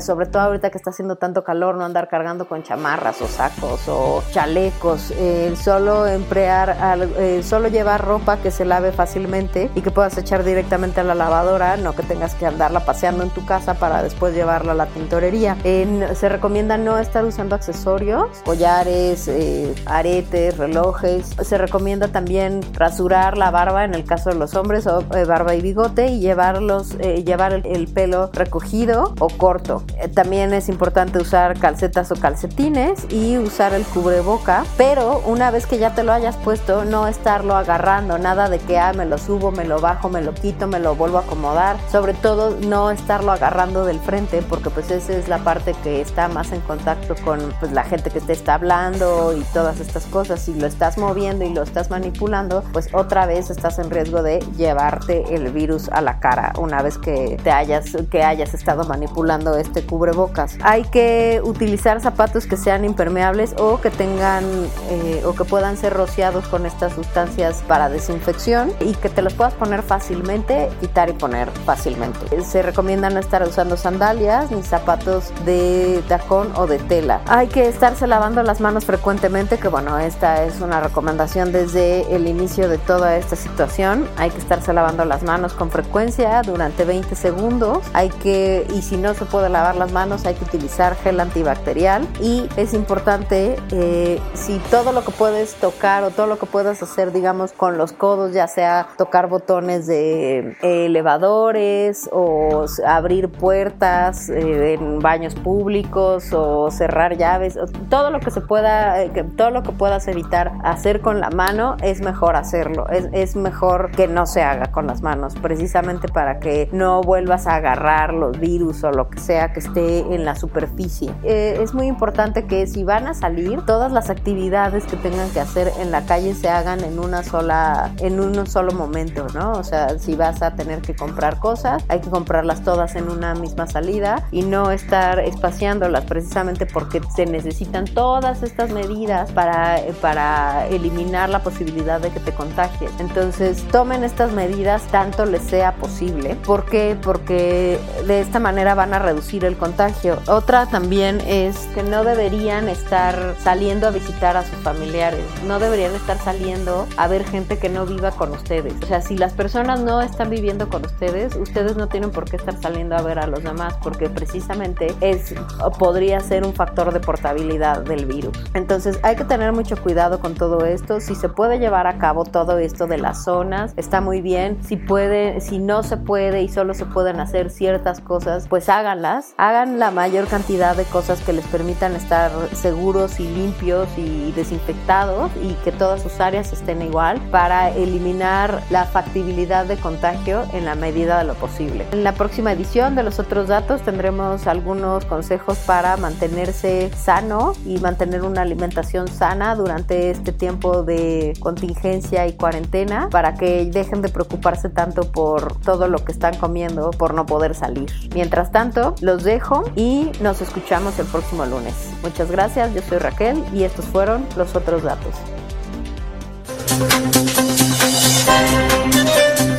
sobre 0.00 0.26
todo 0.26 0.42
ahorita 0.42 0.70
que 0.70 0.78
está 0.78 0.90
haciendo 0.90 1.16
tanto 1.16 1.44
calor, 1.44 1.76
no 1.76 1.84
andar 1.84 2.08
cargando 2.08 2.48
con 2.48 2.62
chamarras 2.62 3.20
o 3.22 3.26
sacos 3.26 3.88
o 3.88 4.22
chalecos, 4.32 5.12
eh, 5.16 5.54
solo 5.56 6.06
emplear, 6.06 6.76
eh, 7.18 7.42
solo 7.42 7.68
llevar 7.68 8.04
ropa 8.04 8.38
que 8.38 8.50
se 8.50 8.64
lave 8.64 8.92
fácilmente 8.92 9.70
y 9.74 9.80
que 9.80 9.90
puedas 9.90 10.16
echar 10.18 10.44
directamente 10.44 11.00
a 11.00 11.04
la 11.04 11.14
lavadora, 11.14 11.76
no 11.76 11.94
que 11.94 12.02
tengas 12.02 12.34
que 12.34 12.46
andarla 12.46 12.80
paseando 12.80 13.22
en 13.22 13.30
tu 13.30 13.44
casa 13.46 13.74
para 13.74 14.02
después 14.02 14.34
llevarla 14.34 14.72
a 14.72 14.74
la 14.74 14.86
tintorería. 14.86 15.56
se 15.62 16.28
recomienda 16.28 16.76
no 16.76 16.98
estar 16.98 17.24
usando 17.24 17.54
accesorios, 17.54 18.28
collares, 18.44 19.28
eh, 19.28 19.74
aretes, 19.86 20.56
relojes. 20.56 21.34
Se 21.42 21.58
recomienda 21.58 22.08
también 22.08 22.60
rasurar 22.74 23.38
la 23.38 23.50
barba 23.50 23.84
en 23.84 23.94
el 23.94 24.04
caso 24.04 24.30
de 24.30 24.36
los 24.36 24.54
hombres 24.54 24.65
o 24.86 25.04
barba 25.26 25.54
y 25.54 25.60
bigote 25.60 26.08
y 26.08 26.20
llevarlos, 26.20 26.98
llevar 26.98 27.52
el, 27.52 27.86
pelo 27.88 28.30
recogido 28.32 29.14
o 29.20 29.28
corto. 29.28 29.84
también 30.14 30.52
es 30.52 30.68
importante 30.68 31.18
usar 31.18 31.58
calcetas 31.58 32.10
o 32.10 32.16
calcetines 32.16 33.06
y 33.10 33.38
usar 33.38 33.72
el 33.74 33.84
cubreboca, 33.84 34.64
pero 34.76 35.22
una 35.26 35.50
vez 35.50 35.66
que 35.66 35.78
ya 35.78 35.94
te 35.94 36.02
lo 36.02 36.12
hayas 36.12 36.36
puesto, 36.36 36.84
no 36.84 37.06
estarlo 37.06 37.54
agarrando, 37.54 38.18
nada 38.18 38.48
de 38.48 38.58
que 38.58 38.78
ah, 38.78 38.92
me 38.92 39.06
lo 39.06 39.18
subo, 39.18 39.52
me 39.52 39.64
lo 39.64 39.80
bajo, 39.80 40.08
me 40.08 40.20
lo 40.20 40.34
quito, 40.34 40.66
me 40.66 40.80
lo 40.80 40.96
vuelvo 40.96 41.18
a 41.18 41.22
acomodar, 41.22 41.76
sobre 41.90 42.14
todo 42.14 42.56
no 42.60 42.90
estarlo 42.90 43.32
agarrando 43.32 43.84
del 43.84 44.00
frente, 44.00 44.42
porque 44.42 44.70
pues 44.70 44.90
esa 44.90 45.12
es 45.12 45.28
la 45.28 45.38
parte 45.38 45.74
que 45.82 46.00
está 46.00 46.28
más 46.28 46.52
en 46.52 46.60
contacto 46.62 47.14
con 47.24 47.40
pues, 47.60 47.72
la 47.72 47.84
gente 47.84 48.10
que 48.10 48.20
te 48.20 48.32
está 48.32 48.54
hablando 48.54 49.36
y 49.36 49.42
todas 49.52 49.80
estas 49.80 50.04
cosas, 50.06 50.40
si 50.40 50.54
lo 50.54 50.66
estás 50.66 50.98
moviendo 50.98 51.44
y 51.44 51.52
lo 51.52 51.62
estás 51.62 51.90
manipulando, 51.90 52.64
pues 52.72 52.88
otra 52.92 53.26
vez 53.26 53.50
estás 53.50 53.78
en 53.78 53.90
riesgo 53.90 54.22
de 54.22 54.44
llevarte 54.56 55.34
el 55.34 55.50
virus 55.52 55.88
a 55.90 56.00
la 56.00 56.18
cara 56.20 56.52
una 56.58 56.82
vez 56.82 56.98
que 56.98 57.38
te 57.42 57.50
hayas 57.50 57.96
que 58.10 58.22
hayas 58.22 58.54
estado 58.54 58.84
manipulando 58.84 59.56
este 59.56 59.82
cubrebocas. 59.84 60.58
Hay 60.62 60.84
que 60.84 61.40
utilizar 61.44 62.00
zapatos 62.00 62.46
que 62.46 62.56
sean 62.56 62.84
impermeables 62.84 63.54
o 63.58 63.80
que 63.80 63.90
tengan 63.90 64.44
eh, 64.90 65.22
o 65.24 65.34
que 65.34 65.44
puedan 65.44 65.76
ser 65.76 65.92
rociados 65.94 66.46
con 66.48 66.66
estas 66.66 66.94
sustancias 66.94 67.62
para 67.66 67.88
desinfección 67.88 68.72
y 68.80 68.94
que 68.94 69.08
te 69.08 69.22
los 69.22 69.34
puedas 69.34 69.54
poner 69.54 69.82
fácilmente, 69.82 70.68
quitar 70.80 71.08
y 71.08 71.12
poner 71.12 71.50
fácilmente. 71.64 72.42
Se 72.42 72.62
recomienda 72.62 73.10
no 73.10 73.20
estar 73.20 73.42
usando 73.42 73.76
sandalias 73.76 74.50
ni 74.50 74.62
zapatos 74.62 75.32
de 75.44 76.02
tacón 76.08 76.52
o 76.56 76.66
de 76.66 76.78
tela. 76.78 77.20
Hay 77.26 77.48
que 77.48 77.68
estarse 77.68 78.06
lavando 78.06 78.42
las 78.42 78.60
manos 78.60 78.84
frecuentemente, 78.84 79.58
que 79.58 79.68
bueno, 79.68 79.98
esta 79.98 80.44
es 80.44 80.60
una 80.60 80.80
recomendación 80.80 81.52
desde 81.52 82.14
el 82.14 82.26
inicio 82.26 82.68
de 82.68 82.78
toda 82.78 83.16
esta 83.16 83.36
situación. 83.36 84.08
Hay 84.16 84.30
que 84.30 84.38
estarse 84.46 84.72
lavando 84.72 85.04
las 85.04 85.24
manos 85.24 85.54
con 85.54 85.70
frecuencia 85.72 86.40
durante 86.42 86.84
20 86.84 87.16
segundos. 87.16 87.78
Hay 87.94 88.10
que, 88.10 88.64
y 88.72 88.82
si 88.82 88.96
no 88.96 89.12
se 89.14 89.24
puede 89.24 89.48
lavar 89.48 89.74
las 89.74 89.90
manos, 89.90 90.24
hay 90.24 90.34
que 90.34 90.44
utilizar 90.44 90.94
gel 90.94 91.18
antibacterial. 91.18 92.06
Y 92.20 92.48
es 92.56 92.72
importante, 92.72 93.56
eh, 93.72 94.20
si 94.34 94.58
todo 94.70 94.92
lo 94.92 95.04
que 95.04 95.10
puedes 95.10 95.56
tocar 95.56 96.04
o 96.04 96.10
todo 96.10 96.28
lo 96.28 96.38
que 96.38 96.46
puedas 96.46 96.80
hacer, 96.80 97.10
digamos, 97.10 97.52
con 97.52 97.76
los 97.76 97.92
codos, 97.92 98.32
ya 98.32 98.46
sea 98.46 98.86
tocar 98.96 99.28
botones 99.28 99.88
de 99.88 100.56
elevadores 100.62 102.08
o 102.12 102.66
abrir 102.86 103.28
puertas 103.28 104.28
eh, 104.28 104.74
en 104.74 105.00
baños 105.00 105.34
públicos 105.34 106.32
o 106.32 106.70
cerrar 106.70 107.16
llaves, 107.16 107.58
todo 107.90 108.12
lo 108.12 108.20
que 108.20 108.30
se 108.30 108.42
pueda, 108.42 109.02
eh, 109.02 109.24
todo 109.36 109.50
lo 109.50 109.64
que 109.64 109.72
puedas 109.72 110.06
evitar 110.06 110.52
hacer 110.62 111.00
con 111.00 111.18
la 111.18 111.30
mano 111.30 111.76
es 111.82 112.00
mejor 112.00 112.36
hacerlo, 112.36 112.88
es, 112.90 113.08
es 113.12 113.34
mejor 113.34 113.90
que 113.90 114.06
no 114.06 114.25
se 114.26 114.42
haga 114.42 114.70
con 114.72 114.86
las 114.86 115.02
manos, 115.02 115.34
precisamente 115.34 116.08
para 116.08 116.38
que 116.38 116.68
no 116.72 117.00
vuelvas 117.02 117.46
a 117.46 117.56
agarrar 117.56 118.14
los 118.14 118.38
virus 118.38 118.84
o 118.84 118.90
lo 118.90 119.08
que 119.08 119.20
sea 119.20 119.52
que 119.52 119.60
esté 119.60 120.00
en 120.14 120.24
la 120.24 120.34
superficie. 120.34 121.12
Eh, 121.22 121.58
es 121.60 121.74
muy 121.74 121.86
importante 121.86 122.46
que 122.46 122.66
si 122.66 122.84
van 122.84 123.06
a 123.06 123.14
salir, 123.14 123.62
todas 123.66 123.92
las 123.92 124.10
actividades 124.10 124.84
que 124.84 124.96
tengan 124.96 125.30
que 125.30 125.40
hacer 125.40 125.72
en 125.80 125.90
la 125.90 126.04
calle 126.06 126.34
se 126.34 126.48
hagan 126.48 126.84
en 126.84 126.98
una 126.98 127.22
sola, 127.22 127.92
en 127.98 128.20
un 128.20 128.46
solo 128.46 128.72
momento, 128.72 129.26
¿no? 129.34 129.52
O 129.52 129.64
sea, 129.64 129.98
si 129.98 130.14
vas 130.14 130.42
a 130.42 130.54
tener 130.54 130.82
que 130.82 130.94
comprar 130.94 131.38
cosas, 131.38 131.84
hay 131.88 132.00
que 132.00 132.10
comprarlas 132.10 132.62
todas 132.62 132.96
en 132.96 133.10
una 133.10 133.34
misma 133.34 133.66
salida 133.66 134.26
y 134.30 134.42
no 134.42 134.70
estar 134.70 135.18
espaciándolas 135.20 136.04
precisamente 136.04 136.66
porque 136.66 137.00
se 137.14 137.26
necesitan 137.26 137.84
todas 137.86 138.42
estas 138.42 138.70
medidas 138.70 139.30
para, 139.32 139.78
para 140.00 140.66
eliminar 140.68 141.28
la 141.28 141.42
posibilidad 141.42 142.00
de 142.00 142.10
que 142.10 142.20
te 142.20 142.32
contagies. 142.32 142.90
Entonces, 142.98 143.62
tomen 143.72 144.04
estas 144.16 144.32
medidas 144.32 144.82
tanto 144.84 145.26
les 145.26 145.42
sea 145.42 145.74
posible. 145.74 146.36
¿Por 146.36 146.64
qué? 146.64 146.96
Porque 147.02 147.78
de 148.06 148.22
esta 148.22 148.38
manera 148.38 148.74
van 148.74 148.94
a 148.94 148.98
reducir 148.98 149.44
el 149.44 149.58
contagio. 149.58 150.18
Otra 150.26 150.64
también 150.64 151.20
es 151.26 151.68
que 151.74 151.82
no 151.82 152.02
deberían 152.02 152.70
estar 152.70 153.36
saliendo 153.38 153.86
a 153.86 153.90
visitar 153.90 154.38
a 154.38 154.42
sus 154.42 154.56
familiares, 154.60 155.22
no 155.46 155.58
deberían 155.58 155.94
estar 155.94 156.16
saliendo 156.16 156.86
a 156.96 157.08
ver 157.08 157.24
gente 157.26 157.58
que 157.58 157.68
no 157.68 157.84
viva 157.84 158.10
con 158.10 158.32
ustedes. 158.32 158.72
O 158.82 158.86
sea, 158.86 159.02
si 159.02 159.18
las 159.18 159.34
personas 159.34 159.80
no 159.80 160.00
están 160.00 160.30
viviendo 160.30 160.70
con 160.70 160.86
ustedes, 160.86 161.36
ustedes 161.36 161.76
no 161.76 161.88
tienen 161.88 162.10
por 162.10 162.24
qué 162.24 162.36
estar 162.36 162.58
saliendo 162.58 162.96
a 162.96 163.02
ver 163.02 163.18
a 163.18 163.26
los 163.26 163.44
demás 163.44 163.74
porque 163.82 164.08
precisamente 164.08 164.94
es 165.02 165.34
podría 165.78 166.20
ser 166.20 166.46
un 166.46 166.54
factor 166.54 166.90
de 166.90 167.00
portabilidad 167.00 167.82
del 167.82 168.06
virus. 168.06 168.38
Entonces, 168.54 168.98
hay 169.02 169.14
que 169.16 169.24
tener 169.24 169.52
mucho 169.52 169.76
cuidado 169.76 170.20
con 170.20 170.32
todo 170.32 170.64
esto. 170.64 171.00
Si 171.00 171.14
se 171.14 171.28
puede 171.28 171.58
llevar 171.58 171.86
a 171.86 171.98
cabo 171.98 172.24
todo 172.24 172.58
esto 172.58 172.86
de 172.86 172.96
las 172.96 173.22
zonas, 173.22 173.74
está 173.76 174.00
muy 174.06 174.22
bien. 174.22 174.58
Si 174.62 174.76
puede, 174.76 175.40
si 175.40 175.58
no 175.58 175.82
se 175.82 175.96
puede 175.96 176.40
y 176.42 176.48
solo 176.48 176.74
se 176.74 176.86
pueden 176.86 177.18
hacer 177.18 177.50
ciertas 177.50 178.00
cosas, 178.00 178.46
pues 178.48 178.68
háganlas. 178.68 179.34
Hagan 179.36 179.80
la 179.80 179.90
mayor 179.90 180.28
cantidad 180.28 180.76
de 180.76 180.84
cosas 180.84 181.20
que 181.22 181.32
les 181.32 181.44
permitan 181.48 181.96
estar 181.96 182.30
seguros 182.54 183.18
y 183.18 183.24
limpios 183.24 183.88
y 183.96 184.30
desinfectados 184.30 185.32
y 185.42 185.54
que 185.64 185.72
todas 185.72 186.02
sus 186.02 186.20
áreas 186.20 186.52
estén 186.52 186.82
igual 186.82 187.20
para 187.32 187.70
eliminar 187.70 188.62
la 188.70 188.84
factibilidad 188.84 189.66
de 189.66 189.76
contagio 189.76 190.44
en 190.52 190.66
la 190.66 190.76
medida 190.76 191.18
de 191.18 191.24
lo 191.24 191.34
posible. 191.34 191.84
En 191.90 192.04
la 192.04 192.12
próxima 192.12 192.52
edición 192.52 192.94
de 192.94 193.02
los 193.02 193.18
otros 193.18 193.48
datos 193.48 193.82
tendremos 193.82 194.46
algunos 194.46 195.04
consejos 195.06 195.58
para 195.66 195.96
mantenerse 195.96 196.92
sano 196.96 197.54
y 197.66 197.78
mantener 197.78 198.22
una 198.22 198.42
alimentación 198.42 199.08
sana 199.08 199.56
durante 199.56 200.10
este 200.10 200.30
tiempo 200.30 200.84
de 200.84 201.32
contingencia 201.40 202.28
y 202.28 202.34
cuarentena 202.34 203.08
para 203.10 203.34
que 203.34 203.64
dejen 203.64 203.95
de 204.02 204.08
preocuparse 204.08 204.68
tanto 204.68 205.10
por 205.10 205.56
todo 205.60 205.88
lo 205.88 206.04
que 206.04 206.12
están 206.12 206.36
comiendo 206.36 206.90
por 206.90 207.14
no 207.14 207.26
poder 207.26 207.54
salir. 207.54 207.90
Mientras 208.14 208.52
tanto, 208.52 208.94
los 209.00 209.24
dejo 209.24 209.64
y 209.76 210.10
nos 210.20 210.40
escuchamos 210.40 210.98
el 210.98 211.06
próximo 211.06 211.46
lunes. 211.46 211.74
Muchas 212.02 212.30
gracias, 212.30 212.74
yo 212.74 212.82
soy 212.88 212.98
Raquel 212.98 213.42
y 213.54 213.64
estos 213.64 213.84
fueron 213.86 214.26
los 214.36 214.54
otros 214.54 214.82
datos. 214.82 215.14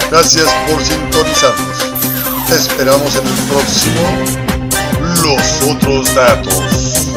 Gracias 0.10 0.48
por 0.70 0.82
sintonizarnos. 0.82 1.94
Te 2.48 2.56
esperamos 2.56 3.16
en 3.16 3.28
el 3.28 3.34
próximo 3.50 4.02
Los 5.24 5.76
otros 5.76 6.16
datos. 6.16 7.17